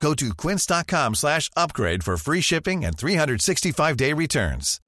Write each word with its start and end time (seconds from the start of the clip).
Go 0.00 0.14
to 0.14 0.34
quince.com 0.34 1.14
slash 1.14 1.50
upgrade 1.56 2.04
for 2.04 2.16
free 2.16 2.40
shipping 2.40 2.84
and 2.84 2.96
365-day 2.96 4.12
returns. 4.12 4.80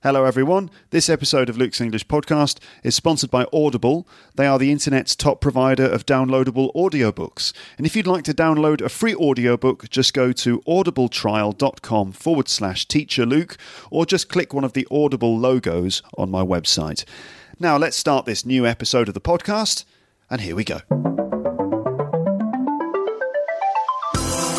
Hello, 0.00 0.24
everyone. 0.24 0.70
This 0.90 1.08
episode 1.08 1.48
of 1.48 1.58
Luke's 1.58 1.80
English 1.80 2.06
Podcast 2.06 2.60
is 2.84 2.94
sponsored 2.94 3.32
by 3.32 3.46
Audible. 3.52 4.06
They 4.36 4.46
are 4.46 4.56
the 4.56 4.70
internet's 4.70 5.16
top 5.16 5.40
provider 5.40 5.84
of 5.84 6.06
downloadable 6.06 6.72
audiobooks. 6.76 7.52
And 7.76 7.84
if 7.84 7.96
you'd 7.96 8.06
like 8.06 8.22
to 8.24 8.34
download 8.34 8.80
a 8.80 8.88
free 8.88 9.16
audiobook, 9.16 9.90
just 9.90 10.14
go 10.14 10.30
to 10.30 10.60
audibletrial.com 10.60 12.12
forward 12.12 12.48
slash 12.48 12.86
teacher 12.86 13.26
Luke, 13.26 13.56
or 13.90 14.06
just 14.06 14.28
click 14.28 14.54
one 14.54 14.62
of 14.62 14.72
the 14.74 14.86
Audible 14.88 15.36
logos 15.36 16.00
on 16.16 16.30
my 16.30 16.42
website. 16.44 17.04
Now, 17.58 17.76
let's 17.76 17.96
start 17.96 18.24
this 18.24 18.46
new 18.46 18.66
episode 18.66 19.08
of 19.08 19.14
the 19.14 19.20
podcast, 19.20 19.84
and 20.30 20.40
here 20.40 20.54
we 20.54 20.62
go. 20.62 20.82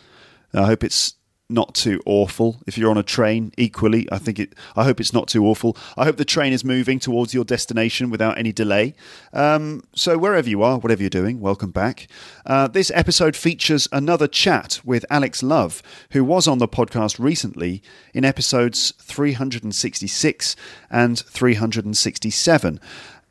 I 0.53 0.67
hope 0.67 0.83
it's 0.83 1.15
not 1.49 1.75
too 1.75 2.01
awful. 2.05 2.57
If 2.65 2.77
you're 2.77 2.89
on 2.89 2.97
a 2.97 3.03
train, 3.03 3.51
equally, 3.57 4.07
I 4.11 4.17
think 4.17 4.39
it. 4.39 4.53
I 4.75 4.83
hope 4.83 4.99
it's 4.99 5.13
not 5.13 5.27
too 5.27 5.45
awful. 5.45 5.77
I 5.95 6.05
hope 6.05 6.17
the 6.17 6.25
train 6.25 6.53
is 6.53 6.63
moving 6.63 6.99
towards 6.99 7.33
your 7.33 7.43
destination 7.43 8.09
without 8.09 8.37
any 8.37 8.51
delay. 8.51 8.95
Um, 9.31 9.83
so 9.93 10.17
wherever 10.17 10.49
you 10.49 10.63
are, 10.63 10.79
whatever 10.79 11.03
you're 11.03 11.09
doing, 11.09 11.39
welcome 11.39 11.71
back. 11.71 12.07
Uh, 12.45 12.67
this 12.67 12.91
episode 12.95 13.35
features 13.35 13.87
another 13.91 14.27
chat 14.27 14.79
with 14.83 15.05
Alex 15.09 15.43
Love, 15.43 15.83
who 16.11 16.23
was 16.23 16.47
on 16.47 16.57
the 16.57 16.67
podcast 16.67 17.19
recently 17.19 17.83
in 18.13 18.25
episodes 18.25 18.93
366 18.99 20.55
and 20.89 21.19
367. 21.19 22.79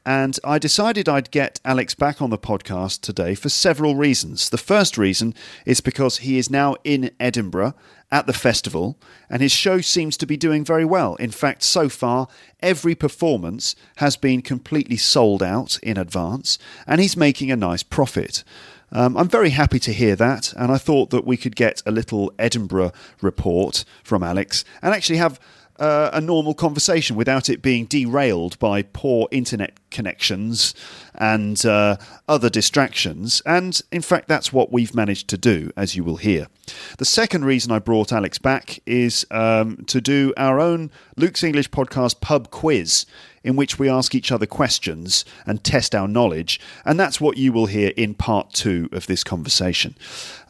And 0.06 0.38
I 0.44 0.58
decided 0.58 1.08
I'd 1.08 1.30
get 1.30 1.60
Alex 1.64 1.94
back 1.94 2.20
on 2.20 2.28
the 2.28 2.36
podcast 2.36 3.00
today 3.00 3.34
for 3.34 3.48
several 3.48 3.96
reasons. 3.96 4.50
The 4.50 4.58
first 4.58 4.98
reason 4.98 5.34
is 5.64 5.80
because 5.80 6.18
he 6.18 6.36
is 6.36 6.50
now 6.50 6.76
in 6.84 7.10
Edinburgh 7.18 7.74
at 8.10 8.26
the 8.26 8.32
festival, 8.32 8.96
and 9.28 9.42
his 9.42 9.52
show 9.52 9.80
seems 9.80 10.16
to 10.16 10.26
be 10.26 10.36
doing 10.36 10.64
very 10.64 10.84
well. 10.84 11.16
In 11.16 11.30
fact, 11.30 11.62
so 11.62 11.88
far, 11.88 12.28
every 12.60 12.94
performance 12.94 13.74
has 13.96 14.16
been 14.16 14.42
completely 14.42 14.96
sold 14.96 15.42
out 15.42 15.78
in 15.82 15.96
advance, 15.96 16.58
and 16.86 17.00
he's 17.00 17.16
making 17.16 17.50
a 17.50 17.56
nice 17.56 17.82
profit. 17.82 18.44
Um, 18.92 19.16
I'm 19.16 19.28
very 19.28 19.50
happy 19.50 19.80
to 19.80 19.92
hear 19.92 20.14
that, 20.16 20.52
and 20.52 20.70
I 20.70 20.78
thought 20.78 21.10
that 21.10 21.26
we 21.26 21.36
could 21.36 21.56
get 21.56 21.82
a 21.84 21.90
little 21.90 22.32
Edinburgh 22.38 22.92
report 23.20 23.84
from 24.04 24.22
Alex 24.22 24.64
and 24.82 24.94
actually 24.94 25.18
have 25.18 25.40
uh, 25.78 26.10
a 26.12 26.20
normal 26.20 26.54
conversation 26.54 27.16
without 27.16 27.48
it 27.48 27.62
being 27.62 27.86
derailed 27.86 28.58
by 28.58 28.82
poor 28.82 29.28
internet 29.30 29.78
connections 29.90 30.74
and 31.14 31.64
uh, 31.64 31.96
other 32.28 32.50
distractions. 32.50 33.42
And 33.46 33.80
in 33.90 34.02
fact, 34.02 34.28
that's 34.28 34.52
what 34.52 34.72
we've 34.72 34.94
managed 34.94 35.28
to 35.28 35.38
do, 35.38 35.70
as 35.76 35.96
you 35.96 36.04
will 36.04 36.16
hear. 36.16 36.48
The 36.98 37.04
second 37.04 37.44
reason 37.44 37.72
I 37.72 37.78
brought 37.78 38.12
Alex 38.12 38.38
back 38.38 38.80
is 38.86 39.26
um, 39.30 39.84
to 39.86 40.00
do 40.00 40.32
our 40.36 40.60
own 40.60 40.90
Luke's 41.16 41.44
English 41.44 41.70
podcast 41.70 42.20
pub 42.20 42.50
quiz 42.50 43.06
in 43.44 43.56
which 43.56 43.78
we 43.78 43.88
ask 43.88 44.14
each 44.14 44.32
other 44.32 44.46
questions 44.46 45.24
and 45.46 45.62
test 45.62 45.94
our 45.94 46.08
knowledge. 46.08 46.58
And 46.84 46.98
that's 46.98 47.20
what 47.20 47.36
you 47.36 47.52
will 47.52 47.66
hear 47.66 47.92
in 47.96 48.14
part 48.14 48.52
two 48.52 48.88
of 48.90 49.06
this 49.06 49.22
conversation. 49.22 49.94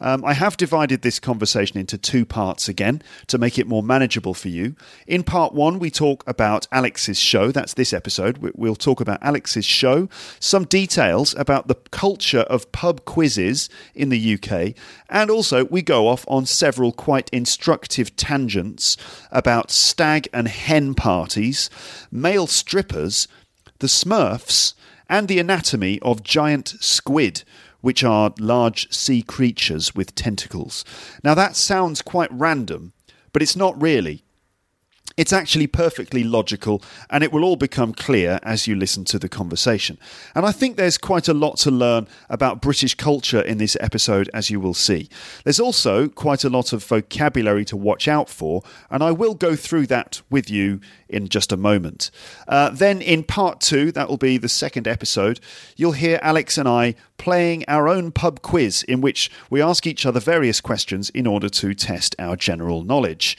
Um, 0.05 0.23
I 0.23 0.33
have 0.33 0.55
divided 0.55 1.01
this 1.01 1.19
conversation 1.19 1.79
into 1.79 1.97
two 1.97 2.27
parts 2.27 2.69
again 2.69 3.01
to 3.25 3.39
make 3.39 3.57
it 3.57 3.65
more 3.65 3.81
manageable 3.81 4.35
for 4.35 4.49
you. 4.49 4.75
In 5.07 5.23
part 5.23 5.51
one, 5.51 5.79
we 5.79 5.89
talk 5.89 6.23
about 6.27 6.67
Alex's 6.71 7.19
show. 7.19 7.51
That's 7.51 7.73
this 7.73 7.91
episode. 7.91 8.37
We'll 8.37 8.75
talk 8.75 9.01
about 9.01 9.17
Alex's 9.23 9.65
show, 9.65 10.07
some 10.39 10.65
details 10.65 11.33
about 11.33 11.67
the 11.67 11.73
culture 11.89 12.41
of 12.41 12.71
pub 12.71 13.03
quizzes 13.05 13.67
in 13.95 14.09
the 14.09 14.35
UK, 14.35 14.75
and 15.09 15.31
also 15.31 15.65
we 15.65 15.81
go 15.81 16.07
off 16.07 16.23
on 16.27 16.45
several 16.45 16.91
quite 16.91 17.27
instructive 17.31 18.15
tangents 18.15 18.97
about 19.31 19.71
stag 19.71 20.27
and 20.31 20.47
hen 20.47 20.93
parties, 20.93 21.67
male 22.11 22.45
strippers, 22.45 23.27
the 23.79 23.87
Smurfs, 23.87 24.75
and 25.09 25.27
the 25.27 25.39
anatomy 25.39 25.99
of 26.01 26.21
giant 26.21 26.75
squid, 26.79 27.43
which 27.85 28.03
are 28.03 28.33
large 28.39 28.91
sea 28.91 29.21
creatures 29.21 29.93
with 29.93 30.15
tentacles. 30.15 30.83
Now, 31.23 31.35
that 31.35 31.55
sounds 31.55 32.01
quite 32.01 32.31
random, 32.31 32.93
but 33.31 33.43
it's 33.43 33.55
not 33.55 33.79
really. 33.79 34.23
It's 35.17 35.31
actually 35.31 35.67
perfectly 35.67 36.23
logical, 36.23 36.81
and 37.11 37.23
it 37.23 37.31
will 37.31 37.43
all 37.43 37.55
become 37.55 37.93
clear 37.93 38.39
as 38.41 38.65
you 38.65 38.75
listen 38.75 39.05
to 39.05 39.19
the 39.19 39.29
conversation. 39.29 39.99
And 40.33 40.47
I 40.47 40.51
think 40.51 40.77
there's 40.77 40.97
quite 40.97 41.27
a 41.27 41.33
lot 41.33 41.57
to 41.59 41.69
learn 41.69 42.07
about 42.27 42.59
British 42.59 42.95
culture 42.95 43.39
in 43.39 43.59
this 43.59 43.77
episode, 43.79 44.31
as 44.33 44.49
you 44.49 44.59
will 44.59 44.73
see. 44.73 45.07
There's 45.43 45.59
also 45.59 46.07
quite 46.09 46.43
a 46.43 46.49
lot 46.49 46.73
of 46.73 46.83
vocabulary 46.83 47.65
to 47.65 47.77
watch 47.77 48.07
out 48.07 48.29
for, 48.29 48.63
and 48.89 49.03
I 49.03 49.11
will 49.11 49.35
go 49.35 49.55
through 49.55 49.85
that 49.87 50.23
with 50.31 50.49
you 50.49 50.81
in 51.15 51.29
just 51.29 51.51
a 51.51 51.57
moment. 51.57 52.11
Uh, 52.47 52.69
then, 52.69 53.01
in 53.01 53.23
part 53.23 53.61
two, 53.61 53.91
that 53.93 54.09
will 54.09 54.17
be 54.17 54.37
the 54.37 54.49
second 54.49 54.87
episode, 54.87 55.39
you'll 55.75 55.93
hear 55.93 56.19
Alex 56.21 56.57
and 56.57 56.67
I 56.67 56.95
playing 57.17 57.63
our 57.67 57.87
own 57.87 58.11
pub 58.11 58.41
quiz 58.41 58.83
in 58.83 59.01
which 59.01 59.31
we 59.49 59.61
ask 59.61 59.87
each 59.87 60.05
other 60.05 60.19
various 60.19 60.61
questions 60.61 61.09
in 61.11 61.25
order 61.25 61.49
to 61.49 61.73
test 61.73 62.15
our 62.19 62.35
general 62.35 62.83
knowledge. 62.83 63.37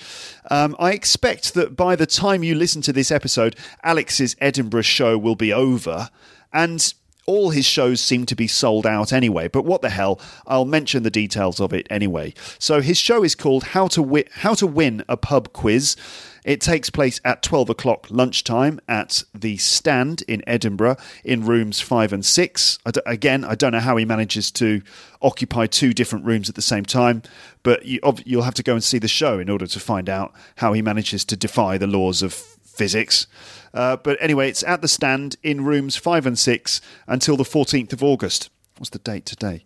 Um, 0.51 0.75
I 0.79 0.93
expect 0.93 1.55
that 1.55 1.77
by 1.77 1.95
the 1.95 2.07
time 2.07 2.43
you 2.43 2.55
listen 2.55 2.83
to 2.83 2.93
this 2.93 3.11
episode, 3.11 3.55
Alex's 3.83 4.35
Edinburgh 4.41 4.83
show 4.83 5.19
will 5.19 5.37
be 5.37 5.53
over. 5.53 6.09
And 6.53 6.93
all 7.27 7.51
his 7.51 7.67
shows 7.67 8.01
seem 8.01 8.25
to 8.27 8.37
be 8.37 8.47
sold 8.47 8.87
out 8.87 9.13
anyway, 9.13 9.49
but 9.49 9.65
what 9.65 9.83
the 9.83 9.91
hell? 9.91 10.21
I'll 10.47 10.65
mention 10.65 11.03
the 11.03 11.11
details 11.11 11.61
of 11.61 11.73
it 11.73 11.87
anyway. 11.91 12.33
So 12.59 12.81
his 12.81 12.99
show 12.99 13.25
is 13.25 13.35
called 13.35 13.65
How 13.65 13.89
to 13.89 14.01
Wi- 14.01 14.29
How 14.33 14.55
to 14.55 14.67
Win 14.67 15.05
a 15.09 15.17
Pub 15.17 15.53
Quiz. 15.53 15.97
It 16.47 16.61
takes 16.61 16.91
place 16.91 17.21
at 17.25 17.43
12 17.43 17.71
o'clock 17.71 18.07
lunchtime 18.09 18.79
at 18.87 19.25
the 19.35 19.57
stand 19.57 20.23
in 20.29 20.45
Edinburgh 20.47 20.97
in 21.25 21.45
rooms 21.45 21.81
five 21.81 22.13
and 22.13 22.25
six. 22.25 22.79
I 22.87 22.93
again, 23.05 23.45
I 23.45 23.57
don't 23.57 23.73
know 23.73 23.81
how 23.81 23.97
he 23.97 24.05
manages 24.05 24.53
to 24.53 24.81
occupy 25.21 25.67
two 25.67 25.93
different 25.93 26.25
rooms 26.25 26.49
at 26.49 26.55
the 26.55 26.63
same 26.63 26.85
time, 26.85 27.23
but 27.65 27.85
you, 27.85 27.99
will 28.05 28.43
have 28.43 28.55
to 28.55 28.63
go 28.63 28.75
and 28.75 28.85
see 28.85 29.01
the 29.01 29.09
show 29.09 29.41
in 29.41 29.51
order 29.51 29.67
to 29.67 29.81
find 29.81 30.09
out 30.09 30.33
how 30.55 30.73
he 30.73 30.83
manages 30.83 31.25
to 31.25 31.37
defy 31.37 31.79
the 31.79 31.89
laws 31.89 32.23
of 32.23 32.33
physics. 32.33 33.27
Uh, 33.75 33.97
but 33.97 34.17
anyway, 34.21 34.49
it's 34.49 34.63
at 34.63 34.83
the 34.83 34.89
stand 34.89 35.35
in 35.43 35.65
rooms 35.65 35.97
five 35.97 36.27
and 36.27 36.39
six 36.39 36.81
until 37.09 37.37
the 37.37 37.43
14th 37.43 37.93
of 37.93 38.05
August. 38.05 38.51
What's 38.79 38.91
the 38.91 39.01
date 39.01 39.27
today? 39.27 39.65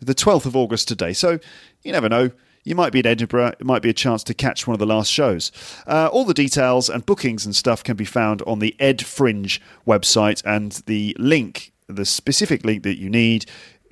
The 0.00 0.14
12th 0.14 0.46
of 0.46 0.56
August 0.56 0.88
today. 0.88 1.12
So 1.12 1.38
you 1.82 1.92
never 1.92 2.08
know 2.08 2.30
you 2.64 2.74
might 2.74 2.92
be 2.92 3.00
in 3.00 3.06
Edinburgh. 3.06 3.54
It 3.58 3.64
might 3.64 3.82
be 3.82 3.90
a 3.90 3.94
chance 3.94 4.22
to 4.24 4.34
catch 4.34 4.66
one 4.66 4.74
of 4.74 4.78
the 4.78 4.86
last 4.86 5.10
shows. 5.10 5.50
Uh, 5.86 6.08
all 6.12 6.24
the 6.24 6.34
details 6.34 6.88
and 6.88 7.04
bookings 7.04 7.44
and 7.44 7.54
stuff 7.56 7.82
can 7.82 7.96
be 7.96 8.04
found 8.04 8.42
on 8.42 8.58
the 8.58 8.76
Ed 8.78 9.04
Fringe 9.04 9.60
website, 9.86 10.42
and 10.44 10.82
the 10.86 11.16
link, 11.18 11.72
the 11.86 12.04
specific 12.04 12.64
link 12.64 12.82
that 12.84 12.98
you 12.98 13.10
need, 13.10 13.46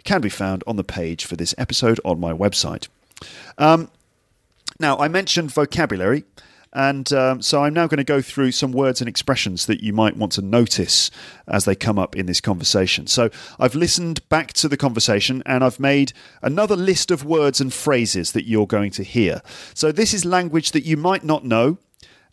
can 0.04 0.20
be 0.20 0.28
found 0.28 0.62
on 0.66 0.76
the 0.76 0.84
page 0.84 1.24
for 1.24 1.36
this 1.36 1.54
episode 1.58 2.00
on 2.04 2.20
my 2.20 2.32
website. 2.32 2.88
Um, 3.58 3.90
now, 4.78 4.96
I 4.98 5.08
mentioned 5.08 5.52
vocabulary. 5.52 6.24
And 6.72 7.12
um, 7.12 7.42
so 7.42 7.64
I'm 7.64 7.74
now 7.74 7.86
going 7.88 7.98
to 7.98 8.04
go 8.04 8.22
through 8.22 8.52
some 8.52 8.70
words 8.70 9.00
and 9.00 9.08
expressions 9.08 9.66
that 9.66 9.82
you 9.82 9.92
might 9.92 10.16
want 10.16 10.32
to 10.32 10.42
notice 10.42 11.10
as 11.48 11.64
they 11.64 11.74
come 11.74 11.98
up 11.98 12.14
in 12.14 12.26
this 12.26 12.40
conversation. 12.40 13.06
So 13.08 13.30
I've 13.58 13.74
listened 13.74 14.28
back 14.28 14.52
to 14.54 14.68
the 14.68 14.76
conversation 14.76 15.42
and 15.46 15.64
I've 15.64 15.80
made 15.80 16.12
another 16.42 16.76
list 16.76 17.10
of 17.10 17.24
words 17.24 17.60
and 17.60 17.72
phrases 17.72 18.32
that 18.32 18.46
you're 18.46 18.68
going 18.68 18.92
to 18.92 19.02
hear. 19.02 19.42
So 19.74 19.90
this 19.90 20.14
is 20.14 20.24
language 20.24 20.70
that 20.70 20.84
you 20.84 20.96
might 20.96 21.24
not 21.24 21.44
know 21.44 21.78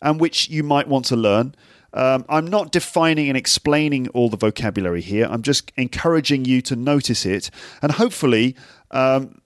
and 0.00 0.20
which 0.20 0.48
you 0.48 0.62
might 0.62 0.86
want 0.86 1.06
to 1.06 1.16
learn. 1.16 1.54
Um, 1.92 2.24
I'm 2.28 2.46
not 2.46 2.70
defining 2.70 3.28
and 3.28 3.36
explaining 3.36 4.08
all 4.08 4.28
the 4.28 4.36
vocabulary 4.36 5.00
here. 5.00 5.26
I'm 5.28 5.42
just 5.42 5.72
encouraging 5.76 6.44
you 6.44 6.60
to 6.62 6.76
notice 6.76 7.24
it, 7.24 7.50
and 7.80 7.92
hopefully, 7.92 8.56
um, 8.90 9.40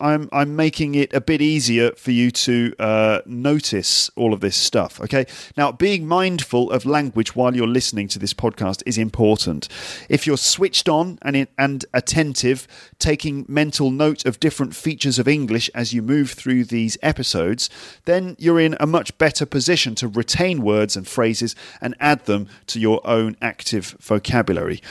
I'm 0.00 0.28
I'm 0.32 0.56
making 0.56 0.96
it 0.96 1.14
a 1.14 1.20
bit 1.20 1.40
easier 1.40 1.92
for 1.92 2.10
you 2.10 2.32
to 2.32 2.74
uh, 2.80 3.20
notice 3.24 4.10
all 4.16 4.32
of 4.32 4.40
this 4.40 4.56
stuff. 4.56 5.00
Okay, 5.00 5.26
now 5.56 5.70
being 5.70 6.08
mindful 6.08 6.72
of 6.72 6.84
language 6.84 7.36
while 7.36 7.54
you're 7.54 7.68
listening 7.68 8.08
to 8.08 8.18
this 8.18 8.34
podcast 8.34 8.82
is 8.84 8.98
important. 8.98 9.68
If 10.08 10.26
you're 10.26 10.36
switched 10.36 10.88
on 10.88 11.18
and 11.22 11.46
and 11.56 11.84
attentive, 11.94 12.66
taking 12.98 13.44
mental 13.48 13.92
note 13.92 14.24
of 14.24 14.40
different 14.40 14.74
features 14.74 15.20
of 15.20 15.28
English 15.28 15.70
as 15.72 15.92
you 15.92 16.02
move 16.02 16.32
through 16.32 16.64
these 16.64 16.98
episodes, 17.00 17.70
then 18.06 18.34
you're 18.40 18.60
in 18.60 18.76
a 18.80 18.86
much 18.86 19.16
better 19.18 19.46
position 19.46 19.94
to 19.96 20.08
retain 20.08 20.62
words 20.62 20.96
and 20.96 21.06
phrases 21.06 21.54
and 21.80 21.94
add 22.00 22.24
them 22.26 22.48
to 22.66 22.80
your 22.80 23.00
own 23.06 23.36
active 23.40 23.96
vocabulary. 24.00 24.82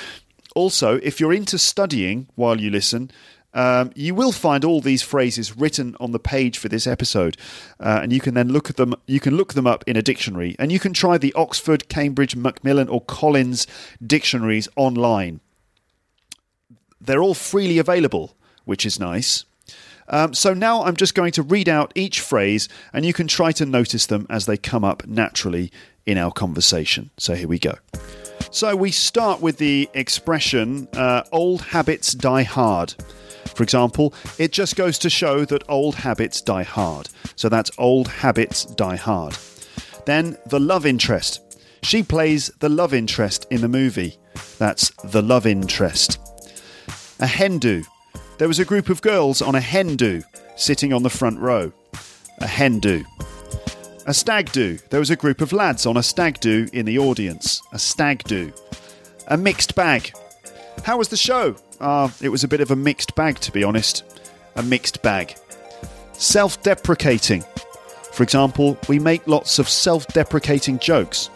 Also, 0.56 0.98
if 0.98 1.19
you're 1.19 1.33
into 1.33 1.57
studying 1.57 2.27
while 2.36 2.62
you 2.62 2.69
listen, 2.69 3.09
um, 3.54 3.92
you 3.96 4.16
will 4.16 4.32
find 4.32 4.66
all 4.66 4.82
these 4.82 5.02
phrases 5.02 5.56
written 5.56 5.96
on 6.00 6.12
the 6.12 6.20
page 6.20 6.58
for 6.58 6.70
this 6.70 6.88
episode, 6.88 7.38
uh, 7.80 8.00
and 8.02 8.12
you 8.12 8.20
can 8.20 8.34
then 8.34 8.50
look 8.50 8.70
at 8.70 8.78
them. 8.78 8.96
You 9.08 9.20
can 9.20 9.38
look 9.38 9.54
them 9.54 9.68
up 9.68 9.84
in 9.88 9.96
a 9.96 10.02
dictionary, 10.02 10.56
and 10.58 10.72
you 10.72 10.80
can 10.80 10.94
try 10.94 11.18
the 11.18 11.34
Oxford, 11.34 11.88
Cambridge, 11.90 12.36
Macmillan, 12.36 12.90
or 12.90 13.02
Collins 13.02 13.68
dictionaries 14.06 14.68
online. 14.76 15.40
They're 17.00 17.22
all 17.22 17.34
freely 17.34 17.78
available, 17.78 18.36
which 18.66 18.86
is 18.86 19.00
nice. 19.00 19.46
Um, 20.08 20.34
so 20.34 20.54
now 20.54 20.84
I'm 20.84 20.96
just 20.96 21.16
going 21.16 21.32
to 21.34 21.44
read 21.44 21.70
out 21.70 21.92
each 21.96 22.20
phrase, 22.20 22.68
and 22.92 23.06
you 23.06 23.14
can 23.14 23.28
try 23.28 23.52
to 23.54 23.66
notice 23.66 24.06
them 24.06 24.26
as 24.30 24.46
they 24.46 24.58
come 24.58 24.84
up 24.84 25.06
naturally 25.08 25.72
in 26.06 26.18
our 26.18 26.32
conversation. 26.32 27.10
So 27.18 27.36
here 27.36 27.48
we 27.48 27.60
go. 27.60 27.76
So 28.52 28.76
we 28.76 28.92
start 28.92 29.42
with 29.42 29.58
the 29.58 29.90
expression 29.94 30.88
uh, 30.94 31.24
"old 31.32 31.62
habits 31.62 32.14
die 32.14 32.44
hard." 32.44 32.96
For 33.56 33.63
example, 33.63 34.13
it 34.38 34.51
just 34.51 34.75
goes 34.75 34.98
to 35.00 35.10
show 35.10 35.45
that 35.45 35.63
old 35.69 35.95
habits 35.95 36.42
die 36.42 36.63
hard. 36.63 37.10
So 37.36 37.50
that's 37.50 37.72
old 37.78 38.07
habits 38.07 38.66
die 38.66 38.95
hard. 38.95 39.38
Then 40.06 40.38
the 40.48 40.60
love 40.60 40.86
interest. 40.86 41.42
She 41.84 42.04
plays 42.04 42.48
the 42.60 42.69
love 42.69 42.94
interest 42.94 43.45
in 43.51 43.62
the 43.62 43.68
movie. 43.68 44.18
That's 44.57 44.90
the 45.04 45.22
love 45.22 45.45
interest. 45.45 46.19
A 47.19 47.28
hen 47.28 47.60
do. 47.60 47.84
There 48.38 48.48
was 48.48 48.60
a 48.60 48.66
group 48.66 48.90
of 48.90 49.01
girls 49.01 49.42
on 49.42 49.56
a 49.56 49.62
hen 49.62 49.95
do 49.95 50.24
sitting 50.56 50.94
on 50.94 51.04
the 51.04 51.10
front 51.10 51.40
row. 51.40 51.72
A 52.40 52.48
hen 52.48 52.80
do. 52.80 53.04
A 54.06 54.13
stag 54.13 54.51
do. 54.51 54.78
There 54.90 55.00
was 55.00 55.10
a 55.10 55.16
group 55.16 55.40
of 55.40 55.54
lads 55.54 55.86
on 55.86 55.98
a 55.98 56.04
stag 56.04 56.40
do 56.40 56.68
in 56.74 56.86
the 56.86 57.00
audience. 57.00 57.62
A 57.72 57.80
stag 57.80 58.24
do. 58.24 58.51
A 59.28 59.38
mixed 59.38 59.75
bag. 59.75 60.12
How 60.84 60.98
was 60.98 61.07
the 61.07 61.18
show? 61.18 61.56
Uh, 61.83 62.09
it 62.21 62.30
was 62.30 62.45
a 62.45 62.47
bit 62.47 62.62
of 62.62 62.71
a 62.71 62.77
mixed 62.77 63.13
bag, 63.13 63.38
to 63.39 63.51
be 63.51 63.62
honest. 63.62 64.06
A 64.56 64.63
mixed 64.63 65.01
bag. 65.01 65.35
Self 66.13 66.63
deprecating. 66.63 67.44
For 68.13 68.24
example, 68.24 68.77
we 68.88 69.00
make 69.00 69.27
lots 69.27 69.59
of 69.59 69.68
self 69.68 70.07
deprecating 70.07 70.80
jokes. 70.80 71.30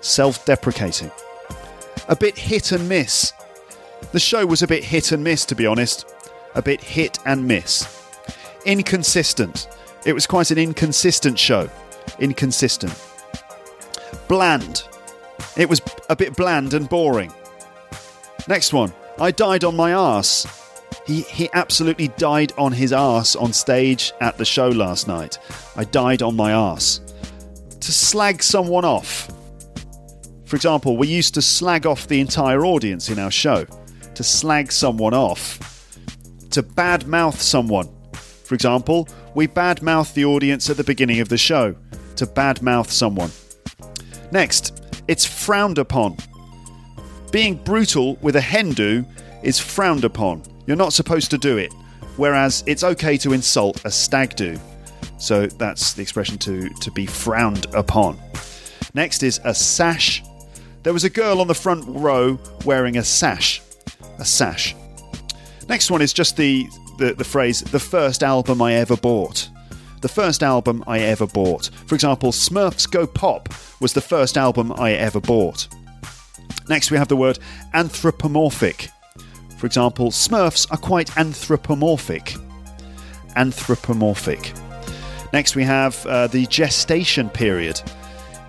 Self 0.00 0.46
deprecating. 0.46 1.10
A 2.08 2.16
bit 2.16 2.38
hit 2.38 2.72
and 2.72 2.88
miss. 2.88 3.34
The 4.12 4.18
show 4.18 4.46
was 4.46 4.62
a 4.62 4.66
bit 4.66 4.82
hit 4.82 5.12
and 5.12 5.22
miss, 5.22 5.44
to 5.44 5.54
be 5.54 5.66
honest. 5.66 6.06
A 6.54 6.62
bit 6.62 6.80
hit 6.80 7.18
and 7.26 7.46
miss. 7.46 7.86
Inconsistent. 8.64 9.68
It 10.06 10.14
was 10.14 10.26
quite 10.26 10.50
an 10.50 10.56
inconsistent 10.56 11.38
show. 11.38 11.68
Inconsistent. 12.18 12.98
Bland. 14.26 14.84
It 15.58 15.68
was 15.68 15.82
a 16.08 16.16
bit 16.16 16.34
bland 16.34 16.72
and 16.72 16.88
boring. 16.88 17.30
Next 18.48 18.72
one. 18.72 18.94
I 19.18 19.30
died 19.30 19.64
on 19.64 19.76
my 19.76 19.92
ass. 19.92 20.46
He, 21.06 21.22
he 21.22 21.48
absolutely 21.52 22.08
died 22.08 22.52
on 22.56 22.72
his 22.72 22.92
ass 22.92 23.34
on 23.36 23.52
stage 23.52 24.12
at 24.20 24.38
the 24.38 24.44
show 24.44 24.68
last 24.68 25.08
night. 25.08 25.38
I 25.76 25.84
died 25.84 26.22
on 26.22 26.36
my 26.36 26.52
ass. 26.52 27.00
To 27.80 27.92
slag 27.92 28.42
someone 28.42 28.84
off. 28.84 29.28
For 30.44 30.56
example, 30.56 30.96
we 30.96 31.08
used 31.08 31.34
to 31.34 31.42
slag 31.42 31.86
off 31.86 32.06
the 32.06 32.20
entire 32.20 32.64
audience 32.64 33.08
in 33.08 33.18
our 33.18 33.30
show. 33.30 33.66
To 34.14 34.22
slag 34.22 34.70
someone 34.70 35.14
off. 35.14 35.58
To 36.50 36.62
badmouth 36.62 37.36
someone. 37.40 37.88
For 38.12 38.54
example, 38.54 39.08
we 39.34 39.48
badmouth 39.48 40.14
the 40.14 40.26
audience 40.26 40.68
at 40.68 40.76
the 40.76 40.84
beginning 40.84 41.20
of 41.20 41.28
the 41.28 41.38
show. 41.38 41.74
To 42.16 42.26
badmouth 42.26 42.90
someone. 42.90 43.30
Next, 44.30 44.84
it's 45.08 45.24
frowned 45.24 45.78
upon. 45.78 46.16
Being 47.32 47.54
brutal 47.54 48.16
with 48.20 48.36
a 48.36 48.42
hen 48.42 48.72
do 48.72 49.06
is 49.42 49.58
frowned 49.58 50.04
upon. 50.04 50.42
You're 50.66 50.76
not 50.76 50.92
supposed 50.92 51.30
to 51.30 51.38
do 51.38 51.56
it. 51.56 51.72
Whereas 52.16 52.62
it's 52.66 52.84
okay 52.84 53.16
to 53.16 53.32
insult 53.32 53.82
a 53.86 53.90
stag 53.90 54.36
do. 54.36 54.60
So 55.16 55.46
that's 55.46 55.94
the 55.94 56.02
expression 56.02 56.36
to, 56.38 56.68
to 56.68 56.90
be 56.90 57.06
frowned 57.06 57.66
upon. 57.74 58.20
Next 58.92 59.22
is 59.22 59.40
a 59.44 59.54
sash. 59.54 60.22
There 60.82 60.92
was 60.92 61.04
a 61.04 61.10
girl 61.10 61.40
on 61.40 61.46
the 61.46 61.54
front 61.54 61.84
row 61.88 62.38
wearing 62.66 62.98
a 62.98 63.02
sash. 63.02 63.62
A 64.18 64.26
sash. 64.26 64.76
Next 65.70 65.90
one 65.90 66.02
is 66.02 66.12
just 66.12 66.36
the, 66.36 66.68
the, 66.98 67.14
the 67.14 67.24
phrase, 67.24 67.62
the 67.62 67.80
first 67.80 68.22
album 68.22 68.60
I 68.60 68.74
ever 68.74 68.96
bought. 68.96 69.48
The 70.02 70.08
first 70.08 70.42
album 70.42 70.84
I 70.86 70.98
ever 70.98 71.26
bought. 71.26 71.70
For 71.86 71.94
example, 71.94 72.30
Smurfs 72.30 72.90
Go 72.90 73.06
Pop 73.06 73.48
was 73.80 73.94
the 73.94 74.02
first 74.02 74.36
album 74.36 74.70
I 74.72 74.92
ever 74.92 75.20
bought. 75.20 75.66
Next, 76.68 76.90
we 76.90 76.96
have 76.96 77.08
the 77.08 77.16
word 77.16 77.38
anthropomorphic. 77.74 78.88
For 79.56 79.66
example, 79.66 80.10
Smurfs 80.10 80.70
are 80.72 80.78
quite 80.78 81.16
anthropomorphic. 81.16 82.34
Anthropomorphic. 83.36 84.52
Next, 85.32 85.56
we 85.56 85.64
have 85.64 86.04
uh, 86.06 86.26
the 86.26 86.46
gestation 86.46 87.30
period. 87.30 87.80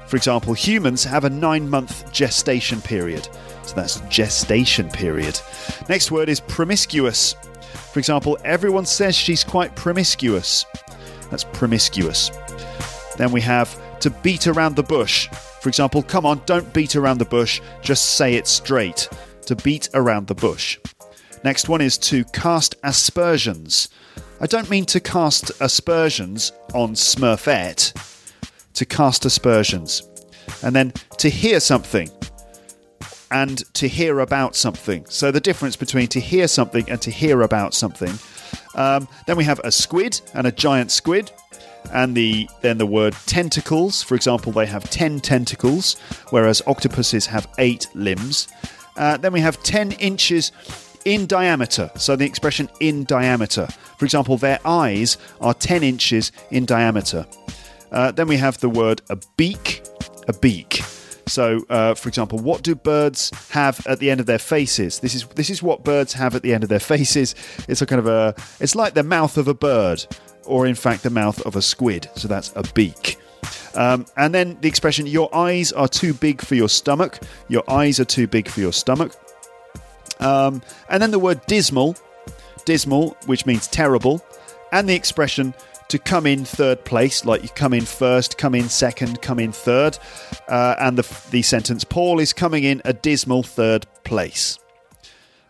For 0.08 0.18
example, 0.18 0.54
humans 0.54 1.04
have 1.04 1.24
a 1.24 1.30
nine 1.30 1.70
month 1.70 2.12
gestation 2.12 2.82
period. 2.82 3.28
So 3.64 3.76
that's 3.76 4.02
gestation 4.10 4.90
period. 4.90 5.40
Next 5.88 6.12
word 6.12 6.30
is 6.30 6.40
promiscuous. 6.40 7.34
For 7.92 8.00
example, 8.00 8.38
everyone 8.44 8.86
says 8.86 9.16
she's 9.16 9.44
quite 9.44 9.76
promiscuous. 9.76 10.66
That's 11.30 11.46
promiscuous. 11.46 12.30
Then 13.18 13.32
we 13.32 13.42
have 13.42 13.80
to 14.02 14.10
beat 14.10 14.48
around 14.48 14.76
the 14.76 14.84
bush. 14.84 15.30
For 15.64 15.70
example, 15.70 16.04
come 16.04 16.26
on, 16.26 16.42
don't 16.46 16.74
beat 16.74 16.98
around 16.98 17.20
the 17.20 17.26
bush, 17.26 17.62
just 17.82 18.18
say 18.18 18.36
it 18.36 18.48
straight. 18.48 19.08
To 19.46 19.56
beat 19.56 19.88
around 19.94 20.28
the 20.28 20.36
bush. 20.36 20.78
Next 21.46 21.70
one 21.70 21.80
is 21.80 21.98
to 22.00 22.26
cast 22.26 22.76
aspersions. 22.84 23.88
I 24.42 24.46
don't 24.46 24.70
mean 24.70 24.84
to 24.88 25.00
cast 25.00 25.52
aspersions 25.62 26.52
on 26.74 26.96
Smurfette, 26.96 27.94
to 28.74 28.86
cast 28.86 29.24
aspersions. 29.24 30.04
And 30.62 30.76
then 30.76 30.92
to 31.20 31.30
hear 31.30 31.62
something 31.62 32.10
and 33.32 33.64
to 33.76 33.88
hear 33.88 34.20
about 34.20 34.58
something. 34.58 35.06
So 35.08 35.32
the 35.32 35.40
difference 35.40 35.78
between 35.78 36.08
to 36.10 36.20
hear 36.20 36.50
something 36.50 36.90
and 36.90 37.02
to 37.02 37.10
hear 37.10 37.42
about 37.42 37.74
something. 37.74 38.14
Um, 38.76 39.08
then 39.28 39.38
we 39.38 39.46
have 39.46 39.62
a 39.64 39.72
squid 39.72 40.20
and 40.34 40.46
a 40.46 40.52
giant 40.52 40.92
squid 40.92 41.32
and 41.92 42.16
the 42.16 42.48
then 42.62 42.78
the 42.78 42.86
word 42.86 43.14
tentacles. 43.26 44.04
For 44.04 44.16
example, 44.16 44.52
they 44.52 44.66
have 44.66 44.90
ten 44.90 45.20
tentacles, 45.20 45.96
whereas 46.30 46.62
octopuses 46.68 47.26
have 47.28 47.48
eight 47.58 47.88
limbs. 47.94 48.48
Uh, 48.96 49.18
then 49.18 49.34
we 49.34 49.40
have 49.40 49.62
ten 49.64 49.92
inches 49.94 50.52
in 51.06 51.26
diameter. 51.26 51.92
So 51.96 52.16
the 52.16 52.26
expression 52.26 52.70
in 52.80 53.04
diameter. 53.04 53.68
For 53.98 54.06
example, 54.06 54.38
their 54.38 54.60
eyes 54.66 55.18
are 55.42 55.54
ten 55.54 55.84
inches 55.84 56.32
in 56.52 56.66
diameter. 56.66 57.26
Uh, 57.92 58.12
then 58.12 58.28
we 58.28 58.38
have 58.38 58.60
the 58.60 58.70
word 58.70 59.02
a 59.10 59.18
beak. 59.38 59.84
A 60.28 60.34
beak. 60.34 60.82
So, 61.28 61.66
uh, 61.70 61.94
for 61.94 62.10
example, 62.10 62.40
what 62.40 62.64
do 62.64 62.76
birds 62.76 63.32
have 63.50 63.86
at 63.88 64.00
the 64.00 64.12
end 64.12 64.20
of 64.20 64.26
their 64.26 64.40
faces? 64.40 65.00
This 65.00 65.16
is 65.16 65.26
this 65.28 65.50
is 65.50 65.64
what 65.64 65.84
birds 65.84 66.14
have 66.14 66.36
at 66.36 66.42
the 66.42 66.54
end 66.54 66.64
of 66.64 66.70
their 66.70 66.80
faces. 66.80 67.36
It's 67.68 67.82
a 67.82 67.86
kind 67.86 68.00
of 68.00 68.08
a 68.08 68.36
it's 68.60 68.76
like 68.76 68.94
the 68.94 69.04
mouth 69.04 69.38
of 69.38 69.48
a 69.48 69.54
bird 69.54 70.06
or 70.46 70.68
in 70.68 70.76
fact 70.76 71.04
the 71.04 71.10
mouth 71.10 71.42
of 71.46 71.56
a 71.56 71.62
squid. 71.62 72.10
So 72.16 72.28
that's 72.28 72.52
a 72.56 72.64
beak. 72.74 73.18
Um, 73.76 74.06
and 74.18 74.34
then 74.34 74.58
the 74.62 74.68
expression, 74.68 75.08
your 75.08 75.34
eyes 75.36 75.72
are 75.72 75.88
too 75.88 76.14
big 76.14 76.42
for 76.42 76.56
your 76.56 76.70
stomach. 76.70 77.20
Your 77.48 77.64
eyes 77.70 78.00
are 78.00 78.06
too 78.06 78.28
big 78.28 78.48
for 78.48 78.60
your 78.60 78.74
stomach. 78.74 79.14
Um, 80.20 80.62
and 80.90 81.02
then 81.02 81.12
the 81.12 81.20
word 81.20 81.46
dismal, 81.48 81.96
dismal, 82.66 83.18
which 83.26 83.46
means 83.46 83.68
terrible. 83.68 84.24
And 84.72 84.88
the 84.88 84.96
expression 84.96 85.54
to 85.90 86.00
come 86.00 86.26
in 86.26 86.46
third 86.46 86.84
place, 86.86 87.26
like 87.26 87.44
you 87.44 87.50
come 87.50 87.74
in 87.74 87.86
first, 87.86 88.38
come 88.38 88.56
in 88.56 88.70
second, 88.70 89.22
come 89.22 89.40
in 89.40 89.52
third. 89.52 89.98
Uh, 90.48 90.76
and 90.80 90.98
the, 90.98 91.22
the 91.32 91.42
sentence, 91.42 91.84
Paul 91.84 92.20
is 92.20 92.34
coming 92.34 92.64
in 92.64 92.82
a 92.86 92.94
dismal 92.94 93.44
third 93.44 93.86
place. 94.04 94.60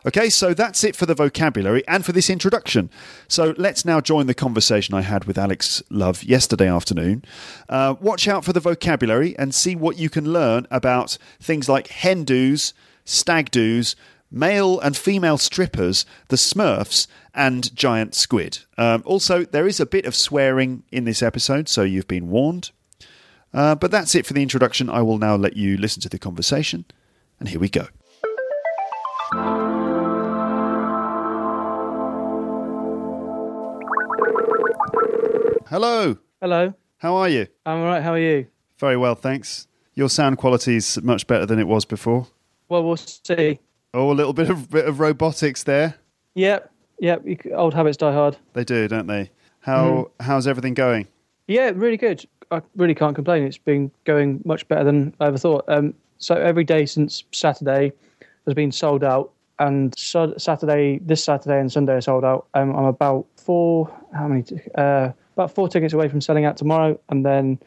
Okay, 0.06 0.30
so 0.30 0.54
that's 0.54 0.84
it 0.84 0.98
for 0.98 1.06
the 1.06 1.16
vocabulary 1.16 1.88
and 1.88 2.06
for 2.06 2.12
this 2.12 2.30
introduction. 2.30 2.90
So 3.30 3.54
let's 3.58 3.86
now 3.86 4.02
join 4.02 4.28
the 4.28 4.34
conversation 4.34 4.94
I 4.94 5.02
had 5.02 5.24
with 5.24 5.38
Alex 5.38 5.82
Love 5.90 6.24
yesterday 6.24 6.68
afternoon. 6.68 7.24
Uh, 7.70 7.96
watch 8.02 8.28
out 8.28 8.44
for 8.44 8.52
the 8.52 8.60
vocabulary 8.60 9.38
and 9.38 9.56
see 9.56 9.78
what 9.78 9.98
you 9.98 10.10
can 10.10 10.34
learn 10.34 10.68
about 10.70 11.18
things 11.40 11.70
like 11.70 11.88
hen 11.88 12.26
do's, 12.26 12.74
stag 13.06 13.50
do's, 13.50 13.96
male 14.30 14.78
and 14.82 14.98
female 14.98 15.38
strippers, 15.38 16.06
the 16.28 16.36
Smurfs, 16.36 17.08
and 17.34 17.76
giant 17.76 18.16
squid. 18.16 18.60
Um, 18.78 19.04
also, 19.06 19.44
there 19.44 19.68
is 19.68 19.80
a 19.80 19.86
bit 19.86 20.06
of 20.06 20.16
swearing 20.16 20.84
in 20.92 21.06
this 21.06 21.22
episode, 21.22 21.68
so 21.68 21.84
you've 21.84 22.08
been 22.08 22.30
warned. 22.30 22.72
Uh, 23.54 23.76
but 23.76 23.92
that's 23.92 24.16
it 24.16 24.26
for 24.26 24.34
the 24.34 24.42
introduction. 24.42 24.90
I 24.90 25.02
will 25.02 25.18
now 25.18 25.36
let 25.36 25.56
you 25.56 25.78
listen 25.78 26.02
to 26.02 26.10
the 26.10 26.20
conversation, 26.20 26.86
and 27.40 27.50
here 27.50 27.60
we 27.60 27.70
go. 27.70 27.88
Hello. 35.68 36.18
Hello. 36.42 36.74
How 36.98 37.16
are 37.16 37.30
you? 37.30 37.48
I'm 37.66 37.80
all 37.80 37.86
right. 37.86 38.04
How 38.04 38.14
are 38.14 38.20
you? 38.20 38.48
Very 38.78 38.98
well, 38.98 39.16
thanks. 39.16 39.68
Your 39.96 40.10
sound 40.10 40.38
quality 40.38 40.76
is 40.76 41.02
much 41.02 41.28
better 41.28 41.46
than 41.46 41.60
it 41.60 41.68
was 41.68 41.86
before. 41.86 42.28
Well, 42.70 42.84
we'll 42.84 42.98
see. 42.98 43.60
Oh, 43.94 44.12
a 44.12 44.14
little 44.14 44.34
bit 44.34 44.50
of 44.50 44.70
bit 44.70 44.86
of 44.86 45.00
robotics 45.00 45.64
there. 45.64 45.96
Yep. 46.36 46.73
Yep. 47.00 47.24
C- 47.44 47.52
old 47.54 47.74
habits 47.74 47.98
die 47.98 48.14
hard. 48.14 48.38
They 48.54 48.64
do, 48.64 48.88
don't 48.88 49.08
they? 49.08 49.30
How 49.62 49.84
Mm-hmm. 49.84 50.26
how's 50.26 50.48
everything 50.48 50.74
going? 50.74 51.08
Yeah, 51.48 51.72
really 51.76 51.98
good. 51.98 52.26
I 52.52 52.62
really 52.76 52.96
can't 52.96 53.16
complain. 53.16 53.44
It's 53.44 53.58
been 53.58 53.92
going 54.06 54.42
much 54.46 54.68
better 54.68 54.84
than 54.84 55.14
I 55.20 55.28
ever 55.28 55.38
thought. 55.38 55.66
Um, 55.68 55.94
so 56.18 56.36
every 56.36 56.64
day 56.64 56.86
since 56.86 57.24
Saturday 57.32 57.92
has 58.46 58.54
been 58.54 58.72
sold 58.72 59.04
out, 59.04 59.32
and 59.60 59.94
so 59.98 60.34
Saturday, 60.38 61.00
this 61.00 61.24
Saturday 61.24 61.60
and 61.60 61.72
Sunday 61.72 61.94
are 61.94 62.02
sold 62.02 62.24
out. 62.24 62.48
Um, 62.54 62.76
I'm 62.76 62.86
about 62.86 63.26
four. 63.38 63.90
How 64.14 64.28
many? 64.28 64.44
Uh, 64.76 65.10
about 65.36 65.54
four 65.54 65.68
tickets 65.68 65.94
away 65.94 66.08
from 66.10 66.22
selling 66.22 66.46
out 66.46 66.56
tomorrow, 66.58 67.00
and 67.10 67.26
then 67.26 67.60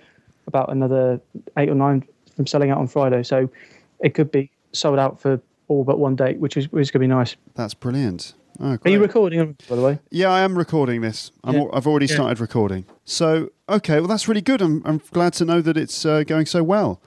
about 0.47 0.71
another 0.71 1.21
eight 1.59 1.68
or 1.68 1.75
nine 1.75 2.04
from 2.37 2.47
selling 2.47 2.71
out 2.71 2.78
on 2.78 2.87
Friday. 2.87 3.23
So 3.25 3.50
it 4.00 4.14
could 4.14 4.30
be 4.30 4.50
sold 4.73 4.99
out 4.99 5.21
for 5.21 5.40
all 5.68 5.83
but 5.85 5.99
one 5.99 6.14
date, 6.16 6.38
which 6.38 6.56
is 6.56 6.71
which 6.71 6.83
is 6.83 6.90
going 6.90 7.00
to 7.00 7.09
be 7.09 7.14
nice. 7.14 7.35
That's 7.54 7.75
brilliant. 7.75 8.35
Oh, 8.59 8.79
Are 8.85 8.91
you 8.91 9.01
recording, 9.01 9.57
by 9.69 9.77
the 9.77 9.83
way? 9.83 9.99
yeah, 10.11 10.31
I 10.31 10.41
am 10.41 10.57
recording 10.57 11.03
this. 11.03 11.31
I'm, 11.45 11.57
yeah. 11.57 11.65
I've 11.73 11.87
already 11.87 12.07
Yeah. 12.07 12.15
started 12.15 12.41
recording. 12.41 12.85
So, 13.05 13.51
okay, 13.69 13.99
well, 14.01 14.09
that's 14.09 14.29
really 14.29 14.41
good. 14.41 14.63
I'm, 14.63 14.83
I'm 14.85 15.01
glad 15.13 15.35
to 15.35 15.45
know 15.45 15.61
that 15.61 15.77
it's 15.77 16.07
uh, 16.07 16.23
going 16.23 16.47
so 16.47 16.63
well. 16.63 17.01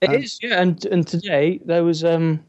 It 0.00 0.12
is, 0.12 0.38
yeah. 0.42 0.60
And 0.60 0.84
and 0.86 1.06
today 1.06 1.60
there 1.64 1.82
was 1.84 2.04
um, 2.04 2.44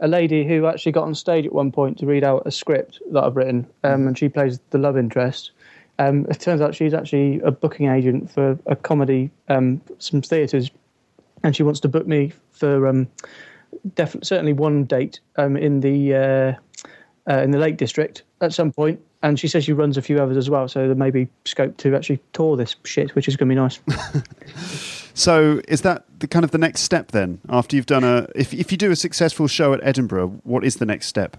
a 0.00 0.08
lady 0.08 0.44
who 0.46 0.66
actually 0.66 0.92
got 0.92 1.04
on 1.04 1.14
stage 1.14 1.46
at 1.46 1.52
one 1.52 1.70
point 1.70 1.98
to 1.98 2.06
read 2.06 2.24
out 2.24 2.42
a 2.44 2.50
script 2.50 3.00
that 3.12 3.22
I've 3.22 3.36
written, 3.36 3.66
um, 3.84 4.06
and 4.08 4.18
she 4.18 4.28
plays 4.28 4.58
the 4.70 4.78
love 4.78 4.96
interest. 4.96 5.52
Um, 6.00 6.26
it 6.30 6.40
turns 6.40 6.60
out 6.60 6.74
she's 6.74 6.94
actually 6.94 7.40
a 7.40 7.50
booking 7.50 7.88
agent 7.88 8.30
for 8.30 8.58
a 8.66 8.74
comedy, 8.76 9.30
um, 9.48 9.80
some 9.98 10.22
theatres, 10.22 10.70
and 11.44 11.54
she 11.54 11.62
wants 11.62 11.80
to 11.80 11.88
book 11.88 12.06
me 12.06 12.32
for 12.50 12.86
um, 12.88 13.06
definitely 13.94 14.26
certainly 14.26 14.52
one 14.52 14.84
date 14.84 15.20
um, 15.36 15.56
in 15.56 15.80
the 15.80 16.14
uh, 16.14 16.60
uh, 17.28 17.42
in 17.42 17.50
the 17.50 17.58
Lake 17.58 17.76
District 17.76 18.22
at 18.40 18.52
some 18.52 18.72
point. 18.72 19.00
And 19.22 19.38
she 19.38 19.48
says 19.48 19.64
she 19.64 19.72
runs 19.72 19.96
a 19.96 20.02
few 20.02 20.22
others 20.22 20.36
as 20.36 20.48
well, 20.48 20.68
so 20.68 20.86
there 20.86 20.94
may 20.94 21.10
be 21.10 21.28
scope 21.44 21.76
to 21.78 21.96
actually 21.96 22.20
tour 22.32 22.56
this 22.56 22.76
shit, 22.84 23.16
which 23.16 23.26
is 23.26 23.36
going 23.36 23.48
to 23.48 23.54
be 23.54 23.60
nice. 23.60 23.80
So, 25.18 25.60
is 25.66 25.80
that 25.80 26.04
the 26.20 26.28
kind 26.28 26.44
of 26.44 26.52
the 26.52 26.58
next 26.58 26.82
step 26.82 27.10
then? 27.10 27.40
After 27.48 27.74
you've 27.74 27.86
done 27.86 28.04
a, 28.04 28.28
if 28.36 28.54
if 28.54 28.70
you 28.70 28.78
do 28.78 28.92
a 28.92 28.96
successful 28.96 29.48
show 29.48 29.72
at 29.72 29.80
Edinburgh, 29.82 30.28
what 30.44 30.64
is 30.64 30.76
the 30.76 30.86
next 30.86 31.06
step? 31.06 31.36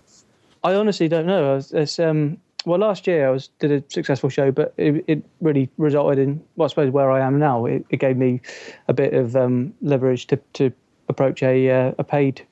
I 0.66 0.74
honestly 0.74 1.08
don't 1.08 1.26
know. 1.26 1.56
I 1.56 1.78
it's, 1.80 1.98
um, 1.98 2.42
well, 2.66 2.78
last 2.78 3.08
year 3.08 3.30
I 3.30 3.32
was 3.32 3.48
did 3.60 3.72
a 3.72 3.82
successful 3.88 4.30
show, 4.30 4.52
but 4.52 4.74
it, 4.76 5.06
it 5.08 5.24
really 5.40 5.70
resulted 5.78 6.20
in, 6.20 6.44
well, 6.58 6.66
I 6.66 6.68
suppose 6.68 6.92
where 6.92 7.10
I 7.10 7.26
am 7.26 7.40
now. 7.40 7.66
It, 7.68 7.86
it 7.90 8.02
gave 8.02 8.18
me 8.18 8.42
a 8.90 8.94
bit 8.94 9.14
of 9.14 9.38
um, 9.38 9.74
leverage 9.82 10.28
to, 10.28 10.36
to 10.56 10.74
approach 11.08 11.42
a 11.42 11.70
uh, 11.70 11.94
a 11.98 12.04
paid 12.04 12.46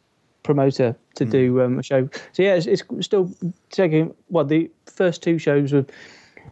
promoter 0.43 0.95
to 1.17 1.25
do 1.25 1.61
um, 1.61 1.79
a 1.79 1.83
show. 1.83 2.09
So 2.31 2.43
yeah, 2.43 2.55
it's, 2.55 2.65
it's 2.65 2.83
still 3.01 3.31
taking. 3.69 4.13
Well, 4.29 4.45
the 4.45 4.69
first 4.85 5.21
two 5.21 5.37
shows 5.37 5.73
were. 5.73 5.85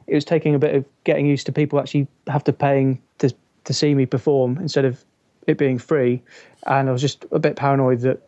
It 0.08 0.14
was 0.14 0.26
taking 0.26 0.54
a 0.54 0.60
bit 0.60 0.76
of 0.76 0.86
getting 1.04 1.26
used 1.26 1.48
to 1.48 1.52
people 1.52 1.80
actually 1.80 2.08
have 2.28 2.44
to 2.44 2.54
paying 2.54 3.02
to 3.20 3.34
to 3.64 3.74
see 3.74 3.96
me 3.96 4.06
perform 4.06 4.58
instead 4.58 4.86
of 4.86 5.04
it 5.48 5.58
being 5.58 5.80
free, 5.80 6.22
and 6.68 6.90
I 6.90 6.92
was 6.92 7.02
just 7.02 7.26
a 7.32 7.40
bit 7.40 7.56
paranoid 7.56 8.02
that 8.02 8.22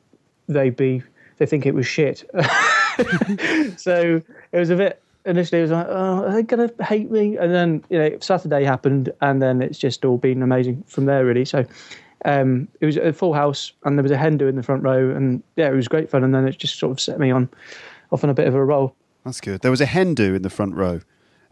they'd 0.47 0.75
be 0.75 1.03
they 1.37 1.45
think 1.45 1.65
it 1.65 1.75
was 1.75 1.85
shit. 1.85 2.27
so 3.77 4.21
it 4.51 4.59
was 4.59 4.69
a 4.69 4.75
bit 4.75 5.01
initially 5.27 5.59
it 5.59 5.63
was 5.63 5.71
like 5.71 5.87
oh 5.89 6.23
are 6.23 6.33
they 6.33 6.41
gonna 6.41 6.71
hate 6.81 7.11
me 7.11 7.37
and 7.37 7.53
then 7.53 7.83
you 7.89 7.99
know 7.99 8.17
saturday 8.21 8.63
happened 8.63 9.11
and 9.19 9.41
then 9.41 9.61
it's 9.61 9.77
just 9.77 10.05
all 10.05 10.17
been 10.17 10.41
amazing 10.41 10.81
from 10.87 11.03
there 11.05 11.25
really 11.25 11.43
so 11.43 11.65
um 12.25 12.67
it 12.81 12.85
was 12.85 12.97
a 12.97 13.13
full 13.13 13.33
house 13.33 13.71
and 13.83 13.97
there 13.97 14.03
was 14.03 14.11
a 14.11 14.17
hen 14.17 14.37
do 14.37 14.47
in 14.47 14.55
the 14.55 14.63
front 14.63 14.83
row 14.83 15.09
and 15.15 15.43
yeah 15.55 15.67
it 15.67 15.73
was 15.75 15.87
great 15.87 16.09
fun 16.09 16.23
and 16.23 16.33
then 16.33 16.47
it 16.47 16.57
just 16.57 16.79
sort 16.79 16.91
of 16.91 16.99
set 16.99 17.19
me 17.19 17.29
on 17.31 17.47
off 18.11 18.23
on 18.23 18.29
a 18.29 18.33
bit 18.33 18.47
of 18.47 18.55
a 18.55 18.63
roll 18.63 18.95
That's 19.25 19.41
good. 19.41 19.61
There 19.61 19.71
was 19.71 19.81
a 19.81 19.85
hen 19.85 20.13
do 20.15 20.33
in 20.33 20.41
the 20.41 20.49
front 20.49 20.75
row. 20.75 21.01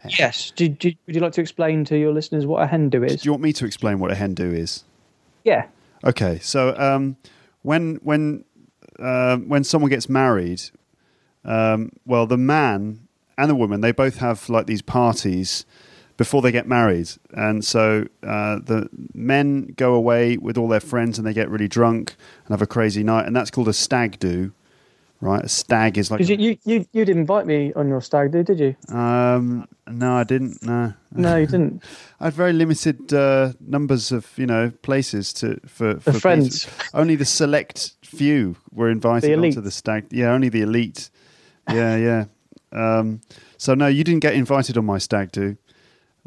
yes 0.08 0.50
do, 0.56 0.68
do, 0.68 0.92
would 1.06 1.14
you 1.16 1.20
like 1.22 1.32
to 1.32 1.40
explain 1.40 1.84
to 1.86 1.98
your 1.98 2.12
listeners 2.12 2.46
what 2.46 2.62
a 2.62 2.66
hen 2.66 2.88
do 2.90 3.02
is 3.04 3.22
Do 3.22 3.26
you 3.26 3.32
want 3.32 3.42
me 3.42 3.52
to 3.54 3.64
explain 3.66 3.98
what 3.98 4.10
a 4.10 4.14
hen 4.14 4.34
do 4.34 4.52
is? 4.52 4.84
yeah 5.44 5.66
Okay, 6.04 6.38
so 6.40 6.76
um, 6.78 7.16
when 7.62 7.96
when 8.02 8.44
uh, 8.98 9.38
when 9.38 9.64
someone 9.64 9.90
gets 9.90 10.08
married, 10.08 10.60
um, 11.44 11.90
well, 12.04 12.26
the 12.26 12.36
man 12.36 13.08
and 13.38 13.50
the 13.50 13.54
woman 13.54 13.80
they 13.80 13.92
both 13.92 14.18
have 14.18 14.48
like 14.48 14.66
these 14.66 14.82
parties 14.82 15.64
before 16.16 16.42
they 16.42 16.52
get 16.52 16.66
married, 16.66 17.10
and 17.34 17.64
so 17.64 18.06
uh, 18.22 18.58
the 18.64 18.88
men 19.14 19.74
go 19.76 19.94
away 19.94 20.36
with 20.36 20.56
all 20.56 20.68
their 20.68 20.80
friends 20.80 21.18
and 21.18 21.26
they 21.26 21.34
get 21.34 21.50
really 21.50 21.68
drunk 21.68 22.16
and 22.46 22.52
have 22.52 22.62
a 22.62 22.66
crazy 22.66 23.02
night, 23.02 23.26
and 23.26 23.34
that's 23.34 23.50
called 23.50 23.68
a 23.68 23.72
stag 23.72 24.18
do, 24.18 24.52
right? 25.20 25.44
A 25.44 25.48
stag 25.48 25.98
is 25.98 26.10
like 26.10 26.18
because 26.18 26.30
you, 26.30 26.56
you 26.64 26.86
you 26.92 27.04
didn't 27.04 27.20
invite 27.20 27.46
me 27.46 27.72
on 27.74 27.88
your 27.88 28.00
stag 28.00 28.32
do 28.32 28.42
did 28.42 28.58
you 28.58 28.96
um, 28.96 29.66
no, 29.88 30.16
I 30.16 30.24
didn't. 30.24 30.62
No, 30.62 30.94
no 31.12 31.36
you 31.36 31.46
didn't 31.46 31.82
I 32.20 32.24
had 32.24 32.34
very 32.34 32.52
limited 32.52 33.12
uh, 33.12 33.52
numbers 33.60 34.10
of 34.10 34.26
you 34.36 34.46
know 34.46 34.72
places 34.82 35.32
to 35.34 35.60
for, 35.66 36.00
for 36.00 36.12
friends. 36.12 36.66
Only 36.94 37.14
the 37.14 37.24
select 37.24 37.92
few 38.02 38.56
were 38.72 38.90
invited 38.90 39.38
onto 39.38 39.60
the 39.60 39.70
stag. 39.70 40.06
Yeah, 40.10 40.32
only 40.32 40.48
the 40.48 40.62
elite. 40.62 41.10
Yeah, 41.70 41.96
yeah. 41.96 42.24
Um, 42.72 43.20
so 43.56 43.74
no, 43.74 43.86
you 43.86 44.04
didn't 44.04 44.20
get 44.20 44.34
invited 44.34 44.76
on 44.76 44.84
my 44.84 44.98
stag 44.98 45.30
do. 45.32 45.56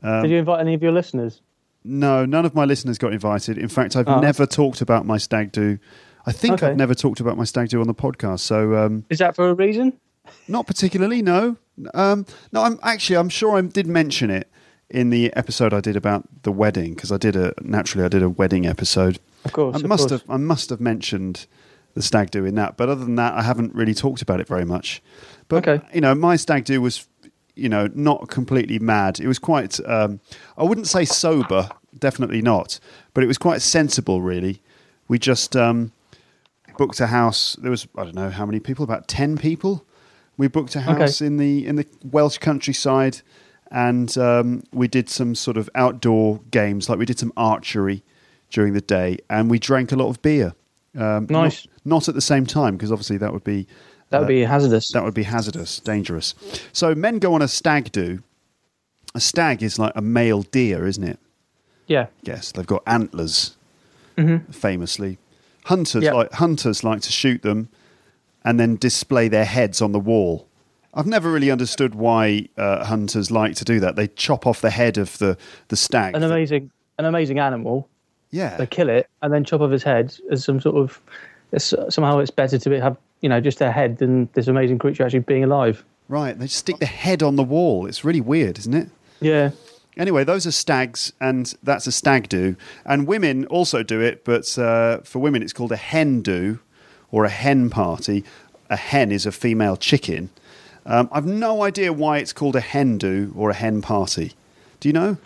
Um, 0.03 0.22
did 0.24 0.32
you 0.32 0.38
invite 0.38 0.60
any 0.62 0.74
of 0.74 0.82
your 0.84 0.91
listeners 0.91 1.41
No, 1.84 2.25
none 2.25 2.46
of 2.46 2.53
my 2.56 2.65
listeners 2.65 2.98
got 2.98 3.13
invited. 3.13 3.58
In 3.58 3.70
fact, 3.70 3.96
I've 3.96 4.08
Oh. 4.08 4.20
never 4.20 4.46
talked 4.46 4.82
about 4.82 5.06
my 5.06 5.18
stag 5.18 5.51
do. 5.51 5.77
I 6.25 6.32
think 6.32 6.56
Okay. 6.56 6.68
I've 6.68 6.77
never 6.77 6.94
talked 6.94 7.20
about 7.22 7.38
my 7.38 7.46
stag 7.46 7.70
do 7.70 7.79
on 7.82 7.88
the 7.88 7.94
podcast. 7.94 8.39
So 8.41 8.75
um, 8.75 9.06
is 9.10 9.20
that 9.20 9.36
for 9.36 9.50
a 9.50 9.53
reason 9.53 9.94
not 10.48 10.68
particularly, 10.68 11.22
no. 11.24 11.56
Um, 11.96 12.25
no, 12.51 12.62
I'm 12.63 12.77
actually 12.84 13.15
I'm 13.18 13.29
sure 13.29 13.58
I 13.58 13.62
did 13.62 13.88
mention 13.88 14.29
it 14.29 14.48
in 14.89 15.10
the 15.10 15.34
episode 15.36 15.74
I 15.74 15.79
did 15.82 15.96
about 15.96 16.27
the 16.44 16.51
wedding 16.51 16.94
because 16.94 17.12
I 17.12 17.18
did 17.18 17.36
a 17.36 17.53
naturally 17.62 18.03
I 18.06 18.10
did 18.10 18.22
a 18.24 18.29
wedding 18.29 18.65
episode. 18.68 19.20
of 19.46 19.53
course 19.53 19.75
I 19.82 19.88
must 19.88 20.10
course. 20.10 20.22
have 20.22 20.29
I 20.29 20.38
must 20.38 20.70
have 20.70 20.82
mentioned 20.82 21.48
the 21.96 22.01
stag 22.03 22.29
do 22.29 22.46
in 22.46 22.56
that, 22.56 22.77
but 22.77 22.89
other 22.89 23.03
than 23.03 23.15
that, 23.15 23.34
I 23.34 23.41
haven't 23.41 23.74
really 23.74 23.96
talked 23.96 24.22
about 24.22 24.39
it 24.39 24.48
very 24.48 24.65
much. 24.65 25.01
But 25.48 25.68
Okay. 25.68 25.84
you 25.94 26.01
know, 26.01 26.13
my 26.13 26.36
stag 26.36 26.65
do 26.65 26.79
was 26.82 27.08
you 27.59 27.69
know 27.69 27.87
not 27.93 28.29
completely 28.29 28.79
mad. 28.79 29.19
It 29.19 29.27
was 29.27 29.39
quite 29.39 29.79
um, 29.85 30.19
I 30.57 30.63
wouldn't 30.63 30.87
say 30.87 31.05
sober, 31.05 31.69
definitely 31.97 32.41
not, 32.41 32.79
but 33.13 33.23
it 33.23 33.27
was 33.27 33.37
quite 33.37 33.61
sensible. 33.61 34.21
Really, 34.21 34.61
we 35.07 35.19
just 35.19 35.55
um, 35.55 35.91
booked 36.77 36.99
a 36.99 37.07
house. 37.07 37.55
There 37.61 37.71
was 37.71 37.87
I 37.97 38.03
don't 38.03 38.15
know 38.15 38.29
how 38.29 38.45
many 38.45 38.59
people, 38.59 38.83
about 38.83 39.07
ten 39.07 39.37
people. 39.37 39.85
We 40.37 40.47
booked 40.47 40.75
a 40.75 40.81
house 40.81 41.21
in 41.21 41.37
the 41.37 41.65
in 41.67 41.75
the 41.75 41.85
Welsh 42.03 42.37
countryside, 42.37 43.21
and 43.71 44.17
um, 44.17 44.63
we 44.71 44.87
did 44.87 45.09
some 45.09 45.35
sort 45.35 45.57
of 45.57 45.69
outdoor 45.75 46.39
games, 46.51 46.89
like 46.89 46.97
we 46.97 47.05
did 47.05 47.19
some 47.19 47.33
archery 47.35 48.03
during 48.49 48.73
the 48.73 48.81
day, 48.81 49.17
and 49.29 49.49
we 49.51 49.59
drank 49.59 49.91
a 49.91 49.95
lot 49.95 50.07
of 50.09 50.21
beer. 50.21 50.53
Um, 50.95 51.27
not- 51.29 51.43
Nice. 51.43 51.67
Not, 51.85 52.07
at 52.09 52.13
the 52.15 52.21
same 52.21 52.45
time, 52.45 52.75
because 52.77 52.91
obviously 52.91 53.17
that 53.17 53.31
would 53.33 53.43
be 53.43 53.65
that 54.09 54.19
would 54.19 54.25
uh, 54.25 54.27
be 54.27 54.41
hazardous 54.43 54.91
that 54.91 55.03
would 55.03 55.13
be 55.13 55.23
hazardous, 55.23 55.79
dangerous. 55.79 56.35
So 56.73 56.95
men 56.95 57.19
go 57.19 57.33
on 57.33 57.41
a 57.41 57.47
stag 57.47 57.91
do. 57.91 58.21
A 59.15 59.19
stag 59.19 59.63
is 59.63 59.79
like 59.79 59.93
a 59.95 60.01
male 60.01 60.43
deer, 60.43 60.85
isn't 60.85 61.03
it? 61.03 61.19
yeah 61.87 62.07
Yes, 62.23 62.51
they've 62.51 62.67
got 62.67 62.83
antlers, 62.85 63.55
Mm-hmm. 64.17 64.51
famously. 64.51 65.17
Hunters 65.65 66.03
Yeah. 66.03 66.13
like 66.13 66.31
hunters 66.33 66.83
like 66.83 67.01
to 67.01 67.11
shoot 67.11 67.41
them, 67.41 67.69
and 68.43 68.59
then 68.59 68.75
display 68.75 69.27
their 69.29 69.45
heads 69.45 69.81
on 69.81 69.91
the 69.93 69.99
wall. 69.99 70.45
I've 70.93 71.07
never 71.07 71.31
really 71.31 71.51
understood 71.51 71.93
why 71.95 72.49
uh, 72.57 72.83
hunters 72.85 73.29
like 73.31 73.55
to 73.55 73.63
do 73.65 73.79
that. 73.79 73.95
They 73.95 74.07
chop 74.07 74.45
off 74.47 74.61
the 74.61 74.71
head 74.71 74.97
of 74.97 75.17
the 75.19 75.37
the 75.69 75.75
stag. 75.75 76.15
an 76.15 76.23
amazing 76.23 76.71
an 76.97 77.05
amazing 77.05 77.39
animal. 77.39 77.87
yeah, 78.31 78.57
They 78.57 78.65
kill 78.67 78.89
it 78.89 79.07
and 79.21 79.31
then 79.33 79.43
chop 79.43 79.61
off 79.61 79.71
his 79.71 79.83
head 79.83 80.15
as 80.31 80.43
some 80.43 80.59
sort 80.59 80.75
of. 80.75 81.01
Somehow, 81.57 82.19
it's 82.19 82.29
better 82.31 82.59
to 82.59 82.69
be, 82.69 82.77
have 82.79 82.95
you 83.21 83.29
know 83.29 83.39
just 83.39 83.59
their 83.59 83.71
head 83.71 84.01
and 84.01 84.31
this 84.33 84.47
amazing 84.47 84.79
creature 84.79 85.03
actually 85.03 85.19
being 85.19 85.43
alive. 85.43 85.83
Right, 86.07 86.38
they 86.38 86.47
stick 86.47 86.79
the 86.79 86.85
head 86.85 87.21
on 87.21 87.35
the 87.35 87.43
wall. 87.43 87.85
It's 87.85 88.03
really 88.03 88.21
weird, 88.21 88.57
isn't 88.57 88.73
it? 88.73 88.89
Yeah. 89.21 89.51
Anyway, 89.97 90.23
those 90.23 90.47
are 90.47 90.51
stags, 90.51 91.11
and 91.19 91.53
that's 91.61 91.85
a 91.85 91.91
stag 91.91 92.29
do. 92.29 92.55
And 92.85 93.05
women 93.05 93.45
also 93.47 93.83
do 93.83 93.99
it, 93.99 94.23
but 94.23 94.57
uh, 94.57 94.99
for 94.99 95.19
women, 95.19 95.43
it's 95.43 95.53
called 95.53 95.71
a 95.71 95.77
hen 95.77 96.21
do 96.21 96.59
or 97.11 97.25
a 97.25 97.29
hen 97.29 97.69
party. 97.69 98.23
A 98.69 98.77
hen 98.77 99.11
is 99.11 99.25
a 99.25 99.31
female 99.31 99.75
chicken. 99.75 100.29
Um, 100.85 101.09
I've 101.11 101.25
no 101.25 101.63
idea 101.63 101.91
why 101.91 102.19
it's 102.19 102.33
called 102.33 102.55
a 102.55 102.61
hen 102.61 102.97
do 102.97 103.33
or 103.35 103.49
a 103.49 103.53
hen 103.53 103.81
party. 103.81 104.33
Do 104.79 104.89
you 104.89 104.93
know? 104.93 105.17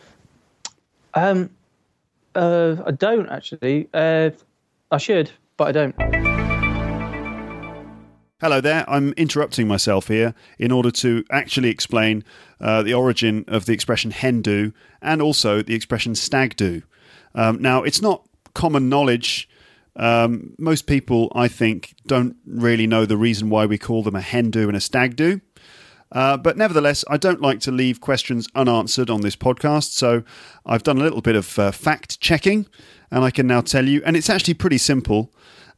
Um, 1.13 1.51
uh, 2.35 2.77
I 2.85 2.91
don't 2.91 3.29
actually. 3.29 3.88
Uh, 3.93 4.31
I 4.91 4.97
should, 4.97 5.31
but 5.55 5.67
I 5.67 5.71
don't. 5.71 6.42
Hello 8.43 8.59
there. 8.59 8.83
I'm 8.89 9.13
interrupting 9.13 9.69
myself 9.69 10.09
here 10.09 10.35
in 10.59 10.69
order 10.69 10.91
to 10.91 11.23
actually 11.31 11.69
explain 11.69 12.25
uh, 12.59 12.83
the 12.83 12.93
origin 12.93 13.45
of 13.47 13.67
the 13.67 13.71
expression 13.71 14.12
hen 14.12 14.41
do 14.41 14.73
and 15.01 15.21
also 15.21 15.62
the 15.62 15.73
expression 15.73 16.13
stag 16.13 16.57
do. 16.57 16.81
Um, 17.35 17.62
now, 17.62 17.83
it's 17.83 18.01
not 18.01 18.27
common 18.53 18.89
knowledge. 18.89 19.47
Um, 19.95 20.55
most 20.59 20.88
people, 20.88 21.31
I 21.33 21.47
think, 21.47 21.95
don't 22.05 22.35
really 22.45 22.85
know 22.85 23.05
the 23.05 23.15
reason 23.15 23.50
why 23.50 23.65
we 23.65 23.77
call 23.77 24.03
them 24.03 24.13
a 24.13 24.19
hen 24.19 24.51
do 24.51 24.67
and 24.67 24.75
a 24.75 24.81
stag 24.81 25.15
do. 25.15 25.39
Uh, 26.12 26.35
but 26.35 26.57
nevertheless, 26.57 27.05
I 27.09 27.15
don't 27.15 27.41
like 27.41 27.62
to 27.62 27.71
leave 27.71 28.01
questions 28.01 28.50
unanswered 28.55 29.09
on 29.09 29.21
this 29.21 29.38
podcast, 29.38 29.93
so 29.93 30.21
I've 30.65 30.83
done 30.83 30.97
a 30.97 31.03
little 31.03 31.21
bit 31.21 31.38
of 31.38 31.57
uh, 31.57 31.71
fact 31.71 32.19
checking, 32.19 32.67
and 33.09 33.23
I 33.23 33.31
can 33.31 33.47
now 33.47 33.62
tell 33.62 33.88
you, 33.88 34.03
and 34.05 34.17
it's 34.17 34.29
actually 34.29 34.55
pretty 34.55 34.79
simple. 34.79 35.31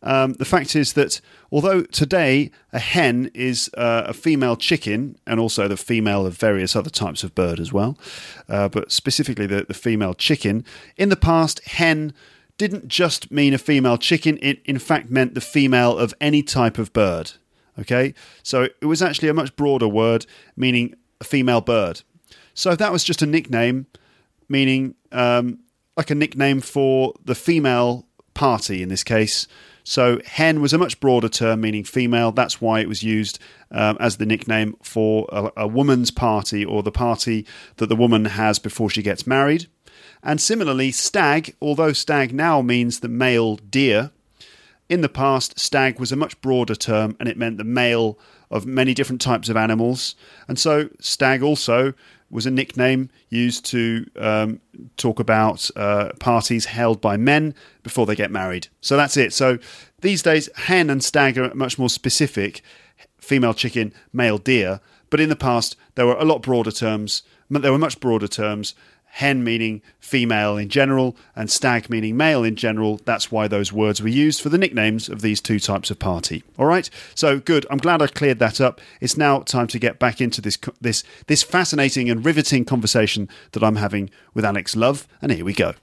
Um, 0.04 0.34
the 0.34 0.46
fact 0.46 0.76
is 0.76 0.94
that 0.94 1.20
although 1.52 1.82
today 1.82 2.52
a 2.72 2.80
hen 2.80 3.32
is 3.34 3.70
uh, 3.76 4.04
a 4.06 4.14
female 4.14 4.56
chicken 4.56 5.18
and 5.26 5.40
also 5.40 5.68
the 5.68 5.78
female 5.78 6.26
of 6.26 6.38
various 6.38 6.76
other 6.76 6.90
types 6.90 7.24
of 7.24 7.34
bird 7.34 7.60
as 7.60 7.74
well, 7.74 7.98
uh, 8.48 8.70
but 8.70 8.92
specifically 8.92 9.48
the, 9.48 9.66
the 9.68 9.74
female 9.74 10.14
chicken, 10.14 10.64
in 10.98 11.10
the 11.10 11.16
past, 11.16 11.64
hen 11.66 12.14
didn't 12.58 12.88
just 12.88 13.32
mean 13.32 13.54
a 13.54 13.58
female 13.58 13.98
chicken, 13.98 14.38
it 14.42 14.62
in 14.66 14.80
fact 14.80 15.10
meant 15.10 15.34
the 15.34 15.42
female 15.42 15.98
of 15.98 16.14
any 16.22 16.42
type 16.44 16.78
of 16.78 16.94
bird. 16.94 17.34
Okay, 17.78 18.14
so 18.42 18.64
it 18.64 18.86
was 18.86 19.02
actually 19.02 19.28
a 19.28 19.34
much 19.34 19.56
broader 19.58 19.88
word 19.88 20.26
meaning 20.56 20.96
a 21.20 21.24
female 21.24 21.62
bird. 21.62 22.02
So 22.54 22.76
that 22.76 22.92
was 22.92 23.04
just 23.04 23.22
a 23.22 23.26
nickname, 23.26 23.88
meaning 24.48 24.96
um, 25.12 25.60
like 25.98 26.10
a 26.10 26.16
nickname 26.16 26.62
for 26.62 27.14
the 27.24 27.36
female 27.36 28.06
party 28.34 28.82
in 28.82 28.90
this 28.90 29.04
case. 29.04 29.48
So 29.86 30.20
hen 30.26 30.62
was 30.62 30.74
a 30.74 30.80
much 30.80 31.00
broader 31.00 31.30
term 31.30 31.62
meaning 31.62 31.84
female. 31.84 32.32
That's 32.32 32.60
why 32.60 32.80
it 32.80 32.90
was 32.90 33.04
used 33.04 33.38
um, 33.70 33.98
as 34.00 34.18
the 34.18 34.26
nickname 34.26 34.76
for 34.82 35.28
a, 35.32 35.52
a 35.56 35.68
woman's 35.68 36.10
party 36.10 36.66
or 36.66 36.82
the 36.82 36.92
party 36.92 37.46
that 37.78 37.88
the 37.88 37.96
woman 37.96 38.26
has 38.26 38.58
before 38.58 38.90
she 38.90 39.04
gets 39.04 39.28
married. 39.28 39.68
And 40.24 40.42
similarly, 40.42 40.92
stag, 40.92 41.56
although 41.62 41.94
stag 41.94 42.34
now 42.34 42.64
means 42.64 43.00
the 43.00 43.08
male 43.08 43.58
deer, 43.58 44.10
in 44.90 45.02
the 45.02 45.10
past, 45.10 45.60
stag 45.60 46.00
was 46.00 46.12
a 46.12 46.16
much 46.16 46.40
broader 46.42 46.76
term 46.76 47.16
and 47.20 47.30
it 47.30 47.38
meant 47.38 47.58
the 47.58 47.64
male 47.64 48.18
of 48.50 48.66
many 48.66 48.94
different 48.94 49.22
types 49.22 49.50
of 49.50 49.58
animals. 49.58 50.16
And 50.48 50.60
so, 50.60 50.90
stag 51.00 51.44
also 51.44 51.94
was 52.36 52.46
a 52.46 52.52
nickname 52.52 53.10
used 53.30 53.66
to 53.66 54.06
um, 54.18 54.60
talk 54.98 55.20
about 55.20 55.70
uh, 55.76 56.12
parties 56.20 56.66
held 56.66 57.02
by 57.02 57.18
men 57.18 57.56
before 57.82 58.06
they 58.06 58.16
get 58.16 58.30
married. 58.30 58.68
So 58.82 58.98
that's 58.98 59.18
it. 59.18 59.34
So 59.34 59.58
these 60.02 60.22
days, 60.22 60.50
hen 60.56 60.90
and 60.90 61.04
stag 61.04 61.38
are 61.38 61.54
much 61.56 61.80
more 61.80 61.90
specific 61.90 62.62
female 63.18 63.54
chicken, 63.54 63.94
male 64.14 64.38
deer. 64.38 64.82
But 65.10 65.20
in 65.20 65.30
the 65.30 65.36
past, 65.36 65.76
there 65.96 66.06
were 66.06 66.16
a 66.16 66.26
lot 66.26 66.42
broader 66.42 66.72
terms. 66.72 67.24
There 67.50 67.72
were 67.72 67.78
much 67.78 68.00
broader 68.00 68.28
terms 68.28 68.76
hen 69.16 69.46
meaning 69.46 69.82
female 69.98 70.58
in 70.58 70.68
general, 70.68 71.16
and 71.38 71.50
stag 71.50 71.90
meaning 71.90 72.18
male 72.18 72.44
in 72.44 72.58
general. 72.58 73.00
That's 73.06 73.32
why 73.32 73.48
those 73.48 73.72
words 73.72 74.02
were 74.02 74.10
used 74.10 74.42
for 74.42 74.50
the 74.50 74.58
nicknames 74.58 75.08
of 75.08 75.22
these 75.22 75.40
two 75.40 75.58
types 75.58 75.90
of 75.90 76.00
party. 76.00 76.44
All 76.60 76.66
right, 76.66 76.90
so 77.16 77.40
good. 77.40 77.66
I'm 77.70 77.78
glad 77.78 78.02
I 78.02 78.08
cleared 78.08 78.40
that 78.40 78.60
up. 78.60 78.82
It's 79.00 79.16
now 79.16 79.40
time 79.40 79.68
to 79.68 79.80
get 79.80 80.00
back 80.00 80.20
into 80.20 80.42
this 80.42 80.58
this 80.82 81.06
this 81.28 81.44
fascinating 81.44 82.10
and 82.10 82.26
riveting 82.26 82.66
conversation 82.66 83.30
that 83.54 83.64
I'm 83.64 83.78
having 83.78 84.10
with 84.34 84.44
Alex 84.44 84.76
Love, 84.76 85.08
and 85.22 85.32
here 85.32 85.46
we 85.46 85.54
go. 85.54 85.76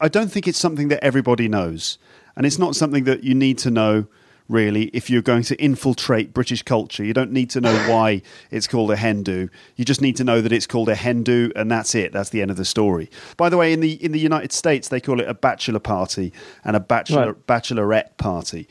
I 0.00 0.08
don't 0.08 0.32
think 0.32 0.48
it's 0.48 0.58
something 0.58 0.88
that 0.88 1.04
everybody 1.04 1.46
knows, 1.46 1.98
and 2.34 2.44
it's 2.44 2.58
not 2.58 2.74
something 2.74 3.04
that 3.04 3.22
you 3.22 3.36
need 3.36 3.58
to 3.58 3.70
know 3.70 4.08
really, 4.48 4.84
if 4.92 5.10
you're 5.10 5.22
going 5.22 5.42
to 5.44 5.56
infiltrate 5.62 6.32
British 6.32 6.62
culture. 6.62 7.04
You 7.04 7.12
don't 7.12 7.32
need 7.32 7.50
to 7.50 7.60
know 7.60 7.74
why 7.90 8.22
it's 8.50 8.66
called 8.66 8.90
a 8.90 8.96
hen 8.96 9.22
do. 9.22 9.48
You 9.76 9.84
just 9.84 10.00
need 10.00 10.16
to 10.16 10.24
know 10.24 10.40
that 10.40 10.52
it's 10.52 10.66
called 10.66 10.88
a 10.88 10.94
hen 10.94 11.22
do, 11.22 11.50
and 11.56 11.70
that's 11.70 11.94
it. 11.94 12.12
That's 12.12 12.30
the 12.30 12.42
end 12.42 12.50
of 12.50 12.56
the 12.56 12.64
story. 12.64 13.10
By 13.36 13.48
the 13.48 13.56
way, 13.56 13.72
in 13.72 13.80
the 13.80 13.92
in 14.04 14.12
the 14.12 14.20
United 14.20 14.52
States, 14.52 14.88
they 14.88 15.00
call 15.00 15.20
it 15.20 15.28
a 15.28 15.34
bachelor 15.34 15.80
party 15.80 16.32
and 16.64 16.76
a 16.76 16.80
bachelor 16.80 17.32
Right. 17.32 17.46
bachelorette 17.46 18.16
party, 18.18 18.68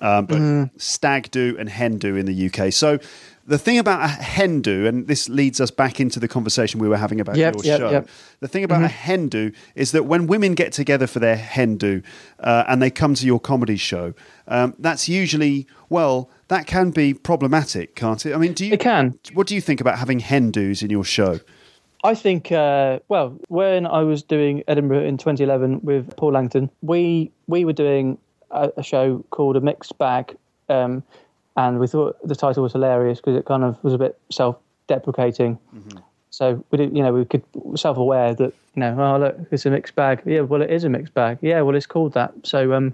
um, 0.00 0.26
but 0.26 0.38
Mm-hmm. 0.38 0.76
stag 0.78 1.30
do 1.30 1.56
and 1.58 1.68
hen 1.68 1.98
do 1.98 2.16
in 2.16 2.26
the 2.26 2.46
UK. 2.46 2.72
So. 2.72 2.98
The 3.48 3.58
thing 3.58 3.78
about 3.78 4.02
a 4.04 4.08
hen 4.08 4.60
do, 4.60 4.86
and 4.86 5.06
this 5.06 5.28
leads 5.28 5.60
us 5.60 5.70
back 5.70 6.00
into 6.00 6.18
the 6.18 6.26
conversation 6.26 6.80
we 6.80 6.88
were 6.88 6.96
having 6.96 7.20
about 7.20 7.36
Yep, 7.36 7.54
your 7.56 7.64
yep, 7.64 7.78
show. 7.80 7.90
yep. 7.90 8.08
The 8.40 8.48
thing 8.48 8.64
about 8.64 8.82
a 8.82 8.88
hen 8.88 9.28
do 9.28 9.52
is 9.76 9.92
that 9.92 10.04
when 10.04 10.26
women 10.26 10.54
get 10.54 10.72
together 10.72 11.06
for 11.06 11.20
their 11.20 11.36
hen 11.36 11.76
do 11.76 12.02
uh, 12.40 12.64
and 12.66 12.82
they 12.82 12.90
come 12.90 13.14
to 13.14 13.24
your 13.24 13.38
comedy 13.38 13.76
show, 13.76 14.14
um, 14.48 14.74
that's 14.80 15.08
usually, 15.08 15.66
well, 15.88 16.28
that 16.48 16.66
can 16.66 16.90
be 16.90 17.14
problematic, 17.14 17.94
can't 17.94 18.26
it? 18.26 18.34
I 18.34 18.38
mean, 18.38 18.52
do 18.52 18.66
you, 18.66 18.72
It 18.74 18.80
can. 18.80 19.16
what 19.34 19.46
do 19.46 19.54
you 19.54 19.60
think 19.60 19.80
about 19.80 19.98
having 19.98 20.18
hen 20.18 20.50
do's 20.50 20.82
in 20.82 20.90
your 20.90 21.04
show? 21.04 21.38
I 22.02 22.14
think, 22.14 22.50
uh, 22.52 22.98
well, 23.08 23.38
when 23.48 23.86
I 23.86 24.02
was 24.02 24.22
doing 24.24 24.64
Edinburgh 24.68 25.04
in 25.04 25.18
2011 25.18 25.80
with 25.82 26.16
Paul 26.16 26.32
Langton, 26.32 26.68
we 26.82 27.30
we 27.46 27.64
were 27.64 27.72
doing 27.72 28.18
a, 28.50 28.70
a 28.76 28.82
show 28.82 29.24
called 29.30 29.56
A 29.56 29.60
Mixed 29.60 29.96
Bag, 29.98 30.36
um, 30.68 31.02
and 31.56 31.78
we 31.78 31.86
thought 31.86 32.16
the 32.26 32.36
title 32.36 32.62
was 32.62 32.72
hilarious 32.72 33.18
because 33.18 33.36
it 33.36 33.44
kind 33.44 33.64
of 33.64 33.82
was 33.82 33.94
a 33.94 33.98
bit 33.98 34.18
self-deprecating. 34.30 35.58
So 36.30 36.64
we 36.70 36.78
did, 36.78 36.94
you 36.94 37.02
know, 37.02 37.14
we 37.14 37.24
could 37.24 37.42
self-aware 37.76 38.34
that 38.34 38.52
you 38.74 38.80
know, 38.80 38.94
oh 39.00 39.18
look, 39.18 39.38
it's 39.50 39.64
a 39.64 39.70
mixed 39.70 39.94
bag. 39.94 40.22
Yeah, 40.26 40.40
well, 40.40 40.60
it 40.60 40.70
is 40.70 40.84
a 40.84 40.90
mixed 40.90 41.14
bag. 41.14 41.38
Yeah, 41.40 41.62
well, 41.62 41.74
it's 41.74 41.86
called 41.86 42.12
that. 42.12 42.34
So 42.42 42.74
um, 42.74 42.92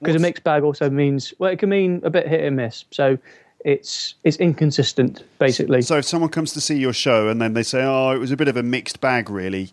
because 0.00 0.16
a 0.16 0.18
mixed 0.18 0.42
bag 0.42 0.62
also 0.62 0.88
means 0.88 1.34
well, 1.38 1.52
it 1.52 1.58
can 1.58 1.68
mean 1.68 2.00
a 2.02 2.10
bit 2.10 2.26
hit 2.26 2.40
and 2.40 2.56
miss. 2.56 2.86
So 2.90 3.18
it's 3.64 4.14
it's 4.24 4.38
inconsistent 4.38 5.22
basically. 5.38 5.82
So 5.82 5.98
if 5.98 6.06
someone 6.06 6.30
comes 6.30 6.52
to 6.54 6.60
see 6.60 6.78
your 6.78 6.94
show 6.94 7.28
and 7.28 7.42
then 7.42 7.52
they 7.52 7.62
say, 7.62 7.82
oh, 7.84 8.10
it 8.10 8.18
was 8.18 8.30
a 8.30 8.36
bit 8.36 8.48
of 8.48 8.56
a 8.56 8.62
mixed 8.62 9.00
bag, 9.00 9.28
really, 9.28 9.70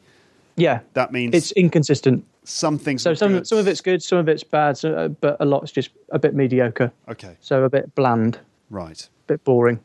yeah, 0.57 0.81
that 0.93 1.11
means 1.13 1.33
it's 1.33 1.51
inconsistent. 1.53 2.25
Some 2.45 2.77
things 2.77 3.01
So 3.01 3.13
some 3.13 3.34
good. 3.34 3.47
some 3.47 3.58
of 3.58 3.67
it's 3.67 3.81
good, 3.81 4.01
some 4.03 4.17
of 4.19 4.29
it's 4.29 4.43
bad, 4.43 4.77
so, 4.77 4.93
uh, 4.93 5.08
but 5.10 5.38
a 5.39 5.45
lot's 5.45 5.71
just 5.71 5.89
a 6.12 6.19
bit 6.19 6.34
mediocre. 6.36 6.91
Okay, 7.10 7.36
So 7.41 7.63
a 7.63 7.69
bit 7.69 7.93
bland, 7.95 8.39
right. 8.69 9.01
a 9.01 9.27
bit 9.27 9.43
boring. 9.43 9.79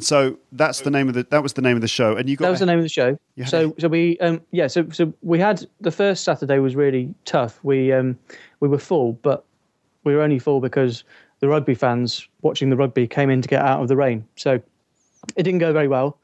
So 0.00 0.38
that's 0.52 0.82
the 0.82 0.90
name 0.90 1.08
of 1.08 1.14
the 1.14 1.24
that 1.30 1.42
was 1.42 1.54
the 1.54 1.62
name 1.62 1.74
of 1.76 1.80
the 1.80 1.88
show, 1.88 2.16
and 2.16 2.28
you 2.28 2.36
got 2.36 2.44
That 2.46 2.50
was 2.52 2.60
a- 2.60 2.66
the 2.66 2.70
name 2.70 2.78
of 2.78 2.84
the 2.84 2.88
show. 2.88 3.18
So 3.46 3.74
so 3.78 3.88
we 3.88 4.16
um 4.20 4.40
yeah 4.52 4.68
so 4.68 4.88
so 4.90 5.12
we 5.22 5.40
had 5.40 5.66
the 5.80 5.90
first 5.90 6.22
Saturday 6.24 6.58
was 6.60 6.76
really 6.76 7.12
tough. 7.24 7.58
We 7.64 7.92
um 7.92 8.16
we 8.60 8.68
were 8.68 8.78
full, 8.78 9.14
but 9.14 9.44
we 10.04 10.14
were 10.14 10.22
only 10.22 10.38
full 10.38 10.60
because 10.60 11.02
the 11.40 11.48
rugby 11.48 11.74
fans 11.74 12.28
watching 12.42 12.70
the 12.70 12.76
rugby 12.76 13.06
came 13.08 13.28
in 13.30 13.42
to 13.42 13.48
get 13.48 13.60
out 13.62 13.80
of 13.80 13.88
the 13.88 13.96
rain. 13.96 14.24
So 14.36 14.60
it 15.36 15.42
didn't 15.42 15.58
go 15.58 15.72
very 15.72 15.88
well. 15.88 16.16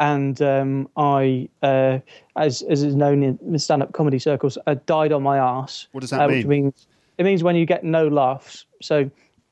And 0.00 0.40
um, 0.42 0.88
I, 0.96 1.48
uh, 1.62 1.98
as 2.36 2.62
as 2.62 2.82
is 2.82 2.94
known 2.94 3.22
in 3.22 3.58
stand-up 3.58 3.92
comedy 3.92 4.18
circles, 4.18 4.56
I 4.66 4.74
died 4.74 5.12
on 5.12 5.22
my 5.22 5.38
ass. 5.38 5.88
What 5.92 6.02
does 6.02 6.10
that 6.10 6.20
uh, 6.20 6.26
Which 6.28 6.46
mean? 6.46 6.64
means 6.64 6.86
it 7.18 7.24
means 7.24 7.42
when 7.42 7.56
you 7.56 7.66
get 7.66 7.82
no 7.82 8.06
laughs. 8.08 8.64
So, 8.80 9.10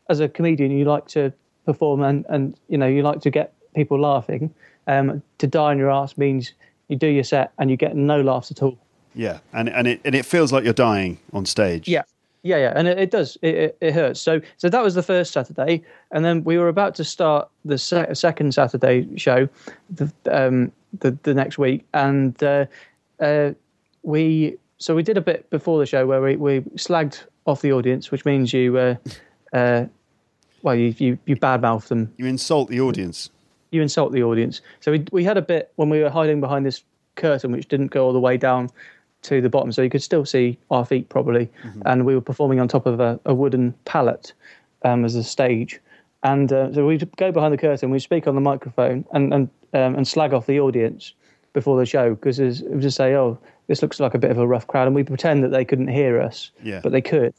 as 0.08 0.20
a 0.20 0.28
comedian, 0.28 0.70
you 0.70 0.84
like 0.84 1.08
to 1.08 1.32
perform 1.64 2.02
and 2.02 2.24
and 2.28 2.56
you 2.68 2.78
know 2.78 2.86
you 2.86 3.02
like 3.02 3.20
to 3.22 3.30
get 3.30 3.52
people 3.74 3.98
laughing. 4.00 4.54
Um, 4.86 5.20
to 5.38 5.48
die 5.48 5.72
on 5.72 5.78
your 5.78 5.90
ass 5.90 6.16
means 6.16 6.52
you 6.88 6.96
do 6.96 7.08
your 7.08 7.24
set 7.24 7.50
and 7.58 7.68
you 7.70 7.76
get 7.76 7.96
no 7.96 8.20
laughs 8.20 8.52
at 8.52 8.62
all. 8.62 8.78
yeah, 9.16 9.40
and 9.52 9.68
and 9.68 9.88
it 9.88 10.00
and 10.04 10.14
it 10.14 10.24
feels 10.24 10.52
like 10.52 10.62
you're 10.62 10.72
dying 10.72 11.18
on 11.32 11.44
stage. 11.44 11.88
Yeah, 11.88 12.02
yeah, 12.46 12.58
yeah, 12.58 12.72
and 12.76 12.86
it, 12.88 12.98
it 12.98 13.10
does. 13.10 13.36
It, 13.42 13.54
it, 13.54 13.78
it 13.80 13.94
hurts. 13.94 14.20
So, 14.20 14.40
so 14.56 14.68
that 14.68 14.82
was 14.82 14.94
the 14.94 15.02
first 15.02 15.32
Saturday, 15.32 15.82
and 16.12 16.24
then 16.24 16.44
we 16.44 16.58
were 16.58 16.68
about 16.68 16.94
to 16.96 17.04
start 17.04 17.48
the 17.64 17.76
se- 17.76 18.14
second 18.14 18.54
Saturday 18.54 19.08
show, 19.16 19.48
the 19.90 20.10
um, 20.30 20.72
the, 21.00 21.10
the 21.24 21.34
next 21.34 21.58
week, 21.58 21.84
and 21.92 22.40
uh, 22.42 22.66
uh, 23.20 23.50
we 24.02 24.56
so 24.78 24.94
we 24.94 25.02
did 25.02 25.16
a 25.16 25.20
bit 25.20 25.48
before 25.50 25.78
the 25.78 25.86
show 25.86 26.06
where 26.06 26.22
we, 26.22 26.36
we 26.36 26.60
slagged 26.76 27.24
off 27.46 27.60
the 27.62 27.72
audience, 27.72 28.10
which 28.10 28.24
means 28.24 28.52
you, 28.52 28.76
uh, 28.78 28.94
uh, 29.52 29.86
well, 30.62 30.74
you 30.74 30.94
you, 30.98 31.18
you 31.26 31.36
badmouth 31.36 31.88
them, 31.88 32.12
you 32.16 32.26
insult 32.26 32.68
the 32.68 32.80
audience. 32.80 33.30
you 33.72 33.82
insult 33.82 34.12
the 34.12 34.22
audience. 34.22 34.60
So 34.80 34.92
we 34.92 35.04
we 35.10 35.24
had 35.24 35.36
a 35.36 35.42
bit 35.42 35.72
when 35.76 35.88
we 35.90 36.00
were 36.00 36.10
hiding 36.10 36.40
behind 36.40 36.64
this 36.64 36.84
curtain, 37.16 37.50
which 37.52 37.66
didn't 37.68 37.90
go 37.90 38.04
all 38.06 38.12
the 38.12 38.20
way 38.20 38.36
down 38.36 38.70
to 39.22 39.40
the 39.40 39.48
bottom, 39.48 39.72
so 39.72 39.82
you 39.82 39.90
could 39.90 40.02
still 40.02 40.24
see 40.24 40.58
our 40.70 40.84
feet 40.84 41.08
probably. 41.08 41.50
And 41.84 42.06
we 42.06 42.14
were 42.14 42.20
performing 42.20 42.60
on 42.60 42.68
top 42.68 42.86
of 42.86 43.00
a, 43.00 43.18
a 43.24 43.34
wooden 43.34 43.74
pallet 43.84 44.32
um, 44.84 45.04
as 45.04 45.14
a 45.14 45.24
stage. 45.24 45.80
And 46.22 46.52
uh, 46.52 46.72
so 46.72 46.86
we'd 46.86 47.08
go 47.16 47.32
behind 47.32 47.52
the 47.52 47.58
curtain, 47.58 47.90
we'd 47.90 48.00
speak 48.00 48.26
on 48.26 48.34
the 48.34 48.40
microphone 48.40 49.04
and 49.12 49.32
and 49.34 49.50
um, 49.74 49.94
and 49.96 50.06
slag 50.08 50.32
off 50.32 50.46
the 50.46 50.60
audience 50.60 51.12
before 51.52 51.78
the 51.78 51.86
show 51.86 52.14
because 52.14 52.38
it 52.38 52.46
was 52.46 52.62
just 52.80 52.96
say, 52.96 53.14
"Oh, 53.14 53.38
this 53.66 53.82
looks 53.82 54.00
like 54.00 54.14
a 54.14 54.18
bit 54.18 54.30
of 54.30 54.38
a 54.38 54.46
rough 54.46 54.66
crowd," 54.66 54.86
and 54.86 54.94
we 54.94 55.04
pretend 55.04 55.42
that 55.44 55.50
they 55.50 55.64
couldn't 55.64 55.88
hear 55.88 56.20
us, 56.20 56.50
Yeah. 56.62 56.80
but 56.82 56.92
they 56.92 57.02
could, 57.02 57.34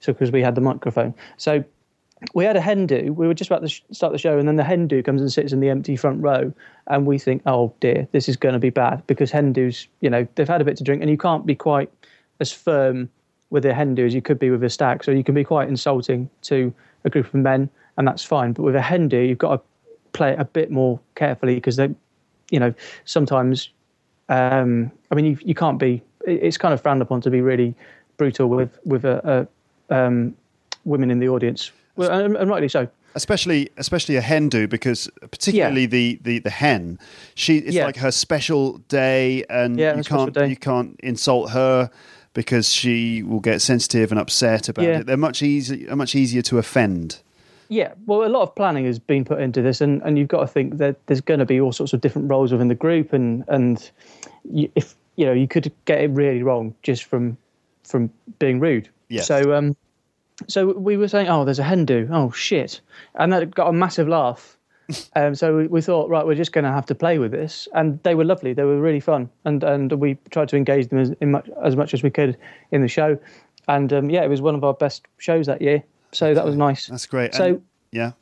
so 0.00 0.12
because 0.12 0.30
we 0.30 0.42
had 0.42 0.54
the 0.54 0.60
microphone. 0.60 1.14
So 1.36 1.62
we 2.34 2.44
had 2.44 2.56
a 2.56 2.60
hen 2.60 2.86
do. 2.86 3.12
We 3.12 3.26
were 3.26 3.34
just 3.34 3.50
about 3.50 3.66
to 3.66 3.94
start 3.94 4.12
the 4.12 4.18
show, 4.18 4.38
and 4.38 4.46
then 4.46 4.56
the 4.56 4.64
hen 4.64 4.86
do 4.86 5.02
comes 5.02 5.20
and 5.20 5.32
sits 5.32 5.52
in 5.52 5.60
the 5.60 5.68
empty 5.68 5.96
front 5.96 6.22
row, 6.22 6.52
and 6.86 7.06
we 7.06 7.18
think, 7.18 7.42
"Oh 7.46 7.72
dear, 7.80 8.08
this 8.12 8.28
is 8.28 8.36
going 8.36 8.54
to 8.54 8.58
be 8.58 8.70
bad," 8.70 9.06
because 9.06 9.30
hen 9.30 9.52
dos, 9.52 9.86
you 10.00 10.10
know, 10.10 10.26
they've 10.34 10.48
had 10.48 10.60
a 10.60 10.64
bit 10.64 10.76
to 10.78 10.84
drink, 10.84 11.02
and 11.02 11.10
you 11.10 11.18
can't 11.18 11.46
be 11.46 11.54
quite 11.54 11.90
as 12.40 12.52
firm 12.52 13.08
with 13.50 13.64
a 13.66 13.74
hen 13.74 13.94
do 13.94 14.06
as 14.06 14.14
you 14.14 14.22
could 14.22 14.38
be 14.38 14.50
with 14.50 14.62
a 14.64 14.70
stag. 14.70 15.04
So 15.04 15.10
you 15.10 15.24
can 15.24 15.34
be 15.34 15.44
quite 15.44 15.68
insulting 15.68 16.28
to 16.42 16.72
a 17.04 17.10
group 17.10 17.26
of 17.26 17.34
men, 17.34 17.68
and 17.96 18.06
that's 18.06 18.24
fine. 18.24 18.52
But 18.52 18.62
with 18.62 18.76
a 18.76 18.82
hen 18.82 19.08
do, 19.08 19.18
you've 19.18 19.38
got 19.38 19.56
to 19.56 19.62
play 20.12 20.32
it 20.32 20.40
a 20.40 20.44
bit 20.44 20.70
more 20.70 21.00
carefully 21.14 21.56
because 21.56 21.76
they, 21.76 21.94
you 22.50 22.60
know, 22.60 22.72
sometimes, 23.04 23.70
um, 24.28 24.90
I 25.10 25.14
mean, 25.14 25.24
you 25.24 25.38
you 25.42 25.54
can't 25.54 25.78
be. 25.78 26.02
It's 26.26 26.56
kind 26.56 26.72
of 26.72 26.80
frowned 26.80 27.02
upon 27.02 27.20
to 27.22 27.30
be 27.30 27.40
really 27.40 27.74
brutal 28.16 28.48
with 28.48 28.78
with 28.84 29.04
a, 29.04 29.48
a 29.90 29.94
um, 29.94 30.36
women 30.84 31.10
in 31.10 31.18
the 31.18 31.28
audience, 31.28 31.72
well, 31.96 32.10
and, 32.10 32.36
and 32.36 32.48
rightly 32.50 32.68
so. 32.68 32.88
especially 33.14 33.68
especially 33.76 34.16
a 34.16 34.20
hen 34.20 34.48
do 34.48 34.66
because 34.66 35.08
particularly 35.30 35.86
the, 35.86 36.18
the 36.22 36.38
the 36.40 36.50
hen 36.50 36.98
she 37.34 37.58
it's 37.58 37.74
Yeah. 37.76 37.84
like 37.86 37.96
her 37.96 38.10
special 38.10 38.78
day 38.88 39.44
and 39.50 39.78
Yeah, 39.78 39.96
you 39.96 40.02
can't 40.04 40.36
you 40.48 40.56
can't 40.56 40.98
insult 41.00 41.50
her 41.50 41.90
because 42.34 42.72
she 42.72 43.22
will 43.22 43.40
get 43.40 43.60
sensitive 43.60 44.10
and 44.10 44.18
upset 44.18 44.68
about 44.68 44.84
Yeah. 44.84 44.98
it 45.00 45.06
they're 45.06 45.16
much 45.18 45.42
easier 45.42 45.94
much 45.94 46.14
easier 46.14 46.42
to 46.42 46.58
offend 46.58 47.20
Yeah, 47.68 47.92
well, 48.06 48.24
a 48.24 48.28
lot 48.28 48.42
of 48.42 48.54
planning 48.54 48.84
has 48.86 48.98
been 48.98 49.24
put 49.24 49.40
into 49.40 49.62
this, 49.62 49.80
and, 49.80 50.02
and 50.02 50.18
you've 50.18 50.28
got 50.28 50.40
to 50.40 50.46
think 50.46 50.76
that 50.76 50.96
there's 51.06 51.22
going 51.22 51.40
to 51.40 51.46
be 51.46 51.58
all 51.58 51.72
sorts 51.72 51.94
of 51.94 52.00
different 52.02 52.30
roles 52.30 52.52
within 52.52 52.68
the 52.68 52.74
group, 52.74 53.14
and 53.14 53.44
and 53.48 53.90
you, 54.44 54.70
if 54.74 54.94
you 55.16 55.24
know 55.26 55.32
you 55.32 55.48
could 55.48 55.72
get 55.86 56.00
it 56.02 56.10
really 56.10 56.42
wrong 56.42 56.74
just 56.82 57.04
from 57.04 57.36
from 57.84 58.10
being 58.38 58.60
rude. 58.60 58.88
Yes. 59.08 59.26
So 59.26 59.54
um, 59.54 59.74
so 60.48 60.72
we 60.72 60.96
were 60.96 61.08
saying, 61.08 61.28
oh, 61.28 61.44
there's 61.44 61.58
a 61.58 61.64
hen 61.64 61.84
do. 61.84 62.08
Oh 62.10 62.30
shit, 62.30 62.80
and 63.14 63.32
that 63.32 63.54
got 63.54 63.68
a 63.68 63.72
massive 63.72 64.08
laugh. 64.08 64.56
um, 65.16 65.34
so 65.34 65.56
we, 65.56 65.66
we 65.68 65.80
thought, 65.80 66.10
right, 66.10 66.26
we're 66.26 66.34
just 66.34 66.52
going 66.52 66.64
to 66.64 66.70
have 66.72 66.86
to 66.86 66.94
play 66.94 67.18
with 67.18 67.30
this, 67.30 67.68
and 67.74 68.02
they 68.02 68.14
were 68.14 68.24
lovely. 68.24 68.52
They 68.52 68.64
were 68.64 68.80
really 68.80 69.00
fun, 69.00 69.30
and 69.44 69.62
and 69.62 69.92
we 69.92 70.16
tried 70.30 70.48
to 70.50 70.56
engage 70.56 70.88
them 70.88 70.98
as 70.98 71.10
in 71.20 71.30
much 71.30 71.48
as 71.62 71.76
much 71.76 71.94
as 71.94 72.02
we 72.02 72.10
could 72.10 72.36
in 72.72 72.82
the 72.82 72.88
show, 72.88 73.18
and 73.68 73.92
um, 73.92 74.10
yeah, 74.10 74.22
it 74.22 74.28
was 74.28 74.40
one 74.40 74.54
of 74.54 74.64
our 74.64 74.74
best 74.74 75.06
shows 75.18 75.46
that 75.46 75.62
year. 75.62 75.82
So 76.12 76.34
that 76.34 76.44
was 76.44 76.56
nice. 76.56 76.88
that's 76.88 77.06
great 77.06 77.34
So 77.34 77.44
And- 77.44 77.62
yeah 77.90 78.12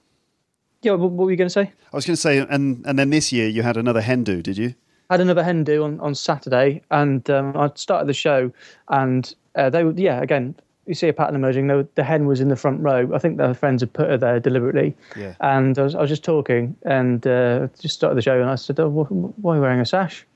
yeah, 0.83 0.93
what, 0.93 1.11
what 1.11 1.25
were 1.27 1.31
you 1.31 1.37
going 1.37 1.49
to 1.49 1.53
say? 1.53 1.73
I 1.93 1.97
was 1.97 2.07
going 2.07 2.15
to 2.15 2.21
say 2.21 2.39
and 2.39 2.85
and 2.87 2.99
then 2.99 3.11
this 3.11 3.33
year 3.33 3.49
you 3.49 3.63
had 3.63 3.77
another 3.77 4.01
hen 4.01 4.25
do 4.25 4.43
did 4.43 4.57
you 4.57 4.75
had 5.11 5.21
another 5.21 5.43
hen 5.43 5.65
do 5.65 5.83
on, 5.83 5.99
on 6.01 6.15
Saturday, 6.15 6.83
and 6.93 7.29
um, 7.31 7.57
I 7.57 7.71
started 7.75 8.09
the 8.09 8.15
show, 8.15 8.53
and 8.89 9.35
uh, 9.57 9.69
they 9.69 9.83
were 9.85 9.93
yeah 9.93 10.23
again. 10.23 10.55
You 10.91 10.95
see 10.95 11.09
a 11.09 11.13
pattern 11.13 11.37
emerging. 11.37 11.69
The, 11.69 11.89
the 11.95 12.05
hen 12.05 12.27
was 12.27 12.41
in 12.41 12.49
the 12.49 12.57
front 12.57 12.81
row. 12.83 13.11
I 13.15 13.19
think 13.19 13.39
their 13.39 13.55
friends 13.55 13.81
had 13.83 13.93
put 13.93 14.09
her 14.09 14.19
there 14.19 14.41
deliberately. 14.41 14.95
Yeah. 15.17 15.35
And 15.41 15.79
I 15.79 15.83
was, 15.83 15.95
I 15.95 16.01
was 16.01 16.11
just 16.11 16.25
talking, 16.25 16.77
and 16.83 17.27
uh, 17.27 17.69
just 17.81 17.95
started 17.95 18.17
the 18.17 18.23
show, 18.23 18.41
and 18.41 18.51
I 18.51 18.57
said, 18.57 18.79
"Oh, 18.81 18.91
wh- 18.91 19.39
why 19.43 19.53
are 19.53 19.57
you 19.57 19.63
wearing 19.63 19.81
a 19.81 19.87
sash?" 19.87 20.27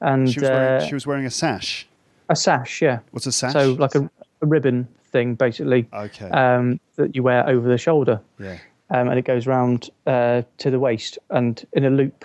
And 0.00 0.30
she 0.30 0.40
was 0.40 0.48
wearing, 0.48 0.82
uh, 0.82 0.86
she 0.86 0.94
was 0.94 1.06
wearing 1.06 1.26
a 1.26 1.30
sash 1.30 1.86
a 2.30 2.36
sash, 2.36 2.80
yeah. 2.80 3.00
what's 3.10 3.26
a 3.26 3.32
sash 3.32 3.52
So 3.52 3.72
like 3.72 3.94
a, 3.94 4.08
a 4.40 4.46
ribbon 4.46 4.88
thing, 5.10 5.34
basically. 5.34 5.86
Okay. 5.92 6.30
Um, 6.30 6.80
that 6.96 7.14
you 7.14 7.22
wear 7.22 7.46
over 7.46 7.68
the 7.68 7.76
shoulder. 7.76 8.20
yeah 8.38 8.58
um, 8.92 9.08
and 9.08 9.18
it 9.18 9.24
goes 9.24 9.46
round 9.46 9.90
uh, 10.06 10.42
to 10.58 10.70
the 10.70 10.78
waist 10.78 11.18
and 11.30 11.64
in 11.74 11.84
a 11.84 11.90
loop. 11.90 12.24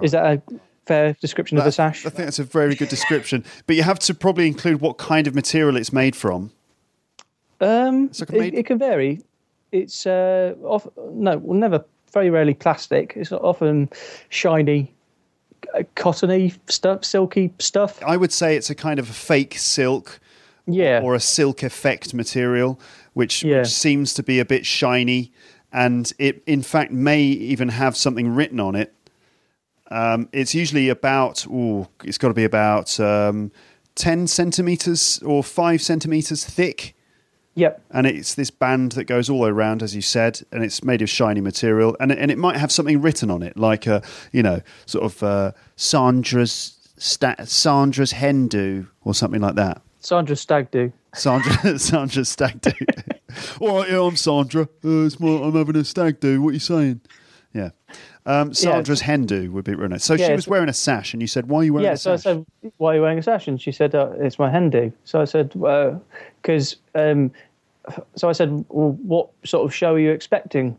Is 0.00 0.12
that 0.12 0.24
a 0.24 0.42
fair 0.86 1.14
description 1.20 1.58
of 1.58 1.66
a 1.66 1.72
sash? 1.72 2.06
I 2.06 2.10
think 2.10 2.26
that's 2.26 2.38
a 2.38 2.44
very 2.44 2.74
good 2.74 2.88
description 2.88 3.44
but 3.66 3.74
you 3.74 3.82
have 3.82 3.98
to 4.00 4.14
probably 4.14 4.46
include 4.46 4.80
what 4.80 4.96
kind 4.98 5.26
of 5.26 5.34
material 5.34 5.76
it's 5.76 5.92
made 5.92 6.14
from 6.14 6.52
Um, 7.60 8.10
like 8.20 8.32
it, 8.32 8.54
it 8.54 8.66
can 8.66 8.78
vary. 8.78 9.20
It's 9.72 10.06
uh, 10.06 10.54
off, 10.62 10.86
no, 10.96 11.38
well, 11.38 11.58
never, 11.58 11.84
very 12.12 12.30
rarely 12.30 12.54
plastic. 12.54 13.12
It's 13.16 13.32
often 13.32 13.90
shiny, 14.30 14.94
uh, 15.74 15.82
cottony 15.94 16.54
stuff, 16.68 17.04
silky 17.04 17.52
stuff. 17.58 18.02
I 18.02 18.16
would 18.16 18.32
say 18.32 18.56
it's 18.56 18.70
a 18.70 18.74
kind 18.74 18.98
of 18.98 19.10
a 19.10 19.12
fake 19.12 19.56
silk 19.58 20.20
Yeah, 20.66 21.00
or 21.02 21.14
a 21.14 21.20
silk 21.20 21.62
effect 21.62 22.14
material, 22.14 22.80
which, 23.14 23.42
Yeah. 23.42 23.58
which 23.58 23.68
seems 23.68 24.14
to 24.14 24.22
be 24.22 24.38
a 24.38 24.44
bit 24.44 24.64
shiny, 24.64 25.32
and 25.72 26.10
it 26.18 26.42
in 26.46 26.62
fact 26.62 26.92
may 26.92 27.20
even 27.20 27.68
have 27.68 27.96
something 27.96 28.34
written 28.34 28.60
on 28.60 28.74
it. 28.74 28.94
Um, 29.90 30.28
it's 30.32 30.54
usually 30.54 30.88
about, 30.90 31.46
ooh, 31.46 31.88
it's 32.04 32.18
got 32.18 32.28
to 32.28 32.34
be 32.34 32.44
about 32.44 32.98
um, 33.00 33.50
ten 33.94 34.26
centimeters 34.26 35.20
or 35.24 35.42
five 35.42 35.82
centimeters 35.82 36.44
thick, 36.44 36.94
yep, 37.58 37.82
and 37.90 38.06
it's 38.06 38.34
this 38.34 38.50
band 38.50 38.92
that 38.92 39.04
goes 39.04 39.28
all 39.28 39.46
around, 39.46 39.82
as 39.82 39.94
you 39.94 40.02
said, 40.02 40.40
and 40.52 40.62
it's 40.64 40.82
made 40.84 41.02
of 41.02 41.10
shiny 41.10 41.40
material, 41.40 41.96
and 42.00 42.12
it- 42.12 42.18
and 42.18 42.30
it 42.30 42.38
might 42.38 42.56
have 42.56 42.70
something 42.72 43.00
written 43.00 43.30
on 43.30 43.42
it, 43.42 43.56
like 43.56 43.86
a 43.86 44.02
you 44.32 44.42
know 44.42 44.60
sort 44.86 45.04
of 45.04 45.22
uh, 45.22 45.52
Sandra's 45.76 46.78
sta- 46.96 47.44
Sandra's 47.44 48.12
hen 48.12 48.48
do 48.48 48.86
or 49.04 49.14
something 49.14 49.40
like 49.40 49.54
that. 49.56 49.82
Sandra 50.00 50.36
Stag 50.36 50.70
do. 50.70 50.92
Sandra, 51.14 51.78
Sandra 51.78 52.24
stag 52.24 52.60
do. 52.60 52.70
All 53.60 53.78
right, 53.80 53.90
yeah, 53.90 54.00
I'm 54.02 54.14
Sandra. 54.16 54.62
Uh, 54.84 55.06
it's 55.06 55.18
my, 55.18 55.28
I'm 55.28 55.54
having 55.54 55.76
a 55.76 55.84
stag 55.84 56.20
do. 56.20 56.40
What 56.42 56.50
are 56.50 56.52
you 56.52 56.58
saying? 56.60 57.00
Yeah. 57.54 57.70
Um, 58.26 58.52
Sandra's 58.52 59.00
hen 59.00 59.24
do 59.24 59.50
would 59.52 59.64
be 59.64 59.74
really 59.74 59.88
nice. 59.88 60.04
So 60.04 60.14
Yeah, 60.14 60.26
she 60.28 60.32
was 60.34 60.46
wearing 60.46 60.68
a 60.68 60.72
sash, 60.74 61.14
and 61.14 61.22
you 61.22 61.26
said, 61.26 61.48
"Why 61.48 61.60
are 61.60 61.64
you 61.64 61.72
wearing 61.72 61.86
Yeah, 61.86 61.92
a 61.94 61.96
so 61.96 62.12
I 62.12 62.16
sash?" 62.16 62.22
said, 62.24 62.46
"Why 62.76 62.92
are 62.92 62.94
you 62.96 63.00
wearing 63.00 63.18
a 63.18 63.22
sash?" 63.22 63.48
And 63.48 63.60
she 63.60 63.72
said, 63.72 63.94
uh, 63.94 64.10
"It's 64.18 64.38
my 64.38 64.50
hen 64.50 64.68
do." 64.70 64.92
So 65.04 65.20
I 65.20 65.24
said, 65.24 65.54
"Because." 66.42 66.76
um, 66.94 67.32
so 68.16 68.28
I 68.28 68.32
said, 68.32 68.50
well, 68.68 68.92
"What 69.02 69.30
sort 69.44 69.64
of 69.64 69.74
show 69.74 69.94
are 69.94 69.98
you 69.98 70.10
expecting?" 70.10 70.76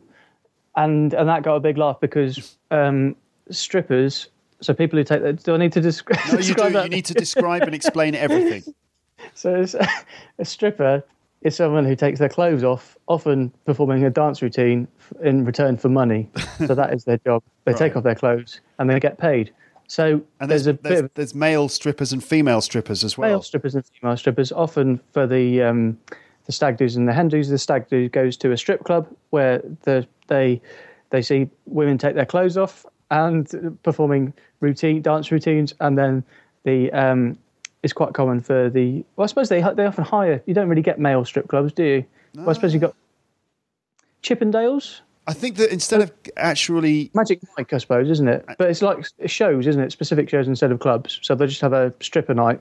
And 0.75 1.13
and 1.13 1.27
that 1.29 1.43
got 1.43 1.55
a 1.55 1.59
big 1.59 1.77
laugh 1.77 1.99
because 1.99 2.57
um, 2.71 3.15
strippers. 3.49 4.29
So 4.61 4.73
people 4.73 4.97
who 4.97 5.03
take 5.03 5.21
that. 5.21 5.43
Do 5.43 5.53
I 5.53 5.57
need 5.57 5.71
to 5.73 5.81
descri- 5.81 6.17
no, 6.27 6.31
you 6.33 6.37
describe 6.37 6.67
do. 6.67 6.73
that? 6.73 6.83
You 6.85 6.89
need 6.89 7.05
to 7.05 7.13
describe 7.13 7.63
and 7.63 7.73
explain 7.75 8.15
everything. 8.15 8.63
So 9.33 9.55
it's, 9.55 9.75
a 10.39 10.45
stripper 10.45 11.03
is 11.41 11.55
someone 11.55 11.85
who 11.85 11.95
takes 11.95 12.19
their 12.19 12.29
clothes 12.29 12.63
off, 12.63 12.97
often 13.07 13.51
performing 13.65 14.03
a 14.03 14.09
dance 14.09 14.41
routine 14.41 14.87
in 15.21 15.45
return 15.45 15.77
for 15.77 15.89
money. 15.89 16.29
so 16.65 16.75
that 16.75 16.93
is 16.93 17.05
their 17.05 17.17
job. 17.19 17.43
They 17.65 17.73
take 17.73 17.95
off 17.95 18.03
their 18.03 18.15
clothes 18.15 18.59
and 18.77 18.89
they 18.89 18.99
get 18.99 19.17
paid. 19.17 19.53
So 19.87 20.21
And 20.39 20.51
there's, 20.51 20.65
there's, 20.65 20.67
a 20.67 20.73
there's, 20.81 20.95
bit 20.95 21.05
of 21.05 21.13
there's 21.15 21.35
male 21.35 21.69
strippers 21.69 22.11
and 22.13 22.23
female 22.23 22.61
strippers 22.61 23.03
as 23.03 23.17
well. 23.17 23.29
male 23.29 23.41
strippers 23.41 23.75
and 23.75 23.83
female 23.85 24.17
strippers. 24.17 24.51
Often 24.51 24.99
for 25.13 25.25
the 25.25 25.63
um, 25.63 25.97
the 26.49 26.53
stag 26.53 26.77
do's 26.77 26.95
and 26.95 27.07
the 27.07 27.13
hen 27.13 27.27
do's, 27.27 27.47
the 27.47 27.59
stag 27.59 27.87
do 27.89 28.09
goes 28.09 28.35
to 28.35 28.51
a 28.51 28.57
strip 28.57 28.83
club 28.83 29.07
where 29.29 29.61
the 29.83 30.07
they 30.25 30.59
they 31.11 31.21
see 31.21 31.47
women 31.67 31.99
take 31.99 32.15
their 32.15 32.25
clothes 32.25 32.57
off 32.57 32.87
and 33.11 33.77
performing 33.83 34.33
routine 34.59 35.03
dance 35.03 35.31
routines, 35.31 35.75
and 35.79 35.95
then 35.95 36.23
the 36.63 36.91
um, 36.91 37.37
it's 37.83 37.93
quite 37.93 38.15
common 38.15 38.41
for 38.41 38.67
the. 38.67 39.05
Well, 39.15 39.25
I 39.25 39.27
suppose 39.27 39.49
they 39.49 39.61
they 39.61 39.85
often 39.85 40.03
hire. 40.03 40.41
You 40.47 40.55
don't 40.55 40.67
really 40.67 40.81
get 40.81 40.97
male 40.97 41.23
strip 41.23 41.47
clubs, 41.47 41.71
do 41.71 41.83
you? 41.83 42.05
Well, 42.33 42.49
I 42.49 42.53
suppose 42.53 42.73
you've 42.73 42.81
got 42.81 42.95
Chippendales, 44.23 45.01
I 45.27 45.33
think 45.33 45.57
that 45.57 45.71
instead 45.71 46.01
of 46.01 46.11
actually, 46.35 47.11
Magic 47.13 47.41
Mike, 47.55 47.71
I 47.73 47.77
suppose, 47.77 48.09
isn't 48.09 48.27
it? 48.27 48.43
But 48.57 48.71
it's 48.71 48.81
like 48.81 49.05
shows, 49.27 49.67
isn't 49.67 49.79
it? 49.79 49.91
Specific 49.91 50.27
shows 50.27 50.47
instead 50.47 50.71
of 50.71 50.79
clubs. 50.79 51.19
So 51.21 51.35
they 51.35 51.45
just 51.45 51.61
have 51.61 51.73
a 51.73 51.93
stripper 51.99 52.33
night 52.33 52.59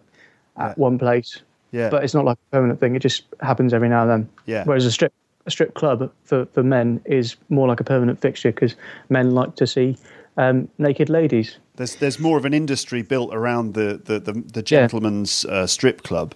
at 0.58 0.76
one 0.76 0.98
place 0.98 1.40
yeah, 1.72 1.90
but 1.90 2.04
it's 2.04 2.14
not 2.14 2.24
like 2.24 2.38
a 2.50 2.56
permanent 2.56 2.80
thing. 2.80 2.94
It 2.96 3.02
just 3.02 3.24
happens 3.40 3.72
every 3.72 3.88
now 3.88 4.02
and 4.02 4.10
then. 4.10 4.28
Yeah. 4.46 4.64
Whereas 4.64 4.84
a 4.86 4.90
strip 4.92 5.12
a 5.46 5.50
strip 5.50 5.74
club 5.74 6.10
for, 6.24 6.44
for 6.46 6.62
men 6.62 7.00
is 7.06 7.36
more 7.48 7.66
like 7.68 7.80
a 7.80 7.84
permanent 7.84 8.20
fixture 8.20 8.52
because 8.52 8.74
men 9.08 9.30
like 9.30 9.54
to 9.56 9.66
see 9.66 9.96
um, 10.36 10.68
naked 10.78 11.08
ladies. 11.08 11.56
there's 11.76 11.96
there's 11.96 12.18
more 12.20 12.36
of 12.38 12.44
an 12.44 12.52
industry 12.54 13.02
built 13.02 13.34
around 13.34 13.74
the 13.74 14.00
the 14.04 14.18
the, 14.20 14.32
the 14.52 14.62
gentleman's 14.62 15.44
uh, 15.46 15.66
strip 15.66 16.02
club. 16.02 16.34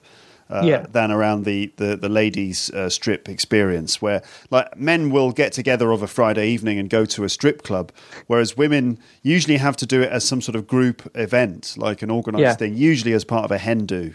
Uh, 0.51 0.63
Yeah. 0.65 0.85
Than 0.93 1.11
around 1.11 1.45
the 1.47 1.73
the 1.77 1.97
the 1.97 2.09
ladies' 2.11 2.71
uh, 2.75 2.91
strip 2.91 3.27
experience, 3.29 4.03
where 4.03 4.21
like 4.51 4.77
men 4.77 5.11
will 5.11 5.33
get 5.33 5.53
together 5.53 5.93
of 5.93 6.03
a 6.03 6.07
Friday 6.07 6.49
evening 6.51 6.79
and 6.79 6.91
go 6.91 7.07
to 7.07 7.25
a 7.25 7.29
strip 7.29 7.63
club, 7.63 7.91
whereas 8.27 8.55
women 8.57 8.99
usually 9.23 9.57
have 9.59 9.77
to 9.79 9.87
do 9.87 10.03
it 10.03 10.11
as 10.13 10.25
some 10.29 10.43
sort 10.43 10.57
of 10.57 10.67
group 10.67 11.11
event, 11.15 11.75
like 11.79 12.03
an 12.03 12.11
organised 12.11 12.43
Yeah. 12.43 12.55
thing, 12.55 12.77
usually 12.77 13.15
as 13.15 13.25
part 13.25 13.45
of 13.47 13.51
a 13.51 13.57
hen 13.59 13.87
do. 13.87 14.15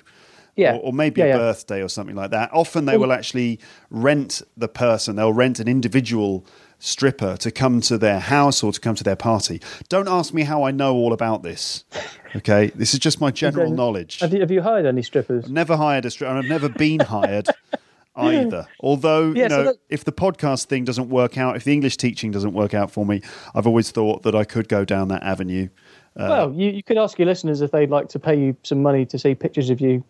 Yeah. 0.58 0.74
Or, 0.76 0.88
or 0.88 0.94
maybe 0.94 1.22
Yeah, 1.22 1.26
a 1.26 1.30
yeah. 1.30 1.38
birthday 1.38 1.82
or 1.82 1.88
something 1.88 2.16
like 2.16 2.32
that. 2.32 2.50
Often 2.52 2.86
they 2.86 2.98
will 2.98 3.14
actually 3.14 3.60
rent 3.90 4.42
the 4.58 4.68
person. 4.68 5.16
They'll 5.16 5.32
rent 5.34 5.60
an 5.60 5.68
individual 5.70 6.46
stripper 6.80 7.38
to 7.38 7.50
come 7.52 7.80
to 7.82 7.98
their 7.98 8.20
house 8.20 8.62
or 8.64 8.72
to 8.72 8.80
come 8.80 8.94
to 8.96 9.04
their 9.04 9.16
party. 9.16 9.62
Don't 9.90 10.08
ask 10.08 10.34
me 10.34 10.44
how 10.44 10.64
I 10.64 10.72
know 10.72 10.96
all 10.96 11.14
about 11.14 11.44
this. 11.44 11.86
Okay, 12.36 12.68
this 12.76 12.94
is 12.94 13.00
just 13.00 13.20
my 13.22 13.32
general 13.32 13.72
knowledge. 13.72 14.20
Have 14.20 14.32
you, 14.34 14.42
have 14.42 14.52
you 14.52 14.62
hired 14.62 14.86
any 14.86 15.02
strippers? 15.02 15.50
Never 15.50 15.76
hired 15.78 16.06
a 16.06 16.12
stripper, 16.12 16.30
and 16.36 16.40
I've 16.44 16.50
never 16.50 16.70
been 16.70 17.00
hired 17.00 17.48
either. 18.16 18.68
Although, 18.82 19.32
Yeah, 19.32 19.44
you 19.44 19.50
so 19.50 19.58
know, 19.58 19.64
that- 19.64 19.76
if 19.90 20.04
the 20.04 20.12
podcast 20.12 20.66
thing 20.66 20.84
doesn't 20.84 21.10
work 21.10 21.38
out, 21.38 21.56
if 21.56 21.64
the 21.64 21.74
English 21.74 21.98
teaching 21.98 22.30
doesn't 22.30 22.54
work 22.54 22.74
out 22.76 22.92
for 22.92 23.06
me, 23.06 23.22
I've 23.56 23.66
always 23.66 23.90
thought 23.92 24.22
that 24.24 24.36
I 24.36 24.44
could 24.44 24.68
go 24.68 24.86
down 24.86 25.08
that 25.08 25.24
avenue. 25.24 25.70
Uh, 26.16 26.28
well, 26.30 26.54
you, 26.54 26.70
you 26.70 26.84
could 26.84 26.98
ask 26.98 27.18
your 27.18 27.28
listeners 27.28 27.62
if 27.62 27.72
they'd 27.72 27.90
like 27.90 28.10
to 28.10 28.20
pay 28.20 28.38
you 28.38 28.56
some 28.64 28.84
money 28.84 29.06
to 29.08 29.18
see 29.18 29.34
pictures 29.34 29.70
of 29.72 29.80
you 29.82 30.04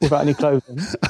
without 0.00 0.22
any 0.22 0.34
clothing. 0.34 0.78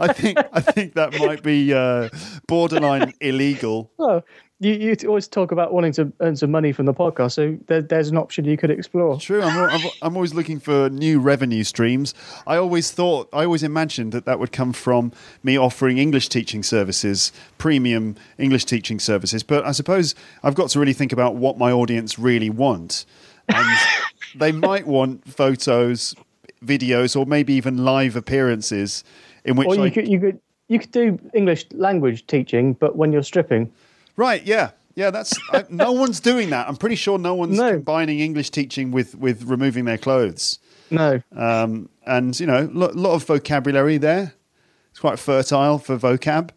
I 0.00 0.12
think 0.12 0.38
I 0.52 0.60
think 0.60 0.94
that 0.94 1.18
might 1.18 1.42
be 1.42 1.72
uh, 1.72 2.08
borderline 2.46 3.14
illegal. 3.20 3.90
well, 3.98 4.24
you, 4.60 4.72
you 4.72 4.96
always 5.08 5.28
talk 5.28 5.52
about 5.52 5.72
wanting 5.72 5.92
to 5.92 6.12
earn 6.20 6.36
some 6.36 6.50
money 6.50 6.72
from 6.72 6.86
the 6.86 6.94
podcast, 6.94 7.32
so 7.32 7.58
there, 7.66 7.82
there's 7.82 8.08
an 8.08 8.16
option 8.16 8.44
you 8.44 8.56
could 8.56 8.70
explore. 8.70 9.18
True, 9.18 9.42
I'm, 9.42 9.70
I'm, 9.70 9.90
I'm 10.00 10.16
always 10.16 10.32
looking 10.32 10.60
for 10.60 10.88
new 10.90 11.20
revenue 11.20 11.64
streams. 11.64 12.14
I 12.46 12.56
always 12.56 12.90
thought, 12.90 13.28
I 13.32 13.44
always 13.44 13.62
imagined 13.62 14.12
that 14.12 14.24
that 14.26 14.38
would 14.38 14.52
come 14.52 14.72
from 14.72 15.12
me 15.42 15.58
offering 15.58 15.98
English 15.98 16.28
teaching 16.28 16.62
services, 16.62 17.32
premium 17.58 18.16
English 18.38 18.64
teaching 18.64 19.00
services. 19.00 19.42
But 19.42 19.66
I 19.66 19.72
suppose 19.72 20.14
I've 20.42 20.54
got 20.54 20.70
to 20.70 20.78
really 20.80 20.92
think 20.92 21.12
about 21.12 21.34
what 21.34 21.58
my 21.58 21.72
audience 21.72 22.18
really 22.18 22.50
want. 22.50 23.06
And 23.48 23.66
they 24.36 24.52
might 24.52 24.86
want 24.86 25.28
photos, 25.28 26.14
videos, 26.64 27.16
or 27.18 27.26
maybe 27.26 27.54
even 27.54 27.84
live 27.84 28.16
appearances 28.16 29.04
in 29.44 29.56
which 29.56 29.68
Or 29.68 29.80
I 29.80 29.86
you 29.86 29.90
could 29.90 30.08
you 30.08 30.20
could 30.20 30.40
you 30.68 30.78
could 30.78 30.90
do 30.92 31.18
English 31.34 31.66
language 31.72 32.26
teaching, 32.26 32.72
but 32.74 32.96
when 32.96 33.12
you're 33.12 33.22
stripping. 33.22 33.70
Right, 34.16 34.42
yeah. 34.44 34.70
Yeah, 34.96 35.10
that's 35.10 35.36
I, 35.52 35.64
no 35.68 35.90
one's 36.02 36.20
doing 36.20 36.50
that. 36.50 36.68
I'm 36.68 36.76
pretty 36.76 36.94
sure 36.96 37.18
no 37.18 37.34
one's 37.34 37.58
No. 37.58 37.72
combining 37.72 38.20
English 38.20 38.50
teaching 38.50 38.90
with 38.92 39.14
with 39.16 39.42
removing 39.44 39.84
their 39.86 39.98
clothes. 39.98 40.58
No. 40.90 41.20
Um, 41.34 41.88
and 42.06 42.38
you 42.38 42.46
know, 42.46 42.60
a 42.72 42.78
lot, 42.78 42.94
lot 42.94 43.14
of 43.14 43.24
vocabulary 43.24 43.98
there. 43.98 44.34
It's 44.90 45.00
quite 45.00 45.18
fertile 45.18 45.78
for 45.78 45.98
vocab. 45.98 46.50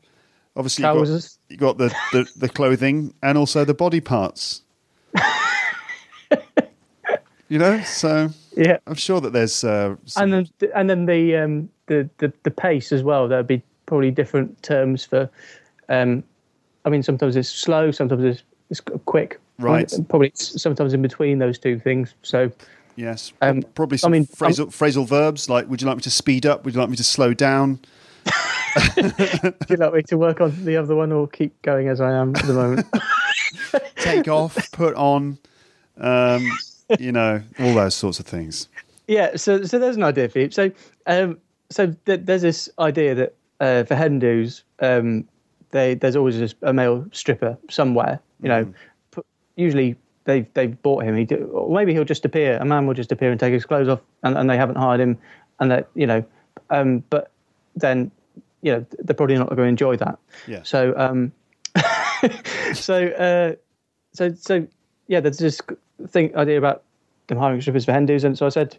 Obviously, 0.56 0.86
you've 0.86 1.08
got, 1.08 1.38
you 1.50 1.58
got 1.58 1.78
the, 1.78 1.96
the, 2.12 2.32
the 2.36 2.50
clothing 2.50 3.14
and 3.24 3.38
also 3.38 3.66
the 3.66 3.74
body 3.74 4.00
parts. 4.00 4.62
You 7.50 7.60
know, 7.60 7.82
so 7.82 8.30
Yeah. 8.56 8.78
I'm 8.88 8.96
sure 8.96 9.22
that 9.22 9.34
there's. 9.34 9.64
Uh, 9.64 9.96
some- 10.06 10.24
and 10.24 10.34
then 10.34 10.70
and 10.76 10.90
then 10.90 11.06
the 11.06 11.36
um 11.38 11.70
the, 11.88 12.10
the 12.18 12.32
the 12.44 12.52
pace 12.52 12.92
as 12.92 13.02
well 13.04 13.28
there'd 13.28 13.48
be 13.48 13.62
probably 13.86 14.12
different 14.12 14.62
terms 14.62 15.06
for 15.06 15.30
um 15.88 16.22
i 16.84 16.90
mean 16.90 17.02
sometimes 17.02 17.38
it's 17.38 17.48
slow 17.48 17.92
sometimes 17.92 18.24
it's, 18.24 18.44
it's 18.70 18.82
quick 19.06 19.40
Right. 19.60 19.92
Probably 20.10 20.32
sometimes 20.36 20.94
in 20.94 21.02
between 21.02 21.40
those 21.40 21.58
two 21.58 21.80
things 21.80 22.14
so 22.22 22.52
yes, 22.96 23.32
um, 23.42 23.64
probably 23.74 23.96
I 23.96 23.98
some 23.98 24.12
mean, 24.12 24.26
phrasal, 24.28 24.68
phrasal 24.68 25.08
verbs 25.08 25.50
like 25.50 25.68
"Would 25.70 25.82
you 25.82 25.88
like 25.88 25.98
me 25.98 26.04
to 26.04 26.12
speed 26.12 26.46
up? 26.46 26.64
Would 26.66 26.76
you 26.76 26.80
like 26.82 26.90
me 26.90 26.96
to 26.98 27.04
slow 27.04 27.34
down?" 27.34 27.80
would 28.98 29.70
you 29.70 29.78
like 29.78 29.94
me 29.94 30.02
to 30.04 30.18
work 30.18 30.42
on 30.42 30.64
the 30.66 30.76
other 30.78 30.96
one 30.96 31.12
or 31.12 31.28
keep 31.28 31.60
going 31.64 31.88
as 31.88 32.02
i 32.02 32.12
am 32.12 32.36
at 32.36 32.44
the 32.46 32.54
moment 32.54 32.86
Take 33.96 34.28
off, 34.28 34.72
put 34.72 34.94
on, 34.96 35.38
um, 35.98 36.48
you 37.00 37.12
know, 37.12 37.42
all 37.60 37.74
those 37.74 37.96
sorts 37.96 38.20
of 38.20 38.26
things. 38.26 38.68
yeah 39.08 39.36
so 39.36 39.64
so 39.64 39.80
there's 39.80 39.96
an 39.96 40.04
idea 40.04 40.28
for 40.30 40.40
you 40.40 40.52
so 40.52 40.70
um 41.06 41.38
so 41.70 41.94
th- 42.06 42.22
there's 42.24 42.42
this 42.42 42.70
idea 42.80 43.16
that 43.16 43.36
uh, 43.60 43.84
for 43.86 43.96
hen 43.96 44.20
do's 44.20 44.64
um 44.80 45.24
they 45.72 45.94
there's 45.96 46.16
always 46.16 46.38
just 46.38 46.56
a 46.62 46.74
male 46.74 47.06
stripper 47.12 47.58
somewhere 47.70 48.20
you 48.42 48.50
know. 48.50 48.74
P- 49.16 49.22
usually 49.56 49.96
they've 50.26 50.46
they've 50.54 50.80
bought 50.84 51.04
him. 51.04 51.16
He 51.18 51.26
do, 51.26 51.46
or 51.54 51.74
maybe 51.74 51.94
he'll 51.94 52.04
just 52.04 52.24
appear 52.26 52.58
a 52.58 52.66
man 52.66 52.86
will 52.86 52.94
just 52.94 53.12
appear 53.12 53.32
and 53.32 53.40
take 53.40 53.54
his 53.54 53.66
clothes 53.66 53.88
off 53.88 54.00
and, 54.24 54.38
and 54.38 54.50
they 54.50 54.58
haven't 54.58 54.76
hired 54.78 55.00
him 55.00 55.18
and 55.60 55.72
that 55.72 55.88
you 55.96 56.06
know 56.06 56.24
um 56.70 57.04
but 57.10 57.32
then 57.76 58.12
you 58.62 58.72
know 58.74 58.86
they're 59.00 59.16
probably 59.16 59.36
not 59.38 59.48
going 59.48 59.58
to 59.58 59.64
enjoy 59.64 59.96
that. 59.98 60.20
Yeah. 60.48 60.62
so 60.64 60.94
um 60.98 61.32
so 62.74 63.08
uh 63.08 63.56
so 64.14 64.34
so 64.34 64.68
yeah 65.08 65.20
there's 65.20 65.38
this 65.38 65.60
thing 66.08 66.36
idea 66.36 66.58
about 66.58 66.84
them 67.28 67.38
hiring 67.38 67.60
strippers 67.62 67.86
for 67.86 67.92
hen 67.92 68.06
do's 68.06 68.24
and 68.24 68.38
so 68.38 68.46
i 68.46 68.50
said 68.50 68.78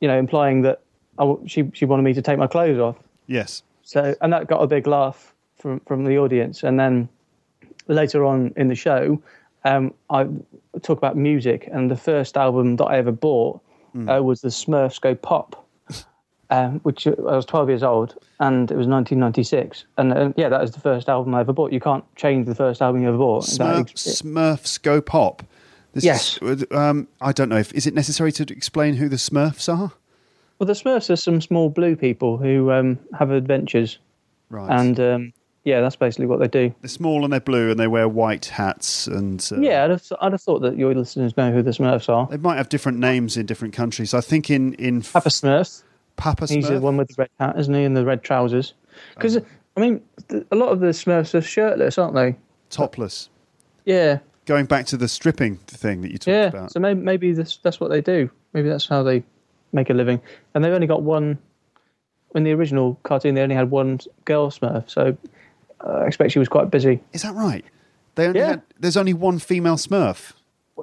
you 0.00 0.08
know 0.08 0.18
implying 0.18 0.62
that 0.62 0.80
I 1.18 1.34
she 1.46 1.70
she 1.74 1.84
wanted 1.84 2.02
me 2.02 2.14
to 2.14 2.22
take 2.22 2.38
my 2.38 2.46
clothes 2.46 2.78
off 2.78 2.96
Yes. 3.26 3.62
so 3.82 4.14
and 4.20 4.32
that 4.32 4.46
got 4.46 4.62
a 4.62 4.66
big 4.66 4.86
laugh 4.86 5.34
from 5.58 5.80
from 5.80 6.04
the 6.04 6.16
audience. 6.18 6.62
And 6.62 6.78
then 6.78 7.08
later 7.88 8.24
on 8.24 8.52
in 8.56 8.68
the 8.68 8.74
show, 8.74 9.20
um, 9.64 9.92
I 10.10 10.26
talk 10.82 10.98
about 10.98 11.16
music, 11.16 11.68
and 11.72 11.90
the 11.90 11.96
first 11.96 12.36
album 12.36 12.76
that 12.76 12.84
I 12.84 12.98
ever 12.98 13.12
bought 13.12 13.60
uh, 14.08 14.22
was 14.22 14.40
the 14.40 14.48
Smurfs 14.48 15.00
Go 15.00 15.14
Pop. 15.14 15.66
Um, 16.50 16.80
which 16.80 17.06
I 17.06 17.10
was 17.10 17.44
12 17.44 17.68
years 17.68 17.82
old, 17.82 18.14
and 18.40 18.70
it 18.70 18.76
was 18.76 18.86
1996. 18.86 19.84
And 19.98 20.14
uh, 20.14 20.32
yeah, 20.34 20.48
that 20.48 20.62
was 20.62 20.70
the 20.70 20.80
first 20.80 21.06
album 21.06 21.34
I 21.34 21.40
ever 21.40 21.52
bought. 21.52 21.74
You 21.74 21.80
can't 21.80 22.04
change 22.16 22.46
the 22.46 22.54
first 22.54 22.80
album 22.80 23.02
you 23.02 23.08
ever 23.08 23.18
bought. 23.18 23.44
Smurf, 23.44 23.92
Smurfs 23.92 24.80
go 24.80 25.02
pop. 25.02 25.42
This 25.98 26.04
Yes. 26.04 26.38
Is, 26.42 26.64
um, 26.70 27.08
I 27.20 27.32
don't 27.32 27.48
know 27.48 27.58
if 27.58 27.72
is 27.74 27.86
it 27.86 27.94
necessary 27.94 28.32
to 28.32 28.42
explain 28.52 28.94
who 28.94 29.08
the 29.08 29.16
Smurfs 29.16 29.68
are. 29.68 29.92
well, 30.58 30.66
the 30.66 30.72
Smurfs 30.72 31.10
are 31.10 31.16
some 31.16 31.40
small 31.40 31.68
blue 31.70 31.96
people 31.96 32.36
who 32.36 32.70
um, 32.70 32.98
have 33.18 33.30
adventures, 33.30 33.98
Right. 34.50 34.70
and 34.70 34.98
um, 35.00 35.32
yeah, 35.64 35.80
that's 35.80 35.96
basically 35.96 36.26
what 36.26 36.38
they 36.40 36.48
do. 36.48 36.74
they're 36.80 36.88
small 36.88 37.24
and 37.24 37.32
they're 37.32 37.40
blue 37.40 37.70
and 37.70 37.78
they 37.78 37.86
wear 37.88 38.08
white 38.08 38.46
hats 38.46 39.06
and 39.06 39.46
uh, 39.52 39.60
Yeah, 39.60 39.84
I'd 39.84 39.90
have, 39.90 40.02
I'd 40.20 40.32
have 40.32 40.40
thought 40.42 40.60
that 40.60 40.76
your 40.78 40.94
listeners 40.94 41.36
know 41.36 41.52
who 41.52 41.62
the 41.62 41.72
Smurfs 41.72 42.08
are. 42.08 42.26
They 42.30 42.36
might 42.38 42.56
have 42.56 42.68
different 42.68 42.98
names 42.98 43.36
in 43.36 43.44
different 43.46 43.74
countries. 43.74 44.14
I 44.14 44.20
think 44.20 44.50
in 44.50 44.74
in 44.74 45.02
Papa 45.02 45.28
Smurf. 45.28 45.82
Papa 46.16 46.44
Smurf. 46.44 46.54
He's 46.54 46.68
the 46.68 46.80
one 46.80 46.96
with 46.96 47.08
the 47.08 47.14
red 47.18 47.30
hat, 47.38 47.58
isn't 47.58 47.74
he? 47.74 47.84
And 47.84 47.96
the 47.96 48.04
red 48.04 48.22
trousers. 48.22 48.74
Because 49.14 49.36
I 49.76 49.80
mean, 49.80 50.00
a 50.50 50.56
lot 50.56 50.70
of 50.70 50.80
the 50.80 50.88
Smurfs 50.88 51.34
are 51.34 51.40
shirtless, 51.42 51.98
aren't 51.98 52.14
they? 52.14 52.36
topless. 52.70 53.28
Yeah, 53.84 54.18
Going 54.48 54.64
back 54.64 54.86
to 54.86 54.96
the 54.96 55.08
stripping 55.08 55.56
thing 55.58 56.00
that 56.00 56.10
you 56.10 56.16
talked 56.16 56.28
yeah. 56.28 56.46
about. 56.46 56.72
So 56.72 56.80
maybe 56.80 57.00
maybe 57.00 57.32
this, 57.32 57.58
that's 57.58 57.78
what 57.78 57.90
they 57.90 58.00
do. 58.00 58.30
Maybe 58.54 58.68
that's 58.70 58.86
how 58.88 59.02
they 59.02 59.22
make 59.72 59.90
a 59.90 59.92
living. 59.94 60.22
And 60.54 60.64
they've 60.64 60.72
only 60.72 60.86
got 60.86 61.02
one. 61.02 61.38
In 62.34 62.44
the 62.44 62.52
original 62.52 62.98
cartoon, 63.04 63.34
they 63.34 63.42
only 63.42 63.54
had 63.54 63.70
one 63.70 64.00
girl 64.24 64.50
Smurf, 64.50 64.88
so 64.90 65.16
uh, 65.84 65.88
I 65.88 66.06
expect 66.06 66.32
she 66.32 66.38
was 66.38 66.48
quite 66.48 66.70
busy. 66.70 67.00
Is 67.14 67.22
that 67.22 67.34
right? 67.34 67.64
They 68.16 68.26
only 68.26 68.40
Yeah. 68.40 68.48
had, 68.48 68.62
there's 68.80 68.96
only 68.98 69.14
one 69.14 69.38
female 69.38 69.76
Smurf. 69.76 70.32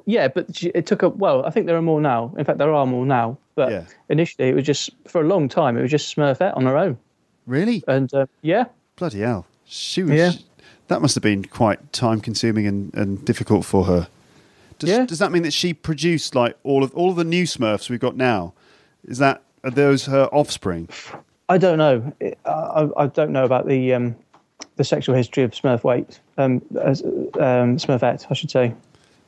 Yeah, 0.06 0.28
but 0.28 0.56
she, 0.56 0.70
it 0.70 0.86
took 0.88 1.02
a 1.04 1.10
well. 1.10 1.46
I 1.46 1.50
think 1.52 1.68
there 1.68 1.78
are 1.78 1.82
more 1.82 2.02
now. 2.02 2.34
In 2.38 2.46
fact, 2.46 2.58
there 2.58 2.74
are 2.74 2.86
more 2.86 3.06
now. 3.06 3.38
But 3.56 3.72
Yeah. 3.72 3.84
initially, 4.10 4.50
it 4.50 4.56
was 4.56 4.64
just 4.66 4.90
for 5.08 5.22
a 5.22 5.24
long 5.28 5.48
time. 5.50 5.78
It 5.78 5.82
was 5.82 5.92
just 5.92 6.16
Smurfette 6.16 6.56
on 6.58 6.66
her 6.66 6.78
own. 6.78 6.98
Really? 7.48 7.84
And 7.88 8.14
uh, 8.14 8.26
yeah, 8.42 8.66
Bloody 8.96 9.20
hell. 9.22 9.46
She 9.66 10.04
was. 10.04 10.14
Yeah. 10.14 10.32
That 10.88 11.02
must 11.02 11.16
have 11.16 11.24
been 11.24 11.46
quite 11.46 11.92
time 11.94 12.22
consuming 12.22 12.68
and, 12.68 12.94
and 12.94 13.26
difficult 13.26 13.66
for 13.66 13.86
her. 13.86 14.08
Does, 14.80 14.90
Yeah. 14.90 15.06
does 15.06 15.20
that 15.20 15.32
mean 15.32 15.44
that 15.44 15.54
she 15.54 15.74
produced 15.74 16.36
like 16.36 16.58
all 16.64 16.84
of 16.84 16.94
all 16.94 17.10
of 17.10 17.16
the 17.16 17.24
new 17.24 17.44
Smurfs 17.46 17.90
we've 17.90 18.00
got 18.00 18.16
now? 18.16 18.54
Is 19.08 19.18
that 19.20 19.42
are 19.64 19.72
those 19.72 20.06
her 20.06 20.26
offspring? 20.32 20.90
I 21.50 21.58
don't 21.58 21.78
know. 21.78 22.14
I, 22.46 22.90
I 22.98 23.08
don't 23.08 23.32
know 23.32 23.46
about 23.46 23.68
the 23.68 23.94
um, 23.94 24.16
the 24.76 24.84
sexual 24.84 25.16
history 25.16 25.44
of 25.44 25.52
Smurf 25.52 25.84
weight, 25.84 26.20
um, 26.38 26.62
as, 26.82 27.02
um, 27.04 27.78
Smurfette, 27.78 28.26
I 28.30 28.34
should 28.34 28.52
say. 28.52 28.74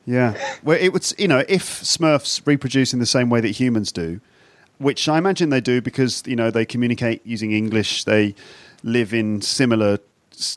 Yeah. 0.06 0.36
Well, 0.64 0.78
it 0.80 0.94
would. 0.94 1.12
You 1.18 1.28
know, 1.28 1.44
if 1.48 1.64
Smurfs 1.64 2.42
reproduce 2.46 2.94
in 2.94 3.00
the 3.00 3.06
same 3.06 3.30
way 3.30 3.42
that 3.42 3.50
humans 3.50 3.92
do, 3.92 4.20
which 4.78 5.08
I 5.10 5.18
imagine 5.18 5.50
they 5.50 5.62
do 5.62 5.82
because 5.82 6.24
you 6.26 6.36
know 6.36 6.52
they 6.52 6.66
communicate 6.66 7.26
using 7.26 7.52
English, 7.52 8.04
they 8.04 8.36
live 8.84 9.14
in 9.14 9.42
similar 9.42 9.98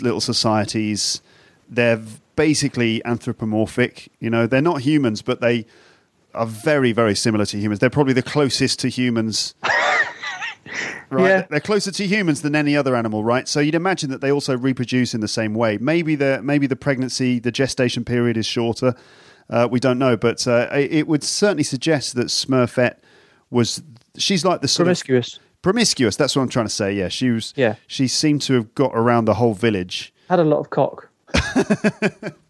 little 0.03 0.21
societies. 0.21 1.21
They're 1.69 2.01
basically 2.37 3.05
anthropomorphic. 3.05 4.11
You 4.21 4.31
know, 4.31 4.47
they're 4.47 4.63
not 4.63 4.81
humans, 4.83 5.23
but 5.23 5.41
they 5.41 5.67
are 6.35 6.47
very, 6.47 6.93
very 6.93 7.15
similar 7.15 7.45
to 7.47 7.59
humans. 7.59 7.81
They're 7.81 7.91
probably 7.91 8.13
the 8.15 8.23
closest 8.23 8.79
to 8.81 8.89
humans. 8.89 9.55
Right, 11.13 11.29
Yeah. 11.29 11.47
they're 11.51 11.59
closer 11.59 11.91
to 11.91 12.07
humans 12.07 12.43
than 12.43 12.55
any 12.55 12.77
other 12.77 12.95
animal, 12.95 13.25
right? 13.25 13.49
So 13.49 13.59
you'd 13.59 13.75
imagine 13.75 14.11
that 14.11 14.21
they 14.21 14.31
also 14.31 14.57
reproduce 14.57 15.13
in 15.13 15.21
the 15.21 15.27
same 15.27 15.55
way. 15.55 15.77
Maybe 15.79 16.15
the 16.15 16.41
maybe 16.43 16.69
the 16.69 16.77
pregnancy, 16.77 17.41
the 17.41 17.51
gestation 17.51 18.05
period 18.05 18.37
is 18.37 18.47
shorter. 18.47 18.95
Uh, 19.49 19.67
we 19.69 19.81
don't 19.81 19.99
know, 19.99 20.17
but 20.17 20.47
uh, 20.47 20.69
it 20.73 21.09
would 21.09 21.25
certainly 21.25 21.65
suggest 21.65 22.15
that 22.15 22.27
Smurfette 22.29 22.97
was. 23.51 23.83
She's 24.17 24.45
like 24.45 24.61
the 24.61 24.69
sort 24.69 24.85
Promiscuous. 24.87 25.39
of 25.39 25.43
promiscuous. 25.63 26.17
That's 26.17 26.37
what 26.37 26.43
I'm 26.43 26.49
trying 26.49 26.67
to 26.67 26.71
say. 26.71 26.93
Yeah, 26.93 27.09
she 27.09 27.31
was. 27.31 27.53
Yeah. 27.57 27.77
she 27.87 28.09
seemed 28.09 28.43
to 28.43 28.55
have 28.55 28.75
got 28.75 28.93
around 28.95 29.27
the 29.27 29.35
whole 29.35 29.55
village. 29.55 30.13
Had 30.29 30.41
a 30.41 30.45
lot 30.45 30.61
of 30.61 30.71
cock. 30.71 31.11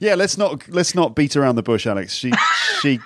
Yeah, 0.00 0.14
let's 0.14 0.36
not 0.36 0.68
let's 0.68 0.94
not 0.94 1.14
beat 1.14 1.36
around 1.36 1.56
the 1.56 1.62
bush, 1.62 1.86
Alex. 1.86 2.14
She 2.14 2.32
she 2.80 3.00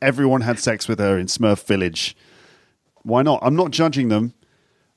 everyone 0.00 0.40
had 0.40 0.58
sex 0.58 0.88
with 0.88 0.98
her 0.98 1.18
in 1.18 1.26
Smurf 1.26 1.64
Village. 1.66 2.16
Why 3.02 3.22
not? 3.22 3.40
I'm 3.42 3.56
not 3.56 3.70
judging 3.70 4.08
them. 4.08 4.34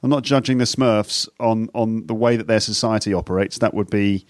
I'm 0.04 0.10
not 0.10 0.24
judging 0.24 0.58
the 0.58 0.66
Smurfs 0.66 1.28
on 1.40 1.70
on 1.74 2.08
the 2.08 2.14
way 2.16 2.36
that 2.38 2.48
their 2.48 2.60
society 2.60 3.14
operates. 3.14 3.60
That 3.60 3.74
would 3.74 3.90
be 3.90 4.26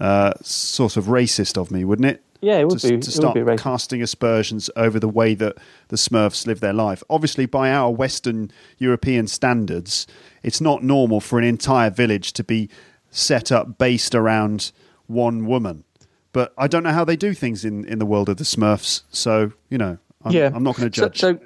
uh, 0.00 0.32
sort 0.42 0.96
of 0.96 1.06
racist 1.06 1.56
of 1.56 1.70
me, 1.70 1.84
wouldn't 1.84 2.06
it? 2.06 2.22
Yeah, 2.40 2.56
it 2.56 2.68
would 2.68 2.78
to, 2.80 2.88
be. 2.88 2.98
to 2.98 3.10
start 3.10 3.34
be 3.34 3.56
casting 3.56 4.02
aspersions 4.02 4.70
over 4.74 4.98
the 4.98 5.08
way 5.08 5.34
that 5.34 5.56
the 5.88 5.96
Smurfs 5.96 6.46
live 6.46 6.60
their 6.60 6.72
life. 6.72 7.02
Obviously, 7.10 7.46
by 7.46 7.70
our 7.70 7.90
Western 7.90 8.50
European 8.78 9.26
standards, 9.26 10.06
it's 10.42 10.60
not 10.60 10.82
normal 10.82 11.20
for 11.20 11.38
an 11.38 11.44
entire 11.44 11.90
village 11.90 12.32
to 12.34 12.44
be 12.44 12.70
set 13.10 13.52
up 13.52 13.76
based 13.76 14.14
around 14.14 14.72
one 15.06 15.46
woman. 15.46 15.84
But 16.32 16.54
I 16.56 16.66
don't 16.66 16.82
know 16.82 16.92
how 16.92 17.04
they 17.04 17.16
do 17.16 17.34
things 17.34 17.64
in, 17.64 17.84
in 17.84 17.98
the 17.98 18.06
world 18.06 18.28
of 18.28 18.38
the 18.38 18.44
Smurfs. 18.44 19.02
So 19.10 19.52
you 19.68 19.76
know, 19.76 19.98
I'm, 20.24 20.32
yeah, 20.32 20.50
I'm 20.54 20.62
not 20.62 20.76
going 20.76 20.90
to 20.90 21.00
judge. 21.00 21.20
So, 21.20 21.38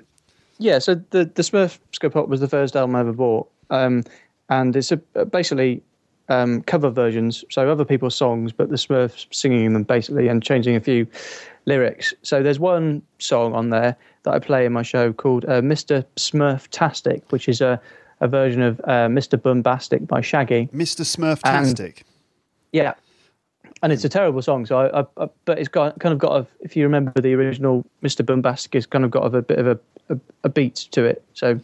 yeah, 0.59 0.78
so 0.78 0.94
the 1.11 1.24
the 1.24 1.42
Smurf 1.42 1.78
Pop 2.12 2.28
was 2.28 2.40
the 2.40 2.48
first 2.48 2.76
album 2.76 2.94
I 2.94 3.00
ever 3.00 3.12
bought, 3.12 3.50
um, 3.70 4.04
and 4.48 4.76
it's 4.76 4.92
a, 4.92 4.96
basically 5.24 5.83
um, 6.28 6.62
cover 6.62 6.90
versions, 6.90 7.44
so 7.50 7.68
other 7.70 7.84
people's 7.84 8.14
songs, 8.14 8.52
but 8.52 8.70
the 8.70 8.76
Smurfs 8.76 9.26
singing 9.30 9.72
them 9.72 9.82
basically 9.82 10.28
and 10.28 10.42
changing 10.42 10.76
a 10.76 10.80
few 10.80 11.06
lyrics. 11.66 12.14
So 12.22 12.42
there's 12.42 12.58
one 12.58 13.02
song 13.18 13.54
on 13.54 13.70
there 13.70 13.96
that 14.22 14.34
I 14.34 14.38
play 14.38 14.66
in 14.66 14.72
my 14.72 14.82
show 14.82 15.12
called 15.12 15.44
uh, 15.44 15.60
"Mr. 15.60 16.04
Smurf-tastic," 16.16 17.30
which 17.30 17.48
is 17.48 17.60
a 17.60 17.80
a 18.20 18.28
version 18.28 18.62
of 18.62 18.80
uh, 18.84 19.08
"Mr. 19.08 19.38
Boombastic" 19.38 20.06
by 20.06 20.20
Shaggy. 20.20 20.68
Mr. 20.72 21.02
Smurftastic. 21.02 22.02
Yeah, 22.72 22.94
and 23.82 23.92
it's 23.92 24.04
a 24.04 24.08
terrible 24.08 24.42
song. 24.42 24.66
So 24.66 24.78
I, 24.78 25.00
I, 25.00 25.04
I 25.18 25.28
but 25.44 25.58
it's 25.58 25.68
got 25.68 25.98
kind 26.00 26.12
of 26.12 26.18
got 26.18 26.40
a. 26.40 26.46
If 26.60 26.76
you 26.76 26.84
remember 26.84 27.20
the 27.20 27.34
original 27.34 27.84
Mr. 28.02 28.24
Boombastic, 28.24 28.74
it's 28.74 28.87
kind 28.87 29.04
of 29.04 29.10
got 29.10 29.22
a 29.22 29.42
bit 29.42 29.58
of 29.58 29.66
a, 29.66 29.78
a, 30.08 30.18
a 30.44 30.48
beat 30.48 30.76
to 30.92 31.04
it. 31.04 31.22
So 31.34 31.60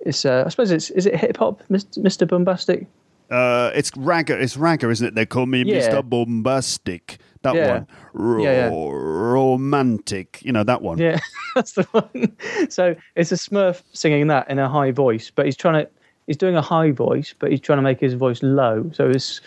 it's. 0.00 0.24
Uh, 0.24 0.44
I 0.46 0.50
suppose 0.50 0.70
it's. 0.70 0.90
Is 0.90 1.06
it 1.06 1.16
hip 1.16 1.38
hop, 1.38 1.62
Mr. 1.70 1.98
Mr. 1.98 2.26
Boombastic? 2.26 2.86
Uh, 3.32 3.70
it's 3.74 3.90
ragga. 3.92 4.40
It's 4.40 4.56
ragga, 4.56 4.90
isn't 4.90 5.06
it? 5.06 5.14
They 5.14 5.26
call 5.26 5.46
me 5.46 5.62
Yeah. 5.64 5.88
Mr. 5.88 6.02
Boombastic. 6.02 7.16
That 7.42 7.54
Yeah. 7.54 7.72
one. 7.72 7.86
Ro- 8.12 8.42
Yeah. 8.42 8.68
Romantic. 8.72 10.40
You 10.42 10.52
know 10.52 10.64
that 10.64 10.82
one. 10.82 10.98
Yeah, 10.98 11.18
that's 11.54 11.72
the 11.72 11.82
one. 11.92 12.36
So 12.70 12.94
it's 13.16 13.32
a 13.32 13.36
Smurf 13.36 13.82
singing 13.92 14.26
that 14.28 14.48
in 14.50 14.58
a 14.58 14.68
high 14.68 14.90
voice, 14.92 15.30
but 15.34 15.46
he's 15.46 15.56
trying 15.56 15.84
to. 15.84 15.90
He's 16.28 16.36
doing 16.36 16.56
a 16.56 16.62
high 16.62 16.92
voice, 16.92 17.34
but 17.38 17.50
he's 17.50 17.60
trying 17.60 17.78
to 17.78 17.82
make 17.82 17.98
his 18.00 18.14
voice 18.14 18.42
low. 18.42 18.90
So 18.94 19.08
it's. 19.10 19.40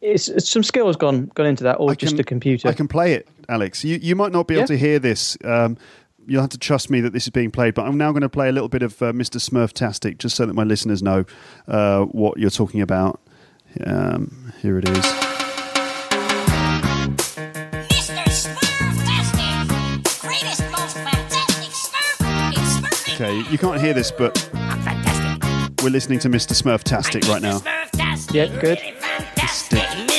It's, 0.00 0.28
it's 0.28 0.50
some 0.50 0.62
skills 0.62 0.96
gone 0.96 1.30
gone 1.34 1.46
into 1.46 1.64
that, 1.64 1.76
or 1.80 1.90
I 1.90 1.94
just 1.94 2.12
can- 2.12 2.20
a 2.20 2.24
computer. 2.24 2.68
I 2.68 2.72
can 2.74 2.88
play 2.88 3.14
it, 3.14 3.26
Alex. 3.48 3.82
You 3.84 3.98
you 4.02 4.14
might 4.14 4.32
not 4.32 4.46
be 4.46 4.52
able 4.54 4.62
Yeah. 4.62 4.66
to 4.66 4.76
hear 4.78 4.98
this. 4.98 5.38
Um, 5.44 5.78
you'll 6.26 6.40
have 6.40 6.50
to 6.50 6.58
trust 6.58 6.90
me 6.90 7.00
that 7.00 7.12
this 7.12 7.24
is 7.24 7.30
being 7.30 7.50
played. 7.50 7.74
But 7.74 7.86
I'm 7.86 7.98
now 7.98 8.12
going 8.12 8.22
to 8.22 8.28
play 8.28 8.48
a 8.48 8.52
little 8.52 8.68
bit 8.68 8.82
of 8.82 9.00
uh, 9.02 9.12
Mr. 9.12 9.38
Smurftastic, 9.40 10.18
just 10.18 10.36
so 10.36 10.46
that 10.46 10.54
my 10.54 10.64
listeners 10.64 11.02
know 11.02 11.24
uh, 11.68 12.04
what 12.04 12.38
you're 12.38 12.50
talking 12.50 12.80
about. 12.80 13.20
Um, 13.84 14.52
here 14.60 14.78
it 14.78 14.88
is. 14.88 15.04
Mr. 17.90 18.24
Smurftastic! 18.28 19.68
Greatest, 20.20 20.62
most 20.70 20.96
fantastic 20.96 21.70
Smurf! 21.70 22.52
It's 22.52 22.76
Smurfing! 22.78 23.14
Okay, 23.14 23.50
you 23.50 23.58
can't 23.58 23.80
hear 23.80 23.94
this, 23.94 24.10
but 24.10 24.48
we're 25.82 25.90
listening 25.90 26.18
to 26.20 26.28
Mr. 26.28 26.52
Smurftastic 26.54 27.28
right 27.28 27.42
now. 27.42 27.58
Smurftastic! 27.58 28.34
Yeah, 28.34 28.60
good. 28.60 28.78
Fantastic! 28.78 30.13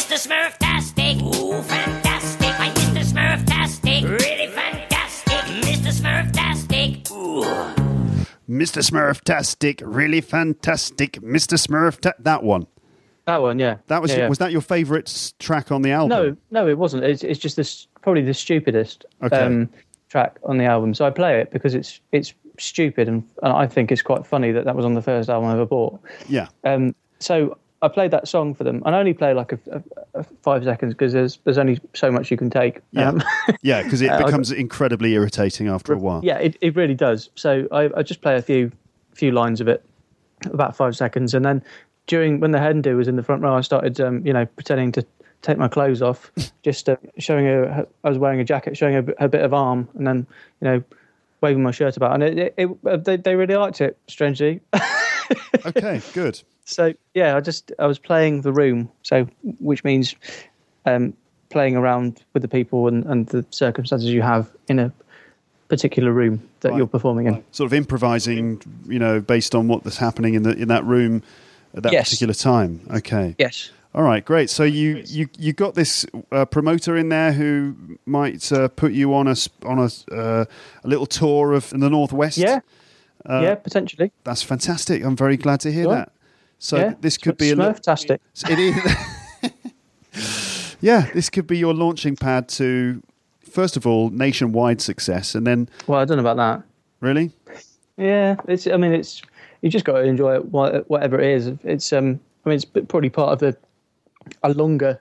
Mr. 8.56 8.82
Smurftastic, 8.82 9.82
really 9.84 10.22
fantastic. 10.22 11.14
Mr. 11.22 11.58
Smurf, 11.58 12.00
that 12.24 12.44
one. 12.44 12.68
that 13.26 13.42
one, 13.42 13.60
yeah. 13.60 13.78
That 13.88 14.02
was 14.02 14.12
Yeah, 14.12 14.18
yeah. 14.20 14.30
was 14.30 14.38
that 14.38 14.52
your 14.52 14.62
favourite 14.62 15.34
track 15.40 15.72
on 15.72 15.82
the 15.82 15.92
album? 15.92 16.10
No, 16.10 16.38
no, 16.64 16.68
it 16.70 16.78
wasn't. 16.78 17.04
It's, 17.04 17.24
it's 17.24 17.40
just 17.40 17.56
this 17.56 17.88
probably 18.02 18.22
the 18.22 18.34
stupidest 18.34 19.06
Okay. 19.24 19.38
um, 19.40 19.70
track 20.10 20.38
on 20.44 20.58
the 20.58 20.66
album. 20.66 20.94
So 20.94 21.06
I 21.06 21.10
play 21.10 21.42
it 21.42 21.52
because 21.52 21.74
it's 21.76 22.00
it's 22.12 22.34
stupid, 22.58 23.08
and, 23.10 23.28
and 23.44 23.52
I 23.52 23.68
think 23.68 23.92
it's 23.92 24.02
quite 24.02 24.26
funny 24.26 24.52
that 24.52 24.64
that 24.66 24.76
was 24.76 24.86
on 24.86 24.94
the 24.94 25.02
first 25.02 25.30
album 25.30 25.50
I 25.50 25.54
ever 25.54 25.66
bought. 25.66 26.00
Yeah. 26.30 26.48
Um, 26.64 26.96
so 27.20 27.58
I 27.86 27.88
played 27.90 28.12
that 28.12 28.28
song 28.28 28.54
for 28.54 28.64
them, 28.64 28.82
and 28.86 28.96
I 28.96 29.00
only 29.00 29.14
play 29.14 29.34
like 29.34 29.52
a, 29.54 29.60
a, 29.72 30.20
a 30.20 30.24
five 30.42 30.64
seconds 30.64 30.94
because 30.94 31.14
there's 31.14 31.38
there's 31.44 31.58
only 31.58 31.80
so 31.94 32.12
much 32.12 32.32
you 32.32 32.38
can 32.38 32.50
take. 32.50 32.82
Yeah, 32.92 33.10
Um, 33.10 33.24
yeah, 33.62 33.84
because 33.84 34.02
it 34.02 34.10
Uh, 34.12 34.16
I- 34.20 34.24
becomes 34.26 34.52
incredibly 34.52 35.14
irritating 35.14 35.68
after 35.68 35.94
a 35.94 35.98
while. 35.98 36.22
yeah, 36.24 36.38
it, 36.40 36.58
it 36.62 36.76
really 36.76 36.96
does. 36.96 37.30
So 37.36 37.68
I, 37.72 37.90
I 37.96 38.04
just 38.04 38.22
play 38.22 38.36
a 38.36 38.42
few 38.42 38.72
few 39.14 39.32
lines 39.32 39.62
of 39.62 39.68
it, 39.68 39.84
about 40.46 40.76
five 40.76 40.96
seconds, 40.96 41.34
and 41.34 41.46
then 41.46 41.64
during 42.08 42.40
when 42.40 42.52
the 42.52 42.60
hen 42.60 42.82
do 42.82 42.98
was 42.98 43.08
in 43.08 43.16
the 43.16 43.24
front 43.24 43.42
row, 43.42 43.56
I 43.56 43.62
started 43.62 44.00
um, 44.02 44.26
you 44.26 44.34
know 44.34 44.46
pretending 44.46 44.92
to 44.94 45.06
take 45.42 45.58
my 45.58 45.68
clothes 45.68 46.02
off, 46.02 46.32
just 46.64 46.90
uh, 46.90 46.96
showing 47.20 47.46
her, 47.46 47.72
her. 47.72 47.88
I 48.04 48.10
was 48.10 48.18
wearing 48.18 48.40
a 48.40 48.44
jacket, 48.46 48.76
showing 48.78 48.94
her 48.96 49.14
a 49.20 49.28
bit 49.30 49.42
of 49.42 49.54
arm, 49.54 49.88
and 49.96 50.06
then 50.08 50.28
you 50.62 50.68
know 50.68 50.84
waving 51.42 51.62
my 51.64 51.72
shirt 51.72 51.98
about, 51.98 52.14
and 52.14 52.24
it, 52.24 52.54
it, 52.58 52.70
it 52.84 53.04
they 53.06 53.18
they 53.18 53.36
really 53.36 53.56
liked 53.56 53.80
it. 53.82 53.98
Strangely, 54.08 54.62
Okay, 55.66 56.02
good. 56.14 56.42
So 56.66 56.94
yeah, 57.14 57.36
I 57.38 57.40
just 57.42 57.72
I 57.80 57.86
was 57.88 57.98
playing 58.00 58.42
the 58.42 58.52
room, 58.52 58.90
so 59.04 59.28
which 59.60 59.84
means 59.84 60.16
um, 60.86 61.14
playing 61.50 61.76
around 61.76 62.24
with 62.34 62.42
the 62.42 62.48
people 62.50 62.88
and, 62.88 63.06
and 63.06 63.28
the 63.28 63.46
circumstances 63.52 64.10
you 64.10 64.22
have 64.22 64.50
in 64.68 64.80
a 64.80 64.92
particular 65.68 66.12
room 66.12 66.48
that 66.60 66.70
Right. 66.72 66.78
you're 66.78 66.88
performing 66.88 67.28
in. 67.28 67.44
Sort 67.52 67.66
of 67.68 67.74
improvising, 67.74 68.62
you 68.88 69.00
know, 69.00 69.20
based 69.22 69.56
on 69.56 69.68
what 69.68 69.84
was 69.86 69.98
happening 69.98 70.34
in 70.34 70.44
the 70.44 70.52
in 70.56 70.68
that 70.68 70.84
room 70.86 71.24
at 71.76 71.84
that 71.84 71.94
Yes. 71.94 72.10
particular 72.10 72.34
time. 72.34 72.82
Okay. 72.94 73.36
Yes. 73.40 73.72
All 73.94 74.04
right, 74.04 74.24
great. 74.26 74.50
So 74.50 74.64
you 74.64 75.02
you 75.06 75.28
you 75.40 75.54
got 75.54 75.74
this 75.76 76.06
uh, 76.32 76.44
promoter 76.46 76.98
in 76.98 77.08
there 77.10 77.32
who 77.32 77.76
might 78.06 78.52
uh, 78.52 78.68
put 78.68 78.92
you 78.92 79.14
on 79.16 79.28
a 79.28 79.36
on 79.66 79.80
a 79.80 79.90
uh, 80.14 80.46
a 80.84 80.88
little 80.88 81.06
tour 81.06 81.54
of 81.54 81.70
the 81.70 81.90
northwest. 81.90 82.38
Yeah. 82.38 82.60
Uh, 83.28 83.42
yeah, 83.42 83.56
potentially. 83.56 84.12
that's 84.24 84.44
fantastic. 84.44 85.04
I'm 85.04 85.16
very 85.16 85.38
glad 85.38 85.60
to 85.62 85.72
hear 85.72 85.86
Sure. 85.86 85.96
that. 85.96 86.12
So 86.60 86.78
yeah. 86.78 86.94
this 87.02 87.18
could 87.18 87.38
be 87.38 87.52
a 87.52 87.56
Smurftastic. 87.56 88.20
It 88.50 88.60
is. 88.60 88.76
yeah, 90.82 91.10
this 91.14 91.30
could 91.30 91.48
be 91.48 91.58
your 91.58 91.74
launching 91.74 92.16
pad 92.16 92.48
to, 92.50 93.02
first 93.50 93.78
of 93.78 93.86
all, 93.86 94.10
nationwide 94.10 94.82
success, 94.82 95.36
and 95.36 95.46
then 95.46 95.70
Well, 95.88 96.00
I 96.00 96.06
don't 96.06 96.18
know 96.18 96.30
about 96.30 96.38
that. 96.38 96.64
really, 97.02 97.32
Yeah, 97.98 98.36
it's. 98.48 98.68
I 98.68 98.78
mean, 98.78 98.94
it's. 98.94 99.22
You 99.62 99.70
just 99.70 99.86
got 99.86 99.94
to 99.94 100.04
enjoy 100.04 100.36
it, 100.36 100.46
whatever 100.52 101.20
it 101.20 101.32
is. 101.36 101.48
It's. 101.64 101.92
Um. 101.94 102.20
I 102.46 102.50
mean, 102.50 102.56
it's 102.58 102.66
probably 102.66 103.10
part 103.10 103.34
of 103.34 103.40
the 103.40 103.58
a 104.44 104.54
longer 104.54 105.00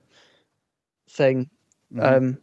thing. 1.10 1.48
Um. 2.00 2.38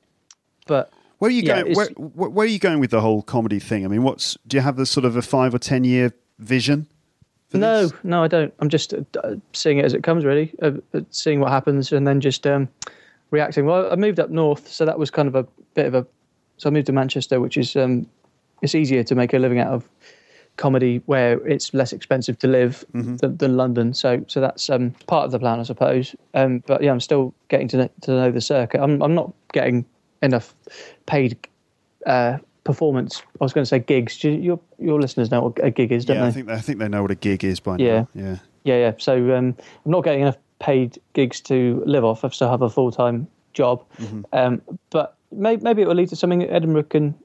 But 0.67 0.91
where 1.17 1.29
are 1.29 1.31
you 1.31 1.41
Yeah, 1.43 1.63
going? 1.63 1.75
Where, 1.75 2.29
where 2.29 2.45
are 2.45 2.49
you 2.49 2.59
going 2.59 2.79
with 2.79 2.91
the 2.91 3.01
whole 3.01 3.21
comedy 3.21 3.59
thing? 3.59 3.85
I 3.85 3.87
mean, 3.87 4.03
what's 4.03 4.37
do 4.47 4.57
you 4.57 4.61
have 4.61 4.77
the 4.77 4.85
sort 4.85 5.05
of 5.05 5.15
a 5.15 5.21
five 5.21 5.53
or 5.53 5.59
ten 5.59 5.83
year 5.83 6.13
vision? 6.39 6.87
No, 7.59 7.81
this? 7.83 7.93
no, 8.03 8.23
I 8.23 8.27
don't. 8.27 8.53
I'm 8.59 8.69
just 8.69 8.93
uh, 8.93 9.01
uh, 9.23 9.35
seeing 9.53 9.77
it 9.79 9.85
as 9.85 9.93
it 9.93 10.03
comes, 10.03 10.25
really. 10.25 10.53
Uh, 10.61 10.71
uh, 10.93 11.01
seeing 11.09 11.39
what 11.39 11.51
happens, 11.51 11.91
and 11.91 12.07
then 12.07 12.21
just 12.21 12.45
um, 12.47 12.69
reacting. 13.31 13.65
Well, 13.65 13.91
I 13.91 13.95
moved 13.95 14.19
up 14.19 14.29
north, 14.29 14.67
so 14.67 14.85
that 14.85 14.97
was 14.97 15.11
kind 15.11 15.27
of 15.27 15.35
a 15.35 15.45
bit 15.73 15.85
of 15.85 15.95
a. 15.95 16.05
So 16.57 16.69
I 16.69 16.73
moved 16.73 16.87
to 16.87 16.93
Manchester, 16.93 17.39
which 17.39 17.57
is 17.57 17.75
um, 17.75 18.07
it's 18.61 18.75
easier 18.75 19.03
to 19.03 19.15
make 19.15 19.33
a 19.33 19.39
living 19.39 19.59
out 19.59 19.73
of 19.73 19.87
comedy 20.57 21.01
where 21.05 21.45
it's 21.47 21.73
less 21.73 21.93
expensive 21.93 22.37
to 22.39 22.47
live 22.47 22.85
Mm-hmm. 22.93 23.15
than, 23.17 23.37
than 23.37 23.57
London. 23.57 23.93
So 23.93 24.23
so 24.27 24.41
that's 24.41 24.69
um, 24.69 24.91
part 25.07 25.25
of 25.25 25.31
the 25.31 25.39
plan, 25.39 25.59
I 25.59 25.63
suppose. 25.63 26.15
Um, 26.33 26.63
but 26.67 26.83
yeah, 26.83 26.91
I'm 26.91 26.99
still 26.99 27.33
getting 27.47 27.67
to 27.69 27.77
know, 27.77 27.89
to 28.01 28.11
know 28.11 28.31
the 28.31 28.41
circuit. 28.41 28.81
I'm 28.81 29.01
I'm 29.01 29.15
not 29.15 29.33
getting 29.53 29.85
enough 30.21 30.53
paid 31.07 31.37
uh, 32.05 32.37
performance. 32.63 33.21
I 33.39 33.43
was 33.43 33.53
going 33.53 33.63
to 33.63 33.67
say 33.69 33.79
gigs. 33.79 34.17
Do 34.19 34.29
you- 34.29 34.39
Your 34.41 34.59
your 34.79 35.01
listeners 35.01 35.31
know 35.31 35.41
what 35.41 35.63
a 35.63 35.71
gig 35.71 35.91
is, 35.91 36.05
don't 36.05 36.17
Yeah, 36.17 36.23
they? 36.23 36.27
I 36.27 36.31
think 36.31 36.49
I 36.49 36.59
think 36.61 36.79
they 36.79 36.87
know 36.89 37.01
what 37.01 37.11
a 37.11 37.15
gig 37.15 37.43
is 37.43 37.59
by 37.59 37.77
Yeah. 37.77 37.99
now. 38.01 38.07
Yeah, 38.13 38.35
Yeah, 38.63 38.77
yeah. 38.77 38.93
So 38.97 39.13
um, 39.35 39.55
I'm 39.85 39.91
not 39.91 40.03
getting 40.03 40.21
enough 40.21 40.37
paid 40.59 40.99
gigs 41.13 41.41
to 41.41 41.81
live 41.85 42.03
off. 42.05 42.23
I 42.23 42.29
still 42.29 42.49
have 42.49 42.61
a 42.61 42.69
full 42.69 42.91
time 42.91 43.27
job, 43.53 43.83
Mm-hmm. 43.97 44.21
um, 44.33 44.61
but 44.91 45.15
may, 45.31 45.57
maybe 45.57 45.81
it 45.81 45.87
will 45.87 45.95
lead 45.95 46.09
to 46.09 46.15
something. 46.15 46.43
Edinburgh 46.43 46.83
can 46.83 47.15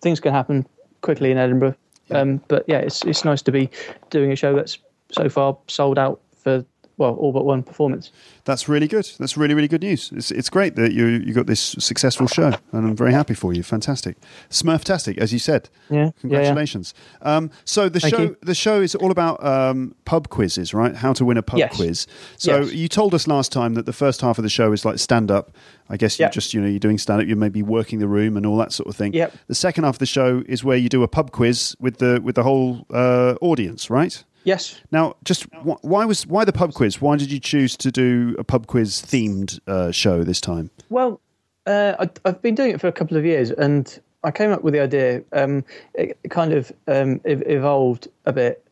things 0.00 0.20
can 0.20 0.32
happen 0.32 0.66
quickly 1.00 1.30
in 1.30 1.38
Edinburgh. 1.38 1.74
Um, 2.10 2.40
but 2.48 2.64
yeah, 2.68 2.78
it's 2.78 3.02
it's 3.04 3.24
nice 3.24 3.42
to 3.42 3.52
be 3.52 3.70
doing 4.10 4.30
a 4.30 4.36
show 4.36 4.54
that's 4.54 4.78
so 5.10 5.28
far 5.28 5.56
sold 5.68 5.98
out 5.98 6.20
for 6.36 6.64
well 6.96 7.14
all 7.14 7.32
but 7.32 7.44
one 7.44 7.62
performance. 7.62 8.10
that's 8.44 8.68
really 8.68 8.86
good. 8.88 9.06
That's 9.18 9.36
really 9.36 9.54
really 9.54 9.68
good 9.68 9.82
news. 9.82 10.10
It's 10.14 10.30
it's 10.30 10.50
great 10.50 10.76
that 10.76 10.92
you 10.92 11.06
you 11.06 11.32
got 11.34 11.46
this 11.46 11.60
successful 11.78 12.26
show, 12.26 12.52
and 12.72 12.86
I'm 12.86 12.96
very 12.96 13.12
happy 13.12 13.34
for 13.34 13.52
you. 13.52 13.62
Fantastic, 13.62 14.16
Smurftastic, 14.50 15.18
as 15.18 15.32
you 15.32 15.38
said. 15.38 15.68
Yeah, 15.90 15.96
yeah, 15.96 16.04
yeah. 16.04 16.10
Congratulations. 16.20 16.94
Um, 17.22 17.50
so 17.64 17.88
the 17.88 18.00
Thank 18.00 18.14
show 18.14 18.22
you. 18.22 18.36
the 18.42 18.54
show 18.54 18.80
is 18.80 18.94
all 18.94 19.10
about 19.10 19.44
um, 19.44 19.94
pub 20.04 20.28
quizzes, 20.28 20.72
right? 20.74 20.94
How 20.94 21.12
to 21.14 21.24
win 21.24 21.36
a 21.36 21.42
pub 21.42 21.58
Yes. 21.58 21.76
quiz. 21.76 22.06
So 22.36 22.60
Yes. 22.60 22.72
you 22.72 22.88
told 22.88 23.14
us 23.14 23.26
last 23.26 23.52
time 23.52 23.74
that 23.74 23.86
the 23.86 23.92
first 23.92 24.20
half 24.20 24.38
of 24.38 24.42
the 24.42 24.48
show 24.50 24.72
is 24.72 24.84
like 24.84 24.98
stand 24.98 25.30
up. 25.30 25.56
I 25.88 25.96
guess 25.96 26.18
you 26.18 26.24
Yeah. 26.24 26.30
just 26.30 26.54
you 26.54 26.60
know 26.60 26.66
you're 26.68 26.78
doing 26.78 26.98
stand 26.98 27.20
up. 27.22 27.26
You're 27.28 27.36
maybe 27.36 27.62
working 27.62 27.98
the 27.98 28.08
room 28.08 28.36
and 28.36 28.46
all 28.46 28.56
that 28.58 28.72
sort 28.72 28.88
of 28.88 28.96
thing. 28.96 29.12
Yep. 29.14 29.34
The 29.48 29.54
second 29.54 29.84
half 29.84 29.96
of 29.96 29.98
the 29.98 30.06
show 30.06 30.42
is 30.46 30.62
where 30.64 30.76
you 30.76 30.88
do 30.88 31.02
a 31.02 31.08
pub 31.08 31.30
quiz 31.32 31.76
with 31.80 31.98
the 31.98 32.20
with 32.22 32.34
the 32.36 32.42
whole 32.44 32.86
uh, 32.90 33.34
audience, 33.40 33.90
right? 33.90 34.24
Yes. 34.44 34.80
Now, 34.92 35.16
just 35.24 35.44
wh- 35.66 35.82
why 35.82 36.04
was 36.04 36.26
why 36.26 36.44
the 36.44 36.52
pub 36.52 36.74
quiz? 36.74 37.00
Why 37.00 37.16
did 37.16 37.32
you 37.32 37.40
choose 37.40 37.76
to 37.78 37.90
do 37.90 38.36
a 38.38 38.44
pub 38.44 38.66
quiz 38.66 39.02
themed 39.02 39.58
uh, 39.66 39.90
show 39.90 40.22
this 40.22 40.40
time? 40.40 40.70
Well, 40.90 41.20
uh, 41.66 41.94
I, 41.98 42.10
I've 42.26 42.42
been 42.42 42.54
doing 42.54 42.70
it 42.72 42.80
for 42.80 42.88
a 42.88 42.92
couple 42.92 43.16
of 43.16 43.24
years, 43.24 43.50
and 43.50 43.98
I 44.22 44.30
came 44.30 44.50
up 44.52 44.62
with 44.62 44.74
the 44.74 44.80
idea. 44.80 45.22
Um, 45.32 45.64
it 45.94 46.18
kind 46.30 46.52
of 46.52 46.70
um, 46.86 47.20
ev- 47.24 47.42
evolved 47.46 48.08
a 48.26 48.32
bit 48.32 48.62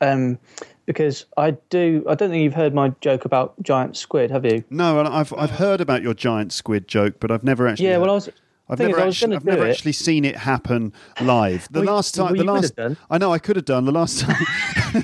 um, 0.00 0.38
because 0.86 1.26
I 1.36 1.52
do. 1.70 2.04
I 2.08 2.14
don't 2.16 2.30
think 2.30 2.42
you've 2.42 2.54
heard 2.54 2.74
my 2.74 2.88
joke 3.00 3.24
about 3.24 3.54
giant 3.62 3.96
squid, 3.96 4.30
have 4.32 4.44
you? 4.44 4.64
No, 4.70 4.98
and 4.98 5.08
I've 5.08 5.32
I've 5.34 5.50
heard 5.50 5.80
about 5.80 6.02
your 6.02 6.14
giant 6.14 6.52
squid 6.52 6.88
joke, 6.88 7.14
but 7.20 7.30
I've 7.30 7.44
never 7.44 7.68
actually. 7.68 7.86
Yeah. 7.86 7.98
Well, 7.98 8.10
I 8.10 8.14
was. 8.14 8.28
I've 8.70 8.78
never, 8.78 8.98
is, 9.00 9.22
actually, 9.22 9.36
I've 9.36 9.44
never 9.44 9.68
actually 9.68 9.92
seen 9.92 10.24
it 10.24 10.36
happen 10.36 10.92
live. 11.20 11.68
The 11.70 11.80
Well, 11.80 11.94
last 11.94 12.14
time, 12.14 12.26
well, 12.26 12.32
the 12.32 12.38
you 12.38 12.44
could 12.44 12.78
have 12.78 12.88
last. 12.90 13.00
I 13.10 13.18
know 13.18 13.32
I 13.32 13.38
could 13.38 13.56
have 13.56 13.64
done. 13.64 13.84
The 13.84 13.92
last 13.92 14.20
time, 14.20 14.36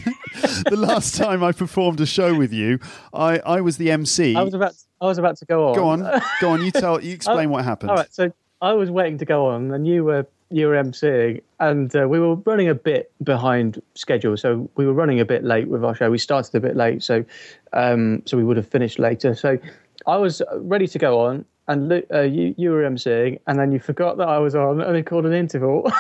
the 0.71 0.77
last 0.77 1.17
time 1.17 1.43
I 1.43 1.53
performed 1.53 2.01
a 2.01 2.07
show 2.07 2.35
with 2.35 2.53
you, 2.53 2.79
I, 3.13 3.39
I 3.41 3.61
was 3.61 3.77
the 3.77 3.91
MC. 3.91 4.37
I 4.37 4.43
was 4.43 4.55
about. 4.55 4.75
I 5.01 5.07
was 5.07 5.19
about 5.19 5.37
to 5.39 5.45
go 5.45 5.69
on. 5.69 5.75
go 5.75 5.89
on, 5.89 6.23
go 6.41 6.51
on. 6.51 6.65
You 6.65 6.71
tell, 6.73 7.03
you 7.03 7.13
explain 7.13 7.51
what 7.51 7.65
happened. 7.65 7.91
All 7.91 7.97
right. 7.97 8.13
So 8.13 8.33
I 8.63 8.73
was 8.73 8.91
waiting 8.91 9.19
to 9.19 9.25
go 9.25 9.47
on, 9.47 9.73
and 9.73 9.87
you 9.87 10.05
were 10.05 10.27
you 10.51 10.69
were 10.69 10.75
emceeing, 10.75 11.43
and 11.59 11.95
uh, 11.97 12.07
we 12.09 12.21
were 12.21 12.37
running 12.37 12.69
a 12.69 12.75
bit 12.75 13.11
behind 13.25 13.83
schedule. 13.95 14.37
So 14.37 14.71
we 14.77 14.87
were 14.87 14.93
running 14.93 15.21
a 15.21 15.25
bit 15.25 15.45
late 15.45 15.69
with 15.69 15.85
our 15.85 15.95
show. 15.95 16.11
We 16.11 16.19
started 16.19 16.55
a 16.55 16.61
bit 16.61 16.77
late, 16.77 17.03
so 17.03 17.25
um, 17.73 18.23
so 18.27 18.37
we 18.37 18.45
would 18.45 18.57
have 18.57 18.69
finished 18.69 18.99
later. 18.99 19.35
So 19.35 19.59
I 20.07 20.17
was 20.17 20.41
ready 20.59 20.87
to 20.87 20.99
go 20.99 21.21
on, 21.21 21.45
and 21.69 22.05
uh, 22.13 22.21
you 22.21 22.55
you 22.57 22.71
were 22.71 22.83
emceeing, 22.83 23.41
and 23.47 23.59
then 23.59 23.73
you 23.73 23.79
forgot 23.79 24.17
that 24.19 24.29
I 24.29 24.39
was 24.39 24.55
on, 24.55 24.81
and 24.81 24.95
they 24.95 25.03
called 25.03 25.27
an 25.27 25.33
interval. 25.33 25.91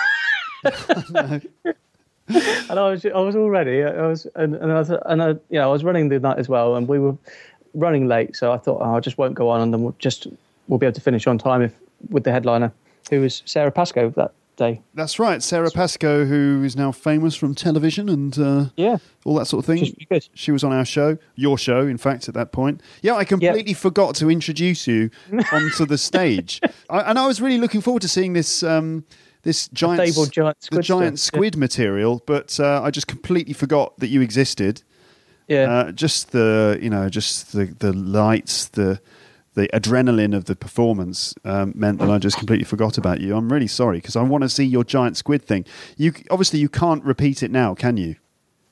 and 0.65 1.43
I 2.71 2.91
was 2.91 3.05
I 3.05 3.19
was 3.19 3.37
all 3.37 3.51
ready. 3.51 3.83
I 3.85 4.07
was 4.07 4.27
and, 4.35 4.55
and 4.55 4.73
I 4.73 4.79
was, 4.79 4.91
and 4.91 5.23
I 5.23 5.29
you 5.29 5.59
know 5.59 5.69
I 5.69 5.73
was 5.73 5.85
running 5.85 6.09
the 6.09 6.21
night 6.21 6.39
as 6.39 6.49
well, 6.49 6.77
and 6.77 6.89
we 6.89 6.99
were 6.99 7.17
running 7.75 8.09
late. 8.09 8.37
So 8.37 8.53
I 8.53 8.59
thought 8.59 8.81
oh, 8.81 8.95
I 8.95 9.01
just 9.01 9.19
won't 9.19 9.35
go 9.35 9.49
on, 9.49 9.61
and 9.61 9.73
then 9.73 9.83
we'll 9.83 9.97
just 9.99 10.27
we'll 10.69 10.79
be 10.79 10.87
able 10.87 10.95
to 10.95 11.01
finish 11.01 11.27
on 11.27 11.39
time 11.39 11.63
if 11.63 11.75
with 12.11 12.25
the 12.25 12.33
headliner, 12.33 12.73
who 13.11 13.21
was 13.21 13.43
Sara 13.45 13.71
Pascoe 13.71 14.11
that 14.11 14.33
day. 14.57 14.83
That's 14.95 15.19
right, 15.19 15.43
Sara 15.43 15.71
Pascoe, 15.71 16.25
who 16.25 16.63
is 16.65 16.77
now 16.77 16.93
famous 16.93 17.37
from 17.37 17.55
television 17.55 18.09
and 18.09 18.39
uh, 18.39 18.65
Yeah, 18.77 18.99
all 19.25 19.35
that 19.37 19.47
sort 19.47 19.61
of 19.63 19.67
thing. 19.67 19.79
She's 19.85 19.91
pretty 19.95 20.07
good. 20.07 20.29
She 20.35 20.51
was 20.53 20.65
on 20.65 20.73
our 20.73 20.85
show, 20.85 21.19
your 21.35 21.59
show, 21.59 21.87
in 21.87 21.99
fact, 21.99 22.29
at 22.29 22.35
that 22.35 22.53
point. 22.53 22.81
Yeah, 23.03 23.15
I 23.15 23.25
completely 23.25 23.75
forgot 23.75 24.15
to 24.17 24.31
introduce 24.31 24.87
you 24.87 25.11
onto 25.53 25.87
the 25.87 25.99
stage, 25.99 26.61
I, 26.91 27.01
and 27.01 27.19
I 27.19 27.27
was 27.27 27.41
really 27.41 27.59
looking 27.59 27.81
forward 27.81 28.03
to 28.03 28.09
seeing 28.09 28.33
this. 28.33 28.63
Um, 28.63 29.05
this 29.43 29.69
giant, 29.69 30.01
fabled 30.01 30.33
giant 30.33 30.59
the 30.59 30.67
squid 30.67 30.83
giant 30.83 31.19
stuff, 31.21 31.37
squid 31.37 31.57
material, 31.57 32.21
but 32.27 32.59
uh, 32.59 32.83
I 32.83 32.91
just 32.91 33.07
completely 33.07 33.53
forgot 33.53 33.97
that 34.01 34.09
you 34.09 34.21
existed. 34.21 34.83
yeah. 35.47 35.71
Uh, 35.71 35.93
just 35.93 36.33
the 36.33 36.77
you 36.83 36.91
know, 36.91 37.09
just 37.09 37.53
the 37.53 37.67
the 37.67 37.93
lights, 37.93 38.67
the 38.67 39.01
the 39.57 39.69
adrenaline 39.69 40.37
of 40.37 40.45
the 40.45 40.55
performance 40.55 41.35
um, 41.45 41.73
meant 41.75 41.99
that 41.99 42.11
I 42.11 42.19
just 42.19 42.37
completely 42.37 42.65
forgot 42.65 42.99
about 42.99 43.21
you. 43.21 43.35
I'm 43.35 43.51
really 43.51 43.67
sorry 43.67 43.99
because 43.99 44.15
I 44.15 44.23
want 44.23 44.43
to 44.43 44.51
see 44.51 44.65
your 44.65 44.85
giant 44.85 45.17
squid 45.17 45.43
thing. 45.43 45.65
You 45.97 46.13
obviously 46.31 46.61
you 46.61 46.69
can't 46.69 47.03
repeat 47.03 47.43
it 47.43 47.51
now, 47.51 47.75
can 47.75 47.97
you? 47.97 48.17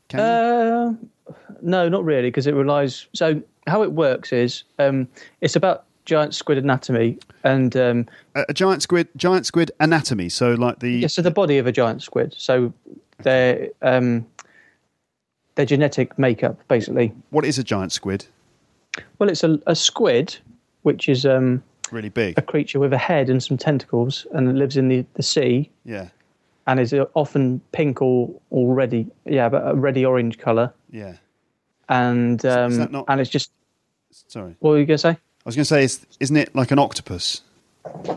Can 0.09 0.21
you? 0.21 0.25
Uh, 0.25 1.35
no, 1.63 1.89
not 1.89 2.05
really, 2.05 2.29
because 2.29 2.47
it 2.47 2.55
relies. 2.55 3.07
So 3.15 3.43
how 3.67 3.83
it 3.83 3.93
works 3.93 4.31
is 4.33 4.65
um, 4.79 5.09
it's 5.41 5.57
about 5.57 5.87
giant 6.05 6.35
squid 6.35 6.59
anatomy, 6.59 7.19
and 7.45 7.75
um, 7.79 8.07
a, 8.35 8.45
a 8.51 8.55
giant 8.55 8.83
squid, 8.83 9.09
giant 9.17 9.47
squid 9.47 9.71
anatomy. 9.81 10.29
So 10.29 10.53
like 10.53 10.81
the 10.81 10.91
yeah, 10.91 11.09
so 11.09 11.23
the 11.23 11.31
body 11.31 11.57
of 11.57 11.67
a 11.67 11.73
giant 11.73 12.03
squid. 12.03 12.35
So 12.37 12.75
their 13.23 13.71
um, 13.81 14.27
their 15.55 15.65
genetic 15.65 16.19
makeup, 16.19 16.61
basically. 16.69 17.15
what 17.31 17.47
is 17.47 17.59
a 17.59 17.65
giant 17.65 17.93
squid? 17.93 18.27
Well, 19.19 19.31
it's 19.31 19.43
a, 19.43 19.59
a 19.67 19.75
squid, 19.75 20.37
which 20.85 21.09
is 21.09 21.27
um, 21.27 21.63
Really 21.91 22.09
big. 22.09 22.39
a 22.39 22.43
creature 22.43 22.79
with 22.79 22.93
a 22.95 22.99
head 22.99 23.29
and 23.29 23.43
some 23.43 23.59
tentacles, 23.59 24.27
and 24.33 24.49
it 24.49 24.55
lives 24.55 24.77
in 24.79 24.89
the, 24.89 25.05
the 25.15 25.23
sea, 25.23 25.71
Yeah, 25.85 26.09
and 26.67 26.81
is 26.81 26.95
often 27.15 27.61
pink 27.73 28.01
or 28.01 28.31
already, 28.53 29.07
yeah, 29.27 29.49
but 29.51 29.67
a 29.69 29.75
reddy 29.75 30.05
orange 30.07 30.39
color, 30.39 30.73
yeah. 30.91 31.17
and 31.91 32.45
um, 32.47 32.77
that 32.77 32.93
not- 32.93 33.05
and 33.09 33.21
it's 33.21 33.31
just. 33.31 33.51
Sorry, 34.29 34.55
What 34.61 34.71
were 34.71 34.79
you 34.79 34.87
gonna 34.87 34.97
say? 34.99 35.11
I 35.11 35.19
was 35.45 35.57
going 35.57 35.65
to 35.65 35.69
say, 35.69 35.85
is, 35.85 36.07
isn't 36.21 36.37
it 36.37 36.55
like 36.55 36.71
an 36.71 36.79
octopus? 36.79 37.43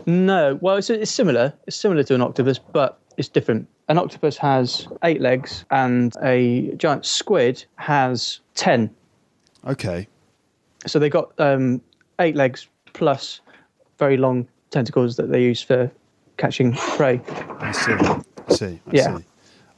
No, 0.06 0.58
well, 0.62 0.76
it's, 0.76 0.88
it's 0.88 1.10
similar. 1.10 1.52
It's 1.66 1.76
similar 1.76 2.02
to 2.04 2.14
an 2.14 2.22
octopus, 2.22 2.58
but 2.58 2.98
it's 3.18 3.28
different. 3.28 3.68
An 3.88 3.98
octopus 3.98 4.38
has 4.38 4.88
eight 5.02 5.20
legs, 5.20 5.66
and 5.70 6.14
a 6.22 6.72
giant 6.76 7.04
squid 7.04 7.64
has 7.76 8.40
ten. 8.54 8.88
Okay, 9.66 10.08
So 10.86 10.98
they 10.98 11.10
got 11.10 11.32
um, 11.38 11.82
eight 12.20 12.36
legs 12.36 12.68
plus 12.92 13.40
very 13.98 14.16
long 14.16 14.46
tentacles 14.70 15.16
that 15.16 15.30
they 15.30 15.42
use 15.42 15.62
for 15.62 15.90
catching 16.36 16.72
prey. 16.74 17.20
I 17.60 17.72
see. 17.72 17.92
I 17.92 18.22
see. 18.54 18.80
I 18.86 18.90
Yeah. 18.92 19.16
see. 19.18 19.24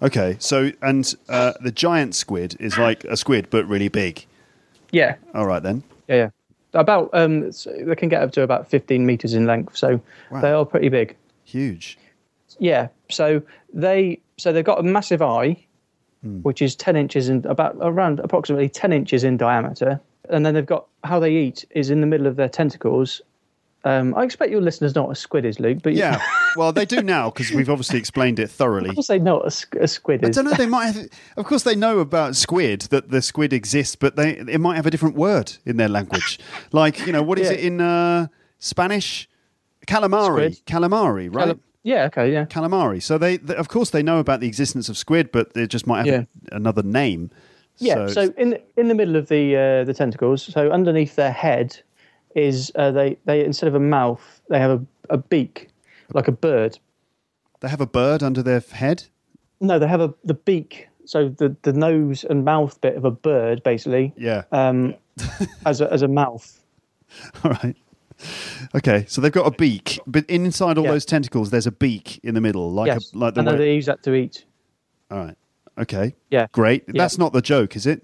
Okay, 0.03 0.36
so 0.38 0.70
and 0.82 1.14
uh, 1.28 1.53
the 1.61 1.70
giant 1.70 2.14
squid 2.14 2.57
is 2.59 2.78
like 2.78 3.05
a 3.05 3.16
squid 3.16 3.49
but 3.51 3.66
really 3.68 3.88
big. 3.88 4.24
Yeah, 4.93 5.16
All 5.34 5.47
right 5.47 5.62
then. 5.62 5.82
yeah, 6.09 6.16
yeah. 6.16 6.30
About 6.72 7.11
um, 7.12 7.38
it's- 7.45 7.64
they 7.64 7.95
can 7.97 8.09
get 8.09 8.22
up 8.22 8.32
to 8.32 8.43
about 8.43 8.68
fifteen 8.68 9.05
meters 9.05 9.34
in 9.34 9.47
length, 9.47 9.76
so 9.76 10.01
Wow. 10.30 10.41
they 10.41 10.51
are 10.53 10.64
pretty 10.64 10.88
big. 10.88 11.16
Huge. 11.45 11.99
Yeah, 12.59 12.88
so 13.11 13.43
they 13.74 14.20
so 14.38 14.53
they've 14.53 14.64
got 14.64 14.78
a 14.78 14.82
massive 14.82 15.20
eye, 15.20 15.57
Hmm. 16.22 16.38
which 16.43 16.62
is 16.62 16.74
ten 16.76 16.97
inches 16.97 17.28
in 17.28 17.45
about 17.47 17.76
around 17.80 18.20
approximately 18.20 18.68
ten 18.68 18.93
inches 18.93 19.22
in 19.24 19.36
diameter, 19.36 20.01
and 20.29 20.45
then 20.45 20.55
they've 20.55 20.66
got 20.66 20.87
how 21.05 21.18
they 21.18 21.33
eat 21.33 21.64
is 21.71 21.91
in 21.91 22.01
the 22.01 22.07
middle 22.07 22.27
of 22.27 22.37
their 22.37 22.49
tentacles. 22.49 23.21
Um, 23.83 24.14
I 24.14 24.25
expect 24.25 24.53
your 24.53 24.61
listeners 24.61 24.95
know 24.95 25.05
what 25.05 25.12
a 25.12 25.14
squid 25.14 25.47
is, 25.47 25.59
Luke, 25.59 25.79
but 25.83 25.95
Yeah. 25.95 26.21
well, 26.57 26.71
they 26.71 26.85
do 26.85 27.01
now 27.03 27.31
because 27.31 27.51
we've 27.51 27.71
obviously 27.71 27.99
explained 27.99 28.39
it 28.39 28.51
thoroughly. 28.51 28.91
of 28.91 28.95
course 28.95 29.07
they 29.07 29.18
know 29.18 29.37
what 29.39 29.47
a, 29.75 29.83
a 29.83 29.89
squid 29.89 30.23
I 30.23 30.29
don't 30.29 30.45
know. 30.45 30.53
They 30.53 30.66
might 30.66 30.87
have. 30.87 31.09
Of 31.39 31.47
course, 31.47 31.62
they 31.62 31.75
know 31.77 31.99
about 32.01 32.37
squid 32.37 32.83
that 32.91 33.09
the 33.11 33.23
squid 33.23 33.55
exists, 33.55 33.97
but 33.97 34.16
they 34.16 34.33
it 34.37 34.61
might 34.61 34.77
have 34.77 34.85
a 34.85 34.91
different 34.91 35.16
word 35.16 35.53
in 35.64 35.79
their 35.79 35.89
language. 35.89 36.39
Like 36.73 37.07
you 37.07 37.12
know, 37.12 37.23
what 37.23 37.39
is 37.39 37.49
Yeah. 37.49 37.55
it 37.57 37.61
in 37.61 37.81
uh, 37.81 38.27
Spanish? 38.59 39.27
Calamari. 39.87 40.55
Squid. 40.55 40.66
Calamari, 40.66 41.35
right? 41.35 41.47
Cali- 41.47 41.59
yeah, 41.83 42.05
okay, 42.05 42.31
yeah, 42.31 42.45
Calamari. 42.45 43.03
So 43.03 43.16
they, 43.16 43.39
they, 43.39 43.57
of 43.57 43.68
course, 43.68 43.89
they 43.89 44.03
know 44.03 44.18
about 44.18 44.41
the 44.41 44.47
existence 44.47 44.91
of 44.91 44.99
squid, 44.99 45.33
but 45.33 45.55
they 45.55 45.66
just 45.66 45.87
might 45.87 46.05
have 46.05 46.07
Yeah. 46.07 46.25
another 46.53 46.83
name. 46.83 47.31
Yeah. 47.81 48.07
So, 48.09 48.33
in 48.37 48.51
the, 48.51 48.62
in 48.76 48.89
the 48.89 48.95
middle 48.95 49.16
of 49.16 49.28
the 49.28 49.57
uh, 49.57 49.85
the 49.85 49.95
tentacles, 49.95 50.43
so 50.43 50.70
underneath 50.70 51.16
their 51.16 51.33
head 51.33 51.78
is 52.35 52.70
uh, 52.76 52.91
they 52.91 53.16
they 53.24 53.45
instead 53.45 53.66
of 53.68 53.74
a 53.74 53.81
mouth 53.81 54.41
they 54.49 54.59
have 54.61 54.70
a, 54.70 55.14
a 55.14 55.18
beak 55.18 55.68
like 56.14 56.28
a 56.28 56.33
bird. 56.33 56.78
they 57.61 57.68
have 57.68 57.81
a 57.81 57.87
bird 57.87 58.22
under 58.22 58.43
their 58.43 58.61
head. 58.61 59.05
No, 59.61 59.78
they 59.78 59.89
have 59.89 60.01
a 60.01 60.14
the 60.24 60.35
beak. 60.35 60.89
So 61.07 61.28
the, 61.28 61.57
the 61.62 61.72
nose 61.72 62.24
and 62.24 62.45
mouth 62.45 62.81
bit 62.81 62.95
of 62.97 63.05
a 63.05 63.11
bird, 63.11 63.62
basically, 63.64 64.12
Yeah. 64.16 64.45
um, 64.53 64.95
as 65.66 65.81
a, 65.81 65.93
as 65.93 66.03
a 66.03 66.09
mouth. 66.09 66.62
All 67.43 67.51
right. 67.51 67.74
Okay, 68.76 69.07
so 69.09 69.20
they've 69.20 69.33
got 69.33 69.47
a 69.47 69.51
beak, 69.57 69.99
but 70.07 70.24
inside 70.26 70.78
all 70.78 70.85
Yeah. 70.85 70.93
those 70.93 71.05
tentacles, 71.05 71.51
there's 71.51 71.66
a 71.66 71.72
beak 71.72 72.20
in 72.22 72.35
the 72.35 72.41
middle, 72.41 72.70
like 72.70 72.87
yes, 72.89 73.12
a, 73.12 73.18
like 73.18 73.35
the 73.35 73.41
and 73.41 73.49
way. 73.49 73.57
they 73.57 73.74
use 73.74 73.87
that 73.87 74.03
to 74.05 74.14
eat. 74.14 74.45
All 75.11 75.18
right. 75.18 75.37
Okay. 75.79 76.14
Yeah. 76.31 76.47
Great. 76.53 76.85
Yeah. 76.87 77.03
That's 77.03 77.18
not 77.18 77.33
the 77.33 77.43
joke, 77.43 77.77
is 77.77 77.87
it? 77.87 78.03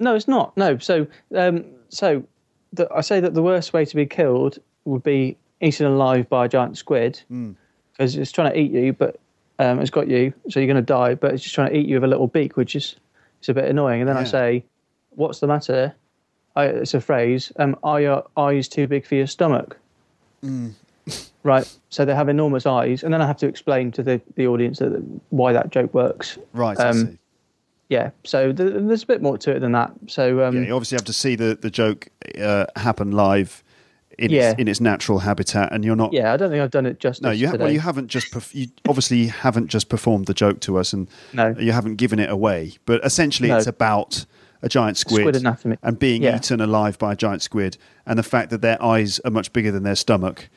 No, 0.00 0.14
it's 0.14 0.28
not. 0.28 0.56
No. 0.56 0.78
So, 0.78 1.06
um, 1.34 1.64
so 1.88 2.24
the, 2.72 2.88
I 2.94 3.00
say 3.02 3.20
that 3.20 3.34
the 3.34 3.42
worst 3.42 3.72
way 3.72 3.84
to 3.84 3.96
be 3.96 4.06
killed 4.06 4.58
would 4.84 5.02
be 5.02 5.36
eaten 5.60 5.86
alive 5.86 6.28
by 6.28 6.46
a 6.46 6.48
giant 6.48 6.76
squid 6.78 7.20
Hmm. 7.28 7.52
because 7.92 8.16
it's 8.16 8.32
trying 8.32 8.52
to 8.52 8.58
eat 8.58 8.72
you, 8.72 8.92
but 8.92 9.20
um, 9.58 9.78
it's 9.80 9.90
got 9.90 10.08
you, 10.08 10.32
so 10.48 10.58
you're 10.58 10.66
going 10.66 10.76
to 10.76 10.82
die. 10.82 11.14
But 11.14 11.34
it's 11.34 11.42
just 11.42 11.54
trying 11.54 11.70
to 11.70 11.76
eat 11.76 11.86
you 11.86 11.96
with 11.96 12.04
a 12.04 12.08
little 12.08 12.26
beak, 12.26 12.56
which 12.56 12.74
is 12.74 12.96
it's 13.38 13.48
a 13.48 13.54
bit 13.54 13.66
annoying. 13.66 14.00
And 14.00 14.08
then 14.08 14.16
I 14.16 14.24
say, 14.24 14.64
"What's 15.10 15.40
the 15.40 15.46
matter?" 15.46 15.94
I, 16.56 16.64
it's 16.66 16.94
a 16.94 17.00
phrase. 17.00 17.52
Um, 17.56 17.76
are 17.82 18.00
your 18.00 18.24
eyes 18.36 18.68
too 18.68 18.86
big 18.86 19.06
for 19.06 19.14
your 19.14 19.26
stomach? 19.26 19.76
Hmm. 20.42 20.70
Right. 21.44 21.68
So 21.90 22.04
they 22.04 22.14
have 22.14 22.28
enormous 22.28 22.66
eyes, 22.66 23.02
and 23.02 23.12
then 23.12 23.20
I 23.20 23.26
have 23.26 23.36
to 23.38 23.48
explain 23.48 23.90
to 23.92 24.02
the, 24.04 24.20
the 24.36 24.46
audience 24.46 24.78
that, 24.78 24.92
why 25.30 25.52
that 25.52 25.70
joke 25.70 25.92
works. 25.92 26.38
Right. 26.52 26.78
I 26.78 26.90
Um, 26.90 26.96
see. 26.96 27.18
Yeah. 27.88 28.10
So 28.22 28.52
th- 28.52 28.72
there's 28.76 29.02
a 29.02 29.06
bit 29.06 29.20
more 29.22 29.36
to 29.38 29.50
it 29.50 29.58
than 29.58 29.72
that. 29.72 29.90
So 30.06 30.44
um, 30.44 30.54
Yeah, 30.56 30.68
you 30.68 30.74
obviously 30.76 30.94
have 30.96 31.04
to 31.06 31.12
see 31.12 31.34
the, 31.34 31.58
the 31.60 31.68
joke 31.68 32.06
uh, 32.40 32.66
happen 32.76 33.10
live 33.10 33.64
in, 34.18 34.30
Yeah. 34.30 34.50
its, 34.52 34.60
in 34.60 34.68
its 34.68 34.80
natural 34.80 35.18
habitat, 35.18 35.72
and 35.72 35.84
you're 35.84 35.96
not. 35.96 36.12
Yeah, 36.12 36.32
I 36.32 36.36
don't 36.36 36.48
think 36.48 36.62
I've 36.62 36.70
done 36.70 36.86
it 36.86 37.00
justice 37.00 37.22
No, 37.22 37.32
you 37.32 37.48
ha- 37.48 37.56
well, 37.58 37.72
you 37.72 37.80
haven't 37.80 38.06
just 38.06 38.32
perf- 38.32 38.54
you 38.54 38.68
obviously 38.88 39.26
haven't 39.26 39.66
just 39.66 39.88
performed 39.88 40.26
the 40.26 40.34
joke 40.34 40.60
to 40.60 40.78
us, 40.78 40.92
and 40.92 41.08
No. 41.32 41.56
you 41.58 41.72
haven't 41.72 41.96
given 41.96 42.20
it 42.20 42.30
away. 42.30 42.74
But 42.86 43.04
essentially, 43.04 43.48
No. 43.48 43.56
it's 43.56 43.66
about 43.66 44.24
a 44.62 44.68
giant 44.68 44.96
squid, 44.96 45.22
Squid 45.22 45.36
anatomy. 45.36 45.76
and 45.82 45.98
being 45.98 46.22
Yeah. 46.22 46.36
eaten 46.36 46.60
alive 46.60 46.98
by 47.00 47.14
a 47.14 47.16
giant 47.16 47.42
squid, 47.42 47.78
and 48.06 48.16
the 48.16 48.22
fact 48.22 48.50
that 48.50 48.60
their 48.62 48.80
eyes 48.80 49.18
are 49.24 49.30
much 49.32 49.52
bigger 49.52 49.72
than 49.72 49.82
their 49.82 49.96
stomach. 49.96 50.48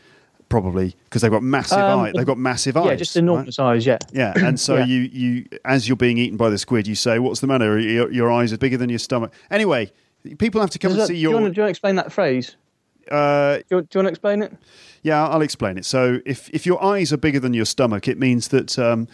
Probably 0.49 0.95
because 1.05 1.21
they've 1.21 1.31
got 1.31 1.43
massive 1.43 1.79
Um, 1.79 1.99
eyes. 2.01 2.13
They've 2.15 2.25
got 2.25 2.37
massive 2.37 2.77
eyes. 2.77 2.85
yeah, 2.87 2.95
just 2.95 3.15
right? 3.15 3.21
enormous 3.23 3.59
eyes. 3.59 3.85
Yeah. 3.85 3.97
Yeah, 4.13 4.33
and 4.47 4.59
so 4.59 4.77
Yeah. 4.77 4.85
you 4.85 4.99
you 5.11 5.45
as 5.65 5.87
you're 5.87 5.95
being 5.97 6.17
eaten 6.17 6.37
by 6.37 6.49
the 6.49 6.57
squid, 6.57 6.87
you 6.87 6.95
say, 6.95 7.19
"What's 7.19 7.39
the 7.39 7.47
matter? 7.47 7.79
Your, 7.79 8.11
your 8.11 8.31
eyes 8.31 8.53
are 8.53 8.57
bigger 8.57 8.77
than 8.77 8.89
your 8.89 8.99
stomach." 8.99 9.31
Anyway, 9.51 9.91
people 10.37 10.61
have 10.61 10.69
to 10.71 10.79
come 10.79 10.89
Does 10.89 10.97
and 10.97 11.01
that- 11.03 11.07
see 11.07 11.13
do, 11.15 11.19
you 11.19 11.29
your. 11.31 11.39
to, 11.39 11.49
do 11.49 11.55
you 11.55 11.61
want 11.63 11.67
to 11.67 11.69
explain 11.69 11.95
that 11.95 12.11
phrase? 12.11 12.55
uh, 13.11 13.57
Do 13.57 13.63
you, 13.77 13.81
do 13.81 13.87
you 13.93 13.97
want 13.99 14.05
to 14.05 14.09
explain 14.09 14.41
it? 14.41 14.53
yeah, 15.03 15.27
I'll 15.27 15.41
explain 15.41 15.77
it. 15.77 15.85
So 15.85 16.19
if 16.25 16.49
if 16.51 16.65
your 16.65 16.83
eyes 16.83 17.11
are 17.13 17.17
bigger 17.17 17.39
than 17.39 17.53
your 17.53 17.65
stomach, 17.65 18.07
it 18.07 18.17
means 18.19 18.47
that 18.49 18.77
um, 18.79 19.07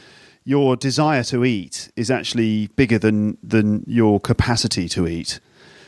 your 0.43 0.75
desire 0.75 1.23
to 1.25 1.43
eat 1.45 1.91
is 1.95 2.09
actually 2.09 2.67
bigger 2.75 2.97
than 2.97 3.37
than 3.43 3.83
your 3.87 4.19
capacity 4.19 4.87
to 4.89 5.07
eat. 5.07 5.39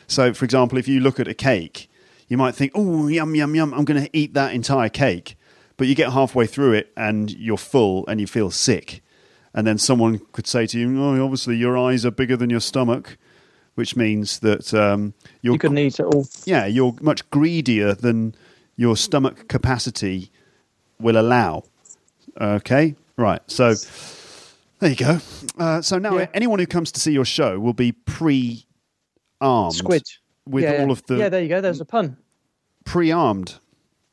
So, 0.08 0.34
for 0.34 0.44
example, 0.46 0.78
if 0.78 0.88
you 0.88 1.00
look 1.00 1.20
at 1.20 1.28
a 1.30 1.34
cake, 1.34 1.89
you 2.28 2.38
might 2.38 2.55
think, 2.55 2.71
"Oh, 2.76 3.07
yum 3.07 3.36
yum 3.36 3.55
yum! 3.55 3.74
I'm 3.74 3.86
going 3.86 4.03
to 4.03 4.09
eat 4.17 4.34
that 4.34 4.53
entire 4.53 4.89
cake," 4.89 5.36
but 5.78 5.88
you 5.88 5.95
get 5.95 6.11
halfway 6.13 6.45
through 6.47 6.74
it 6.74 6.91
and 6.97 7.32
you're 7.32 7.57
full 7.57 8.05
and 8.07 8.19
you 8.21 8.28
feel 8.28 8.51
sick, 8.51 9.01
and 9.53 9.65
then 9.67 9.78
someone 9.78 10.19
could 10.32 10.47
say 10.47 10.65
to 10.67 10.80
you, 10.80 11.01
"Oh, 11.01 11.24
obviously 11.24 11.55
your 11.57 11.78
eyes 11.78 12.05
are 12.05 12.11
bigger 12.11 12.38
than 12.38 12.49
your 12.49 12.59
stomach," 12.61 13.17
which 13.76 13.95
means 13.95 14.39
that 14.39 14.74
um, 14.74 15.13
you're 15.41 15.53
You 15.55 15.59
couldn't 15.59 15.78
eat 15.80 15.99
it 15.99 16.05
all. 16.05 16.28
yeah, 16.45 16.65
you're 16.65 16.95
much 17.01 17.28
greedier 17.30 17.93
than 17.93 18.36
your 18.76 18.95
stomach 18.97 19.47
capacity 19.47 20.32
will 20.99 21.17
allow. 21.17 21.63
Okay, 22.39 22.95
right. 23.17 23.41
So 23.47 23.76
there 24.80 24.89
you 24.89 24.95
go. 24.95 25.19
Uh, 25.57 25.82
so 25.82 25.97
now 25.99 26.17
Yeah. 26.17 26.28
anyone 26.34 26.59
who 26.59 26.65
comes 26.65 26.91
to 26.93 26.99
see 26.99 27.11
your 27.13 27.26
show 27.26 27.59
will 27.59 27.74
be 27.74 27.91
pre-armed, 27.91 29.76
Squid. 29.76 30.03
With 30.48 30.64
yeah, 30.64 30.82
all 30.82 30.91
of 30.91 31.06
the 31.06 31.16
Yeah, 31.16 31.30
there 31.30 31.41
you 31.41 31.50
go. 31.50 31.62
There's 31.62 31.82
a 31.82 31.86
pun. 31.86 32.18
pre-armed. 32.86 33.56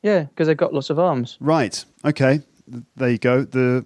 Yeah, 0.01 0.23
because 0.23 0.47
they've 0.47 0.57
got 0.57 0.73
lots 0.73 0.89
of 0.89 0.97
arms. 0.97 1.37
Right. 1.39 1.83
Okay. 2.05 2.41
There 2.95 3.09
you 3.09 3.17
go. 3.17 3.43
The 3.43 3.85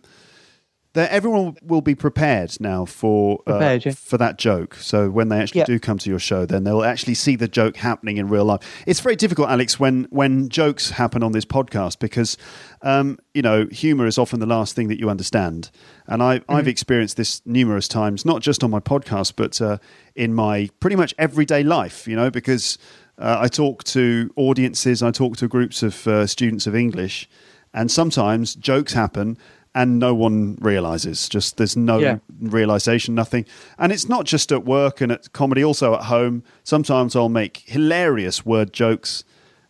there, 0.96 1.10
everyone 1.12 1.56
will 1.62 1.82
be 1.82 1.94
prepared 1.94 2.60
now 2.60 2.86
for 2.86 3.42
uh, 3.46 3.52
Prepared, 3.52 3.86
yeah. 3.86 3.92
for 3.94 4.18
that 4.18 4.38
joke. 4.40 4.76
So 4.76 5.10
when 5.12 5.30
they 5.30 5.38
actually 5.40 5.60
Yeah. 5.60 5.66
do 5.66 5.80
come 5.80 5.98
to 6.00 6.10
your 6.10 6.20
show, 6.20 6.46
then 6.48 6.64
they'll 6.64 6.84
actually 6.84 7.14
see 7.14 7.36
the 7.36 7.48
joke 7.48 7.78
happening 7.78 8.18
in 8.18 8.28
real 8.28 8.46
life. 8.46 8.62
It's 8.88 9.00
very 9.02 9.16
difficult, 9.16 9.50
Alex, 9.50 9.80
when 9.80 10.08
when 10.10 10.50
jokes 10.50 10.92
happen 10.92 11.22
on 11.22 11.32
this 11.34 11.46
podcast 11.46 12.00
because 12.00 12.38
um, 12.82 13.20
you 13.34 13.42
know 13.44 13.68
humor 13.72 14.08
is 14.08 14.18
often 14.18 14.40
the 14.40 14.46
last 14.48 14.76
thing 14.76 14.88
that 14.88 15.00
you 15.00 15.10
understand, 15.10 15.70
and 16.08 16.24
I, 16.24 16.40
Mm-hmm. 16.40 16.52
I've 16.56 16.68
experienced 16.68 17.18
this 17.18 17.42
numerous 17.46 17.88
times, 17.88 18.26
not 18.26 18.42
just 18.42 18.64
on 18.64 18.72
my 18.72 18.80
podcast, 18.80 19.34
but 19.36 19.62
uh, 19.62 19.78
in 20.16 20.34
my 20.34 20.70
pretty 20.80 20.96
much 20.96 21.14
everyday 21.18 21.62
life. 21.64 22.08
You 22.08 22.16
know, 22.16 22.32
because 22.32 22.78
uh, 23.18 23.38
I 23.40 23.48
talk 23.48 23.84
to 23.86 24.32
audiences, 24.36 25.04
I 25.04 25.12
talk 25.12 25.38
to 25.38 25.48
groups 25.48 25.84
of 25.84 26.08
uh, 26.08 26.26
students 26.28 26.68
of 26.68 26.76
English, 26.76 27.30
and 27.74 27.90
sometimes 27.92 28.56
jokes 28.56 28.94
happen 28.94 29.38
and 29.76 30.00
no 30.00 30.16
one 30.16 30.58
realizes. 30.62 31.30
Just 31.30 31.58
there's 31.58 31.76
no 31.78 32.00
Yeah. 32.00 32.18
realization, 32.42 33.14
nothing. 33.14 33.46
And 33.78 33.92
it's 33.92 34.10
not 34.10 34.26
just 34.26 34.52
at 34.52 34.66
work 34.66 35.02
and 35.02 35.12
at 35.12 35.32
comedy, 35.34 35.64
also 35.64 35.94
at 35.94 36.06
home. 36.06 36.42
Sometimes 36.64 37.16
I'll 37.16 37.30
make 37.30 37.64
hilarious 37.68 38.46
word 38.46 38.74
jokes, 38.74 39.24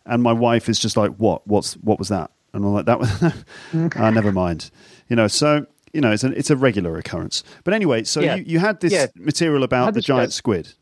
and 0.06 0.22
my 0.22 0.32
wife 0.32 0.68
is 0.70 0.78
just 0.78 0.96
like, 0.96 1.10
"What? 1.16 1.46
What's 1.46 1.74
what 1.74 1.98
was 1.98 2.08
that?" 2.08 2.30
And 2.54 2.64
I'm 2.64 2.72
like, 2.72 2.86
"That 2.86 3.00
was 3.00 3.10
ah, 3.96 4.10
never 4.10 4.32
mind." 4.32 4.70
You 5.08 5.16
know, 5.16 5.26
so. 5.28 5.66
You 5.92 6.02
know, 6.02 6.10
it's 6.12 6.24
a, 6.24 6.30
it's 6.38 6.50
a 6.50 6.56
regular 6.56 6.98
occurrence. 6.98 7.42
But 7.64 7.72
anyway, 7.72 8.04
so 8.04 8.20
Yeah. 8.20 8.34
you, 8.34 8.44
you 8.46 8.58
had 8.58 8.80
this 8.80 8.92
Yeah. 8.92 9.06
material 9.14 9.62
about 9.62 9.94
the 9.94 10.02
giant 10.02 10.28
joke. 10.30 10.32
squid. 10.34 10.72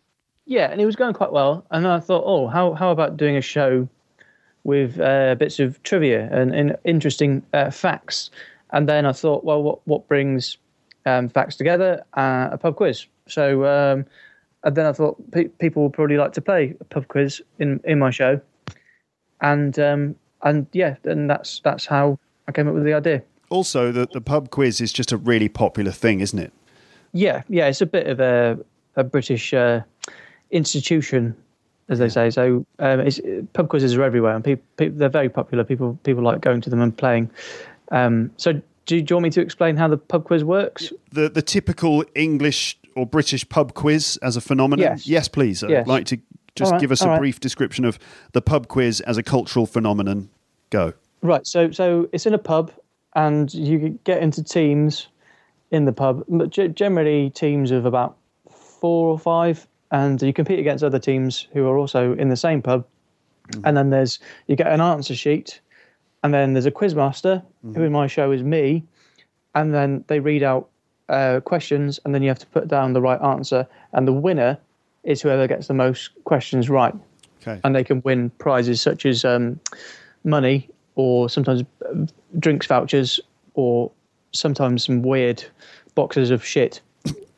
Yeah, 0.45 0.73
and 0.73 0.81
it 0.81 0.87
was 0.87 0.97
going 0.97 1.15
quite 1.15 1.31
well. 1.31 1.65
And 1.71 1.87
I 1.87 2.01
thought, 2.01 2.25
oh, 2.27 2.49
how 2.49 2.73
how 2.73 2.91
about 2.91 3.17
doing 3.17 3.37
a 3.37 3.41
show 3.41 3.89
with 4.65 4.99
uh, 4.99 5.37
bits 5.39 5.61
of 5.61 5.81
trivia 5.85 6.29
and, 6.33 6.53
and 6.53 6.77
interesting 6.85 7.45
uh, 7.53 7.71
facts? 7.71 8.31
And 8.75 8.89
then 8.89 9.07
I 9.07 9.13
thought, 9.13 9.45
well, 9.45 9.63
what 9.63 9.87
what 9.87 10.09
brings 10.09 10.59
um, 11.07 11.29
facts 11.29 11.57
together? 11.57 12.05
Uh, 12.15 12.49
a 12.51 12.59
pub 12.59 12.75
quiz. 12.75 13.07
So, 13.29 13.65
um, 13.65 14.05
and 14.65 14.75
then 14.75 14.85
I 14.85 14.93
thought 14.93 15.17
pe- 15.31 15.49
people 15.49 15.85
would 15.85 15.93
probably 15.93 16.17
like 16.17 16.33
to 16.33 16.41
play 16.41 16.75
a 16.81 16.85
pub 16.85 17.07
quiz 17.07 17.41
in 17.61 17.81
in 17.85 18.01
my 18.01 18.11
show. 18.11 18.41
And 19.41 19.79
um, 19.79 20.17
and 20.43 20.67
yeah, 20.73 20.97
and 21.05 21.31
that's 21.31 21.61
that's 21.61 21.87
how 21.87 22.19
I 22.49 22.53
came 22.53 22.67
up 22.67 22.75
with 22.75 22.85
the 22.85 22.95
idea. 22.95 23.23
Also, 23.49 23.93
the, 23.93 24.09
the 24.13 24.21
pub 24.21 24.51
quiz 24.51 24.81
is 24.81 24.93
just 24.93 25.13
a 25.13 25.17
really 25.17 25.49
popular 25.49 25.93
thing, 25.93 26.19
isn't 26.19 26.39
it? 26.39 26.53
Yeah, 27.13 27.43
yeah, 27.49 27.69
it's 27.69 27.81
a 27.81 27.87
bit 27.87 28.09
of 28.09 28.19
a 28.19 28.59
a 28.97 29.05
British 29.05 29.55
uh, 29.55 29.83
institution, 30.51 31.37
as 31.89 32.01
they 32.01 32.09
say. 32.09 32.31
So 32.31 32.67
um, 32.81 33.01
it's, 33.01 33.21
pub 33.53 33.69
quizzes 33.69 33.95
are 33.95 34.03
everywhere, 34.03 34.35
and 34.35 34.43
people, 34.43 34.65
people 34.77 34.99
they're 34.99 35.09
very 35.09 35.29
popular. 35.29 35.63
People 35.63 35.97
people 36.03 36.25
like 36.25 36.41
going 36.41 36.61
to 36.63 36.71
them 36.71 36.81
and 36.81 36.97
playing. 36.97 37.31
Um, 37.91 38.31
so 38.37 38.53
do, 38.87 38.97
you- 38.97 39.03
do 39.03 39.13
you 39.13 39.17
want 39.17 39.25
me 39.25 39.31
to 39.31 39.41
explain 39.41 39.77
how 39.77 39.89
the 39.89 39.97
pub 39.97 40.25
quiz 40.25 40.45
works? 40.45 40.93
the 41.13 41.29
the 41.29 41.43
typical 41.43 42.05
English 42.15 42.79
or 42.97 43.07
British 43.07 43.49
pub 43.49 43.75
quiz 43.75 44.19
as 44.23 44.37
a 44.37 44.41
phenomenon? 44.41 44.85
Yes. 44.85 45.07
yes 45.07 45.29
please. 45.29 45.63
I'd 45.65 45.87
like 45.87 46.07
to 46.07 46.19
just 46.55 46.73
right, 46.73 46.81
give 46.81 46.93
us 46.93 47.03
a 47.03 47.09
right. 47.09 47.19
brief 47.19 47.41
description 47.41 47.85
of 47.85 47.99
the 48.33 48.41
pub 48.41 48.69
quiz 48.69 49.01
as 49.01 49.19
a 49.19 49.23
cultural 49.23 49.67
phenomenon. 49.67 50.31
Go. 50.71 50.93
Right. 51.23 51.47
So 51.47 51.71
so 51.71 52.09
it's 52.13 52.27
in 52.27 52.35
a 52.35 52.39
pub, 52.39 52.73
and 53.15 53.53
you 53.53 53.99
get 54.05 54.23
into 54.23 54.43
teams 54.43 55.09
in 55.71 55.85
the 55.85 55.93
pub. 55.93 56.25
But 56.29 56.51
ge- 56.51 56.75
generally, 56.75 57.31
teams 57.31 57.71
of 57.71 57.87
about 57.87 58.17
four 58.51 59.09
or 59.09 59.19
five, 59.19 59.67
and 59.91 60.21
you 60.23 60.33
compete 60.33 60.59
against 60.59 60.85
other 60.85 60.99
teams 60.99 61.49
who 61.53 61.67
are 61.67 61.79
also 61.79 62.15
in 62.15 62.29
the 62.29 62.37
same 62.37 62.63
pub. 62.63 62.87
And 63.65 63.77
then 63.77 63.91
there's 63.91 64.21
you 64.47 64.57
get 64.57 64.69
an 64.69 64.81
answer 64.81 65.15
sheet, 65.15 65.61
and 66.25 66.35
then 66.35 66.55
there's 66.55 66.67
a 66.67 66.71
quizmaster, 66.73 67.43
who 67.63 67.83
in 67.83 67.93
my 67.93 68.09
show 68.09 68.33
is 68.33 68.43
me, 68.43 68.83
and 69.55 69.73
then 69.73 70.05
they 70.09 70.19
read 70.19 70.43
out 70.43 70.69
uh, 71.09 71.39
questions, 71.45 72.01
and 72.05 72.13
then 72.15 72.23
you 72.23 72.29
have 72.29 72.39
to 72.41 72.47
put 72.47 72.67
down 72.67 72.93
the 72.95 73.01
right 73.01 73.21
answer, 73.23 73.67
and 73.93 74.09
the 74.09 74.13
winner 74.13 74.59
is 75.05 75.23
whoever 75.23 75.47
gets 75.47 75.69
the 75.69 75.75
most 75.75 76.11
questions 76.25 76.69
right 76.71 76.95
Okay. 77.43 77.61
and 77.63 77.75
they 77.77 77.85
can 77.85 78.01
win 78.07 78.31
prizes 78.39 78.81
such 78.81 79.05
as 79.05 79.23
um, 79.23 79.61
money 80.25 80.67
or 80.95 81.29
sometimes 81.29 81.63
uh, 81.87 82.07
drinks 82.39 82.67
vouchers 82.67 83.21
or 83.53 83.91
sometimes 84.33 84.83
some 84.87 85.03
weird 85.03 85.45
boxes 85.95 86.31
of 86.31 86.43
shit. 86.43 86.81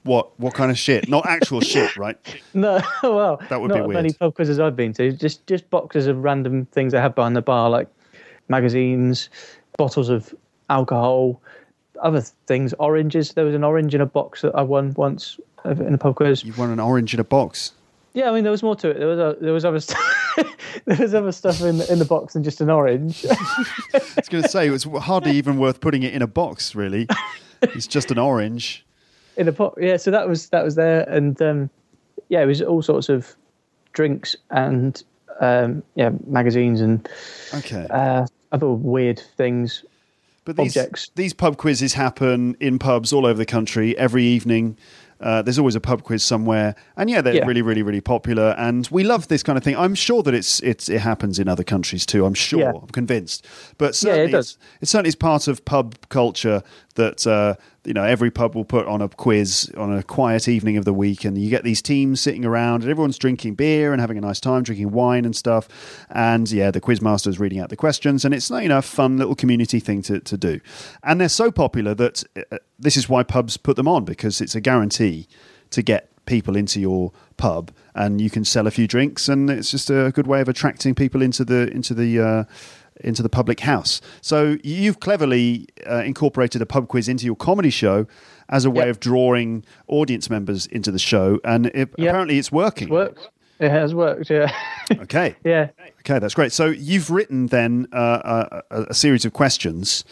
what 0.04 0.30
what 0.38 0.54
kind 0.54 0.70
of 0.70 0.78
shit? 0.78 1.08
Not 1.08 1.26
actual 1.26 1.60
shit, 1.72 1.96
right? 1.96 2.16
No, 2.54 2.80
well, 3.02 3.42
That 3.48 3.60
would 3.60 3.72
be 3.72 3.78
not 3.80 3.88
many 3.88 4.02
weird. 4.10 4.18
pub 4.20 4.34
quizzes 4.36 4.60
I've 4.60 4.76
been 4.76 4.92
to. 4.92 5.10
Just 5.10 5.44
just 5.48 5.68
boxes 5.70 6.06
of 6.06 6.22
random 6.22 6.66
things 6.66 6.92
they 6.92 7.00
have 7.00 7.16
behind 7.16 7.34
the 7.34 7.42
bar, 7.42 7.68
like 7.68 7.88
magazines, 8.48 9.28
bottles 9.78 10.08
of 10.08 10.34
alcohol, 10.70 11.40
other 12.02 12.20
things, 12.20 12.72
oranges. 12.78 13.32
There 13.32 13.44
was 13.44 13.54
an 13.54 13.64
orange 13.64 13.94
in 13.94 14.00
a 14.00 14.06
box 14.06 14.42
that 14.42 14.54
I 14.54 14.62
won 14.62 14.94
once 14.96 15.38
uh, 15.64 15.70
in 15.70 15.94
a 15.94 15.98
pub 15.98 16.16
quiz. 16.16 16.44
You 16.44 16.52
won 16.56 16.70
an 16.70 16.80
orange 16.80 17.14
in 17.14 17.20
a 17.20 17.24
box. 17.24 17.72
Yeah, 18.14 18.30
I 18.30 18.34
mean 18.34 18.44
there 18.44 18.50
was 18.50 18.62
more 18.62 18.76
to 18.76 18.90
it. 18.90 18.98
There 18.98 19.06
was 19.08 19.18
a, 19.18 19.36
there 19.40 19.52
was 19.52 19.64
other 19.64 19.80
stuff. 19.80 20.34
there 20.86 20.96
was 20.98 21.14
other 21.14 21.32
stuff 21.32 21.60
in 21.60 21.78
the, 21.78 21.92
in 21.92 21.98
the 21.98 22.04
box 22.06 22.32
than 22.32 22.42
just 22.44 22.60
an 22.62 22.70
orange. 22.70 23.24
I 23.30 24.00
was 24.16 24.28
going 24.30 24.42
to 24.42 24.48
say 24.48 24.66
it 24.66 24.70
was 24.70 24.84
hardly 24.84 25.32
even 25.32 25.58
worth 25.58 25.80
putting 25.80 26.02
it 26.02 26.14
in 26.14 26.22
a 26.22 26.26
box. 26.26 26.74
Really, 26.74 27.06
it's 27.62 27.86
just 27.86 28.10
an 28.10 28.18
orange. 28.18 28.84
in 29.36 29.48
a 29.48 29.52
pot. 29.52 29.74
Yeah, 29.78 29.98
so 29.98 30.10
that 30.10 30.26
was 30.28 30.48
that 30.48 30.64
was 30.64 30.76
there, 30.76 31.02
and 31.10 31.40
um, 31.42 31.68
yeah, 32.30 32.42
it 32.42 32.46
was 32.46 32.62
all 32.62 32.80
sorts 32.80 33.10
of 33.10 33.34
drinks 33.92 34.34
and 34.50 35.02
um, 35.40 35.82
yeah, 35.94 36.10
magazines 36.26 36.80
and 36.80 37.06
Okay. 37.54 37.86
uh, 37.90 38.26
other 38.52 38.68
weird 38.68 39.20
things. 39.36 39.84
But 40.44 40.56
these, 40.56 40.76
objects. 40.76 41.10
these 41.16 41.32
pub 41.34 41.56
quizzes 41.56 41.94
happen 41.94 42.56
in 42.60 42.78
pubs 42.78 43.12
all 43.12 43.26
over 43.26 43.36
the 43.36 43.46
country 43.46 43.98
every 43.98 44.24
evening. 44.24 44.76
Uh, 45.18 45.40
there's 45.42 45.58
always 45.58 45.74
a 45.74 45.80
pub 45.80 46.02
quiz 46.04 46.22
somewhere, 46.22 46.74
and 46.96 47.08
yeah, 47.08 47.22
they're 47.22 47.34
Yeah. 47.36 47.46
really, 47.46 47.62
really, 47.62 47.82
really 47.82 48.02
popular. 48.02 48.54
And 48.58 48.86
we 48.92 49.02
love 49.02 49.28
this 49.28 49.42
kind 49.42 49.56
of 49.56 49.64
thing. 49.64 49.74
I'm 49.74 49.94
sure 49.94 50.22
that 50.22 50.34
it's 50.34 50.60
it's 50.60 50.88
it 50.90 51.00
happens 51.00 51.38
in 51.38 51.48
other 51.48 51.64
countries 51.64 52.04
too. 52.04 52.26
I'm 52.26 52.34
sure. 52.34 52.60
Yeah. 52.60 52.72
I'm 52.80 52.86
convinced. 52.88 53.44
But 53.78 53.84
Yeah, 53.84 53.88
it 53.88 53.94
certainly, 53.94 54.32
does. 54.32 54.50
It's, 54.50 54.58
it 54.82 54.88
certainly 54.88 55.08
is 55.08 55.14
part 55.16 55.48
of 55.48 55.64
pub 55.64 55.96
culture 56.10 56.62
that 56.96 57.26
uh, 57.26 57.54
you 57.86 57.94
know 57.94 58.04
every 58.04 58.30
pub 58.30 58.54
will 58.54 58.64
put 58.64 58.86
on 58.86 59.00
a 59.00 59.08
quiz 59.08 59.70
on 59.76 59.96
a 59.96 60.02
quiet 60.02 60.48
evening 60.48 60.76
of 60.76 60.84
the 60.84 60.92
week, 60.92 61.24
and 61.24 61.38
you 61.38 61.48
get 61.48 61.64
these 61.64 61.80
teams 61.80 62.20
sitting 62.20 62.44
around, 62.44 62.82
and 62.82 62.90
everyone's 62.90 63.18
drinking 63.18 63.54
beer 63.54 63.92
and 63.92 64.00
having 64.00 64.18
a 64.18 64.20
nice 64.20 64.40
time, 64.40 64.62
drinking 64.62 64.90
wine 64.90 65.24
and 65.24 65.34
stuff. 65.34 65.68
And 66.10 66.50
yeah, 66.50 66.70
the 66.70 66.80
quizmaster 66.80 67.28
is 67.28 67.38
reading 67.38 67.60
out 67.60 67.70
the 67.70 67.76
questions, 67.76 68.24
and 68.24 68.34
it's 68.34 68.50
you 68.50 68.68
know 68.68 68.78
a 68.78 68.82
fun 68.82 69.16
little 69.16 69.34
community 69.34 69.80
thing 69.80 70.02
to, 70.02 70.20
to 70.20 70.36
do. 70.36 70.60
And 71.02 71.20
they're 71.20 71.28
so 71.28 71.50
popular 71.50 71.94
that 71.94 72.24
uh, 72.52 72.58
this 72.78 72.96
is 72.96 73.08
why 73.08 73.22
pubs 73.22 73.56
put 73.56 73.76
them 73.76 73.88
on 73.88 74.04
because 74.04 74.40
it's 74.40 74.54
a 74.54 74.60
guarantee 74.60 75.28
to 75.70 75.82
get 75.82 76.10
people 76.26 76.56
into 76.56 76.80
your 76.80 77.12
pub, 77.36 77.70
and 77.94 78.20
you 78.20 78.30
can 78.30 78.44
sell 78.44 78.66
a 78.66 78.70
few 78.70 78.88
drinks, 78.88 79.28
and 79.28 79.48
it's 79.48 79.70
just 79.70 79.90
a 79.90 80.10
good 80.14 80.26
way 80.26 80.40
of 80.40 80.48
attracting 80.48 80.94
people 80.94 81.22
into 81.22 81.44
the 81.44 81.70
into 81.70 81.94
the. 81.94 82.20
Uh, 82.20 82.44
into 83.00 83.22
the 83.22 83.28
public 83.28 83.60
house. 83.60 84.00
So 84.20 84.56
you've 84.64 85.00
cleverly 85.00 85.66
uh, 85.88 86.02
incorporated 86.04 86.62
a 86.62 86.66
pub 86.66 86.88
quiz 86.88 87.08
into 87.08 87.26
your 87.26 87.36
comedy 87.36 87.70
show 87.70 88.06
as 88.48 88.64
a 88.64 88.70
way 88.70 88.84
Yep. 88.86 88.90
of 88.90 89.00
drawing 89.00 89.64
audience 89.88 90.30
members 90.30 90.66
into 90.66 90.90
the 90.90 90.98
show, 90.98 91.40
and 91.44 91.66
it, 91.66 91.74
Yep. 91.74 91.94
apparently 91.98 92.38
it's 92.38 92.52
working. 92.52 92.88
Works. 92.88 93.28
It 93.58 93.70
has 93.70 93.94
worked. 93.94 94.30
Yeah. 94.30 94.52
Okay. 95.00 95.34
yeah. 95.44 95.70
Okay, 96.00 96.20
that's 96.20 96.34
great. 96.34 96.52
So 96.52 96.66
you've 96.66 97.10
written 97.10 97.46
then 97.48 97.88
uh, 97.92 98.46
a, 98.70 98.76
a, 98.78 98.82
a 98.90 98.94
series 98.94 99.24
of 99.24 99.32
questions. 99.32 100.04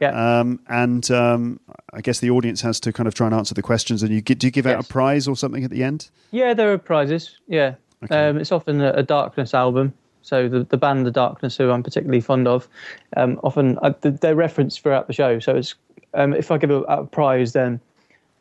Yeah. 0.00 0.40
Um, 0.40 0.58
and 0.68 1.08
um, 1.12 1.60
I 1.94 2.00
guess 2.00 2.18
the 2.18 2.30
audience 2.30 2.60
has 2.62 2.80
to 2.80 2.92
kind 2.92 3.06
of 3.06 3.14
try 3.14 3.26
and 3.28 3.34
answer 3.36 3.54
the 3.54 3.62
questions. 3.62 4.02
And 4.02 4.12
you 4.12 4.20
get, 4.20 4.40
do 4.40 4.48
you 4.48 4.50
give 4.50 4.66
out 4.66 4.78
Yes. 4.78 4.90
a 4.90 4.92
prize 4.92 5.28
or 5.28 5.36
something 5.36 5.62
at 5.62 5.70
the 5.70 5.84
end? 5.84 6.10
Yeah, 6.32 6.54
there 6.54 6.72
are 6.72 6.78
prizes. 6.78 7.38
Yeah, 7.46 7.76
Okay. 8.04 8.28
um, 8.28 8.36
it's 8.38 8.50
often 8.50 8.80
a, 8.80 8.90
a 8.94 9.02
Darkness 9.04 9.54
album. 9.54 9.94
So 10.26 10.48
the 10.48 10.64
the 10.64 10.76
band 10.76 11.06
The 11.06 11.12
Darkness, 11.12 11.56
who 11.56 11.70
I'm 11.70 11.84
particularly 11.84 12.20
fond 12.20 12.48
of, 12.48 12.68
um, 13.16 13.38
often 13.44 13.78
uh, 13.80 13.92
they're 14.00 14.34
referenced 14.34 14.80
throughout 14.80 15.06
the 15.06 15.12
show. 15.12 15.38
So 15.38 15.54
it's 15.54 15.76
um, 16.14 16.34
if 16.34 16.50
I 16.50 16.58
give 16.58 16.70
a, 16.70 16.82
a 16.82 17.06
prize, 17.06 17.52
then 17.52 17.80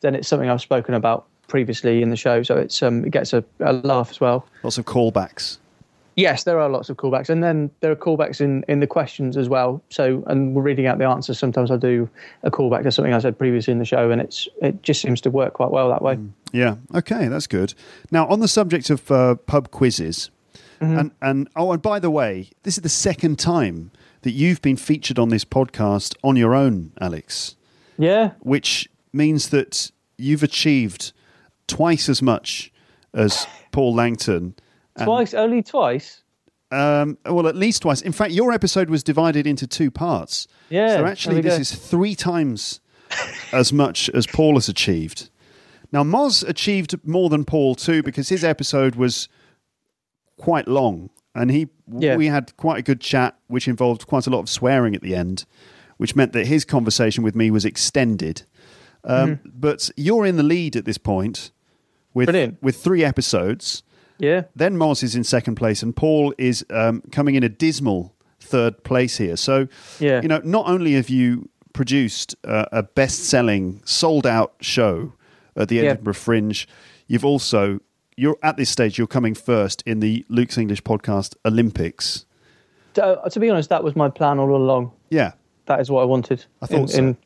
then 0.02 0.16
it's 0.16 0.28
something 0.28 0.50
I've 0.50 0.62
spoken 0.62 0.96
about 0.96 1.26
previously 1.48 2.02
in 2.02 2.10
the 2.10 2.16
show. 2.16 2.42
So 2.42 2.58
it's 2.58 2.82
um, 2.82 3.06
it 3.06 3.12
gets 3.12 3.34
a, 3.34 3.44
a 3.60 3.74
laugh 3.74 4.10
as 4.10 4.20
well. 4.20 4.48
Lots 4.64 4.80
of 4.80 4.86
callbacks. 4.86 5.60
Yes, 6.16 6.46
there 6.46 6.60
are 6.62 6.70
lots 6.70 6.90
of 6.90 6.96
callbacks, 6.96 7.30
and 7.30 7.44
then 7.44 7.70
there 7.82 7.92
are 7.92 7.96
callbacks 7.96 8.40
in, 8.40 8.64
in 8.70 8.80
the 8.80 8.88
questions 8.88 9.36
as 9.36 9.50
well. 9.50 9.84
So, 9.90 10.24
and 10.28 10.56
we're 10.56 10.62
reading 10.62 10.88
out 10.88 10.98
the 10.98 11.06
answers. 11.06 11.38
Sometimes 11.38 11.72
I 11.72 11.76
do 11.76 12.10
a 12.42 12.50
callback 12.50 12.84
to 12.84 12.92
something 12.92 13.14
I 13.14 13.20
said 13.20 13.38
previously 13.38 13.74
in 13.74 13.80
the 13.80 13.86
show, 13.86 14.10
and 14.10 14.22
it's 14.22 14.48
it 14.62 14.82
just 14.82 15.02
seems 15.02 15.20
to 15.22 15.30
work 15.30 15.54
quite 15.54 15.72
well 15.72 15.90
that 15.90 16.02
way. 16.02 16.18
Yeah. 16.54 16.78
Okay, 16.96 17.28
that's 17.28 17.48
good. 17.48 17.74
Now, 18.12 18.28
on 18.28 18.40
the 18.40 18.48
subject 18.48 18.90
of 18.90 19.12
uh, 19.12 19.36
pub 19.36 19.72
quizzes, 19.72 20.32
and 20.92 21.12
and 21.22 21.50
oh, 21.56 21.72
and 21.72 21.82
by 21.82 22.00
the 22.00 22.10
way, 22.12 22.50
this 22.64 22.78
is 22.78 22.82
the 22.84 22.90
second 22.90 23.38
time 23.40 23.92
that 24.22 24.32
you've 24.32 24.62
been 24.62 24.78
featured 24.78 25.20
on 25.20 25.30
this 25.30 25.46
podcast 25.46 26.16
on 26.24 26.36
your 26.36 26.56
own, 26.56 26.92
Alex, 27.00 27.56
Yeah, 27.98 28.32
which 28.40 28.90
means 29.14 29.50
that 29.50 29.92
you've 30.18 30.44
achieved 30.44 31.12
twice 31.68 32.10
as 32.10 32.22
much 32.22 32.72
as 33.14 33.46
Paul 33.72 33.94
Langton. 33.94 34.56
and- 34.96 35.06
twice, 35.06 35.34
only 35.34 35.62
twice. 35.64 36.22
Um, 36.72 37.18
well, 37.26 37.48
at 37.48 37.56
least 37.56 37.84
twice. 37.84 38.02
In 38.02 38.12
fact, 38.12 38.32
your 38.34 38.52
episode 38.52 38.90
was 38.90 39.04
divided 39.04 39.46
into 39.46 39.68
two 39.68 39.92
parts. 39.92 40.48
Yeah, 40.70 40.98
So 40.98 41.06
actually, 41.06 41.42
this 41.42 41.56
go. 41.56 41.62
is 41.62 41.72
three 41.76 42.16
times 42.16 42.80
as 43.54 43.72
much 43.72 44.10
as 44.10 44.26
Paul 44.28 44.56
has 44.56 44.68
achieved. 44.68 45.30
Now, 45.92 46.04
Moz 46.04 46.44
achieved 46.48 46.96
more 47.06 47.30
than 47.30 47.46
Paul 47.46 47.76
too 47.76 48.02
because 48.04 48.30
his 48.30 48.44
episode 48.44 48.96
was 48.96 49.30
quite 50.38 50.68
long, 50.68 51.10
and 51.34 51.52
he 51.52 51.68
Yeah. 51.92 52.16
we 52.16 52.28
had 52.28 52.56
quite 52.58 52.80
a 52.80 52.82
good 52.82 53.00
chat, 53.02 53.36
which 53.48 53.68
involved 53.68 54.08
quite 54.08 54.28
a 54.28 54.30
lot 54.30 54.40
of 54.40 54.50
swearing 54.50 54.96
at 54.96 55.02
the 55.02 55.16
end, 55.16 55.46
which 55.98 56.16
meant 56.16 56.34
that 56.34 56.48
his 56.48 56.66
conversation 56.66 57.24
with 57.24 57.36
me 57.36 57.52
was 57.52 57.66
extended. 57.66 58.44
Um, 59.04 59.30
Mm-hmm. 59.36 59.50
But 59.60 59.90
you're 59.96 60.26
in 60.26 60.36
the 60.38 60.44
lead 60.44 60.76
at 60.76 60.86
this 60.86 60.98
point 60.98 61.52
with 62.14 62.28
Brilliant. 62.28 62.62
with 62.62 62.76
three 62.78 63.04
episodes. 63.04 63.84
Yeah, 64.18 64.44
Then 64.56 64.78
Moz 64.78 65.04
is 65.04 65.14
in 65.16 65.24
second 65.26 65.56
place, 65.56 65.84
and 65.84 65.94
Paul 65.96 66.34
is 66.38 66.66
um, 66.70 67.02
coming 67.12 67.36
in 67.36 67.44
a 67.44 67.50
dismal 67.50 68.14
third 68.40 68.84
place 68.84 69.18
here. 69.18 69.36
So, 69.36 69.68
Yeah. 70.00 70.22
you 70.22 70.28
know, 70.30 70.40
not 70.44 70.68
only 70.70 70.94
have 70.94 71.10
you 71.10 71.50
produced 71.74 72.36
uh, 72.46 72.66
a 72.72 72.84
best-selling, 72.84 73.82
sold-out 73.84 74.54
show 74.62 75.14
at 75.58 75.68
the 75.68 75.76
Yeah. 75.76 75.92
Edinburgh 75.92 76.14
Fringe, 76.14 76.66
you've 77.08 77.26
also 77.26 77.80
you're 78.18 78.38
at 78.42 78.58
this 78.58 78.70
stage 78.70 78.98
you're 78.98 79.08
coming 79.08 79.34
first 79.36 79.84
in 79.86 80.00
the 80.00 80.26
Luke's 80.30 80.58
English 80.58 80.84
Podcast 80.84 81.36
Olympics. 81.46 82.26
to, 82.94 83.04
uh, 83.04 83.30
to 83.30 83.40
be 83.40 83.50
honest, 83.50 83.70
that 83.70 83.84
was 83.84 83.96
my 83.96 84.10
plan 84.10 84.40
all 84.40 84.56
along. 84.56 84.92
Yeah, 85.10 85.34
That 85.66 85.80
is 85.82 85.90
what 85.90 86.02
I 86.02 86.06
wanted. 86.06 86.46
I 86.62 86.68
thought 86.68 86.82
in, 86.82 86.88
so. 86.88 86.98
in 86.98 87.18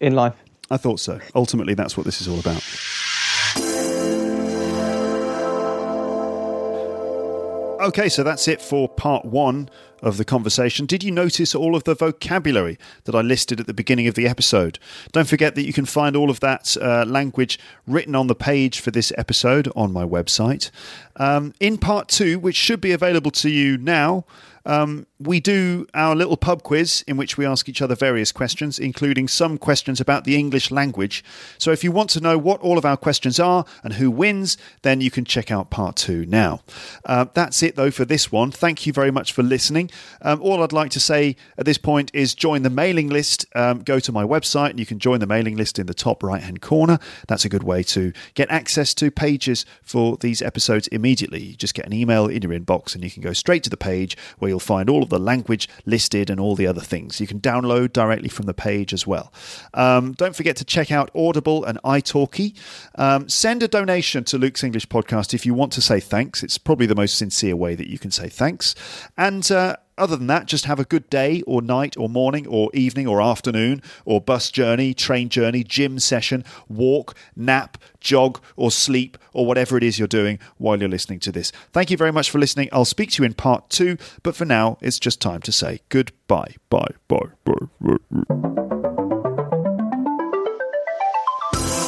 in 0.00 0.14
life. 0.14 0.34
I 0.70 0.76
thought 0.76 1.00
so. 1.00 1.20
Ultimately, 1.34 1.74
that's 1.74 1.96
what 1.96 2.06
this 2.06 2.20
is 2.20 2.28
all 2.28 2.38
about. 2.38 2.62
Okay, 7.80 8.08
so 8.08 8.22
that's 8.22 8.46
it 8.46 8.60
for 8.60 8.88
part 8.88 9.24
one 9.24 9.68
of 10.02 10.16
the 10.16 10.24
conversation. 10.24 10.86
Did 10.86 11.02
you 11.02 11.10
notice 11.10 11.54
all 11.54 11.74
of 11.76 11.84
the 11.84 11.94
vocabulary 11.94 12.78
that 13.04 13.14
I 13.14 13.20
listed 13.20 13.60
at 13.60 13.66
the 13.66 13.74
beginning 13.74 14.08
of 14.08 14.14
the 14.14 14.26
episode? 14.26 14.78
Don't 15.12 15.28
forget 15.28 15.54
that 15.54 15.66
you 15.66 15.72
can 15.72 15.86
find 15.86 16.16
all 16.16 16.30
of 16.30 16.40
that 16.40 16.76
uh, 16.80 17.04
language 17.04 17.58
written 17.86 18.14
on 18.14 18.26
the 18.26 18.34
page 18.34 18.80
for 18.80 18.90
this 18.90 19.12
episode 19.16 19.70
on 19.76 19.92
my 19.92 20.04
website. 20.04 20.70
Um, 21.16 21.52
in 21.60 21.78
part 21.78 22.08
two, 22.08 22.38
which 22.38 22.56
should 22.56 22.80
be 22.80 22.92
available 22.92 23.30
to 23.32 23.50
you 23.50 23.76
now, 23.76 24.24
um, 24.64 25.06
we 25.18 25.40
do 25.40 25.86
our 25.94 26.14
little 26.14 26.36
pub 26.36 26.62
quiz 26.62 27.04
in 27.06 27.16
which 27.16 27.36
we 27.36 27.46
ask 27.46 27.68
each 27.68 27.82
other 27.82 27.94
various 27.94 28.32
questions, 28.32 28.78
including 28.78 29.28
some 29.28 29.58
questions 29.58 30.00
about 30.00 30.24
the 30.24 30.36
English 30.36 30.70
language. 30.70 31.22
So 31.58 31.72
if 31.72 31.84
you 31.84 31.92
want 31.92 32.10
to 32.10 32.20
know 32.20 32.38
what 32.38 32.60
all 32.60 32.78
of 32.78 32.84
our 32.84 32.96
questions 32.96 33.38
are 33.38 33.64
and 33.84 33.94
who 33.94 34.10
wins, 34.10 34.56
then 34.82 35.00
you 35.00 35.10
can 35.10 35.24
check 35.24 35.50
out 35.50 35.70
part 35.70 35.96
two 35.96 36.26
now. 36.26 36.60
Uh, 37.04 37.26
that's 37.32 37.62
it, 37.62 37.76
though, 37.76 37.90
for 37.90 38.04
this 38.04 38.32
one. 38.32 38.50
Thank 38.50 38.86
you 38.86 38.92
very 38.92 39.10
much 39.10 39.32
for 39.32 39.42
listening. 39.42 39.90
Um, 40.22 40.40
all 40.42 40.62
I'd 40.62 40.72
like 40.72 40.90
to 40.92 41.00
say 41.00 41.36
at 41.58 41.66
this 41.66 41.78
point 41.78 42.10
is 42.14 42.34
join 42.34 42.62
the 42.62 42.70
mailing 42.70 43.08
list. 43.08 43.46
Um, 43.54 43.80
go 43.80 43.98
to 44.00 44.12
my 44.12 44.24
website 44.24 44.70
and 44.70 44.78
you 44.78 44.86
can 44.86 44.98
join 44.98 45.20
the 45.20 45.26
mailing 45.26 45.56
list 45.56 45.78
in 45.78 45.86
the 45.86 45.94
top 45.94 46.22
right 46.22 46.42
hand 46.42 46.60
corner. 46.60 46.98
That's 47.28 47.44
a 47.44 47.48
good 47.48 47.62
way 47.62 47.82
to 47.84 48.12
get 48.34 48.50
access 48.50 48.94
to 48.94 49.10
pages 49.10 49.64
for 49.82 50.16
these 50.16 50.42
episodes 50.42 50.88
immediately. 50.88 51.42
You 51.42 51.56
just 51.56 51.74
get 51.74 51.86
an 51.86 51.92
email 51.92 52.26
in 52.26 52.42
your 52.42 52.52
inbox 52.52 52.94
and 52.94 53.04
you 53.04 53.10
can 53.10 53.22
go 53.22 53.32
straight 53.32 53.62
to 53.64 53.70
the 53.70 53.76
page 53.76 54.16
where 54.38 54.49
you'll 54.50 54.60
find 54.60 54.90
all 54.90 55.02
of 55.02 55.08
the 55.08 55.18
language 55.18 55.68
listed 55.86 56.28
and 56.28 56.38
all 56.38 56.54
the 56.54 56.66
other 56.66 56.80
things. 56.80 57.20
You 57.20 57.26
can 57.26 57.40
download 57.40 57.92
directly 57.92 58.28
from 58.28 58.46
the 58.46 58.54
page 58.54 58.92
as 58.92 59.06
well. 59.06 59.32
Um, 59.74 60.12
don't 60.12 60.36
forget 60.36 60.56
to 60.56 60.64
check 60.64 60.90
out 60.90 61.10
Audible 61.14 61.64
and 61.64 61.78
iTalki. 61.82 62.54
Um, 62.96 63.28
send 63.28 63.62
a 63.62 63.68
donation 63.68 64.24
to 64.24 64.38
Luke's 64.38 64.62
English 64.62 64.88
Podcast 64.88 65.32
if 65.32 65.46
you 65.46 65.54
want 65.54 65.72
to 65.72 65.80
say 65.80 66.00
thanks. 66.00 66.42
It's 66.42 66.58
probably 66.58 66.86
the 66.86 66.94
most 66.94 67.16
sincere 67.16 67.56
way 67.56 67.74
that 67.74 67.88
you 67.88 67.98
can 67.98 68.10
say 68.10 68.28
thanks. 68.28 68.74
And 69.16 69.50
uh, 69.50 69.76
other 70.00 70.16
than 70.16 70.26
that, 70.28 70.46
just 70.46 70.64
have 70.64 70.80
a 70.80 70.84
good 70.84 71.08
day 71.10 71.42
or 71.46 71.62
night 71.62 71.96
or 71.96 72.08
morning 72.08 72.46
or 72.46 72.70
evening 72.74 73.06
or 73.06 73.20
afternoon 73.20 73.82
or 74.04 74.20
bus 74.20 74.50
journey, 74.50 74.94
train 74.94 75.28
journey, 75.28 75.62
gym 75.62 75.98
session, 75.98 76.44
walk, 76.68 77.14
nap, 77.36 77.78
jog 78.00 78.40
or 78.56 78.70
sleep 78.70 79.18
or 79.32 79.46
whatever 79.46 79.76
it 79.76 79.82
is 79.82 79.98
you're 79.98 80.08
doing 80.08 80.38
while 80.56 80.78
you're 80.78 80.88
listening 80.88 81.20
to 81.20 81.30
this. 81.30 81.52
Thank 81.72 81.90
you 81.90 81.96
very 81.96 82.12
much 82.12 82.30
for 82.30 82.38
listening. 82.38 82.68
I'll 82.72 82.84
speak 82.84 83.10
to 83.12 83.22
you 83.22 83.26
in 83.26 83.34
part 83.34 83.68
two, 83.70 83.96
but 84.22 84.34
for 84.34 84.44
now, 84.44 84.78
it's 84.80 84.98
just 84.98 85.20
time 85.20 85.40
to 85.42 85.52
say 85.52 85.80
goodbye. 85.88 86.54
Bye, 86.70 86.94
bye, 87.08 87.18
bye, 87.44 87.54
bye. 87.80 87.96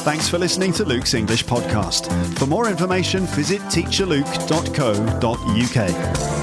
Thanks 0.03 0.27
for 0.27 0.37
listening 0.37 0.73
to 0.73 0.83
Luke's 0.83 1.13
English 1.13 1.45
Podcast. 1.45 2.11
For 2.37 2.45
more 2.45 2.69
information, 2.69 3.25
visit 3.27 3.61
teacherluke.co.uk. 3.61 6.42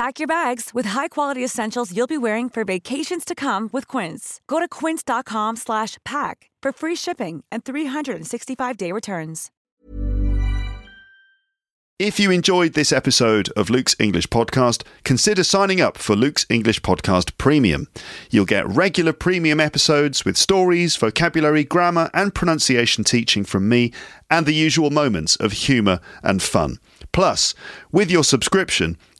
Pack 0.00 0.18
your 0.18 0.26
bags 0.26 0.70
with 0.72 0.86
high-quality 0.86 1.44
essentials 1.44 1.94
you'll 1.94 2.06
be 2.06 2.16
wearing 2.16 2.48
for 2.48 2.64
vacations 2.64 3.22
to 3.22 3.34
come 3.34 3.68
with 3.70 3.86
Quince. 3.86 4.40
Go 4.46 4.58
to 4.58 4.66
quince.com 4.66 5.56
slash 5.56 5.98
pack 6.06 6.48
for 6.62 6.72
free 6.72 6.96
shipping 6.96 7.44
and 7.52 7.66
365-day 7.66 8.92
returns. 8.92 9.50
If 11.98 12.18
you 12.18 12.30
enjoyed 12.30 12.72
this 12.72 12.92
episode 12.92 13.50
of 13.58 13.68
Luke's 13.68 13.94
English 13.98 14.28
Podcast, 14.28 14.84
consider 15.04 15.44
signing 15.44 15.82
up 15.82 15.98
for 15.98 16.16
Luke's 16.16 16.46
English 16.48 16.80
Podcast 16.80 17.36
Premium. 17.36 17.88
You'll 18.30 18.46
get 18.46 18.66
regular 18.66 19.12
premium 19.12 19.60
episodes 19.60 20.24
with 20.24 20.38
stories, 20.38 20.96
vocabulary, 20.96 21.62
grammar, 21.62 22.08
and 22.14 22.34
pronunciation 22.34 23.04
teaching 23.04 23.44
from 23.44 23.68
me, 23.68 23.92
and 24.30 24.46
the 24.46 24.54
usual 24.54 24.88
moments 24.88 25.36
of 25.36 25.52
humour 25.52 26.00
and 26.22 26.42
fun. 26.42 26.78
Plus, 27.12 27.54
with 27.92 28.10
your 28.10 28.24
subscription, 28.24 28.96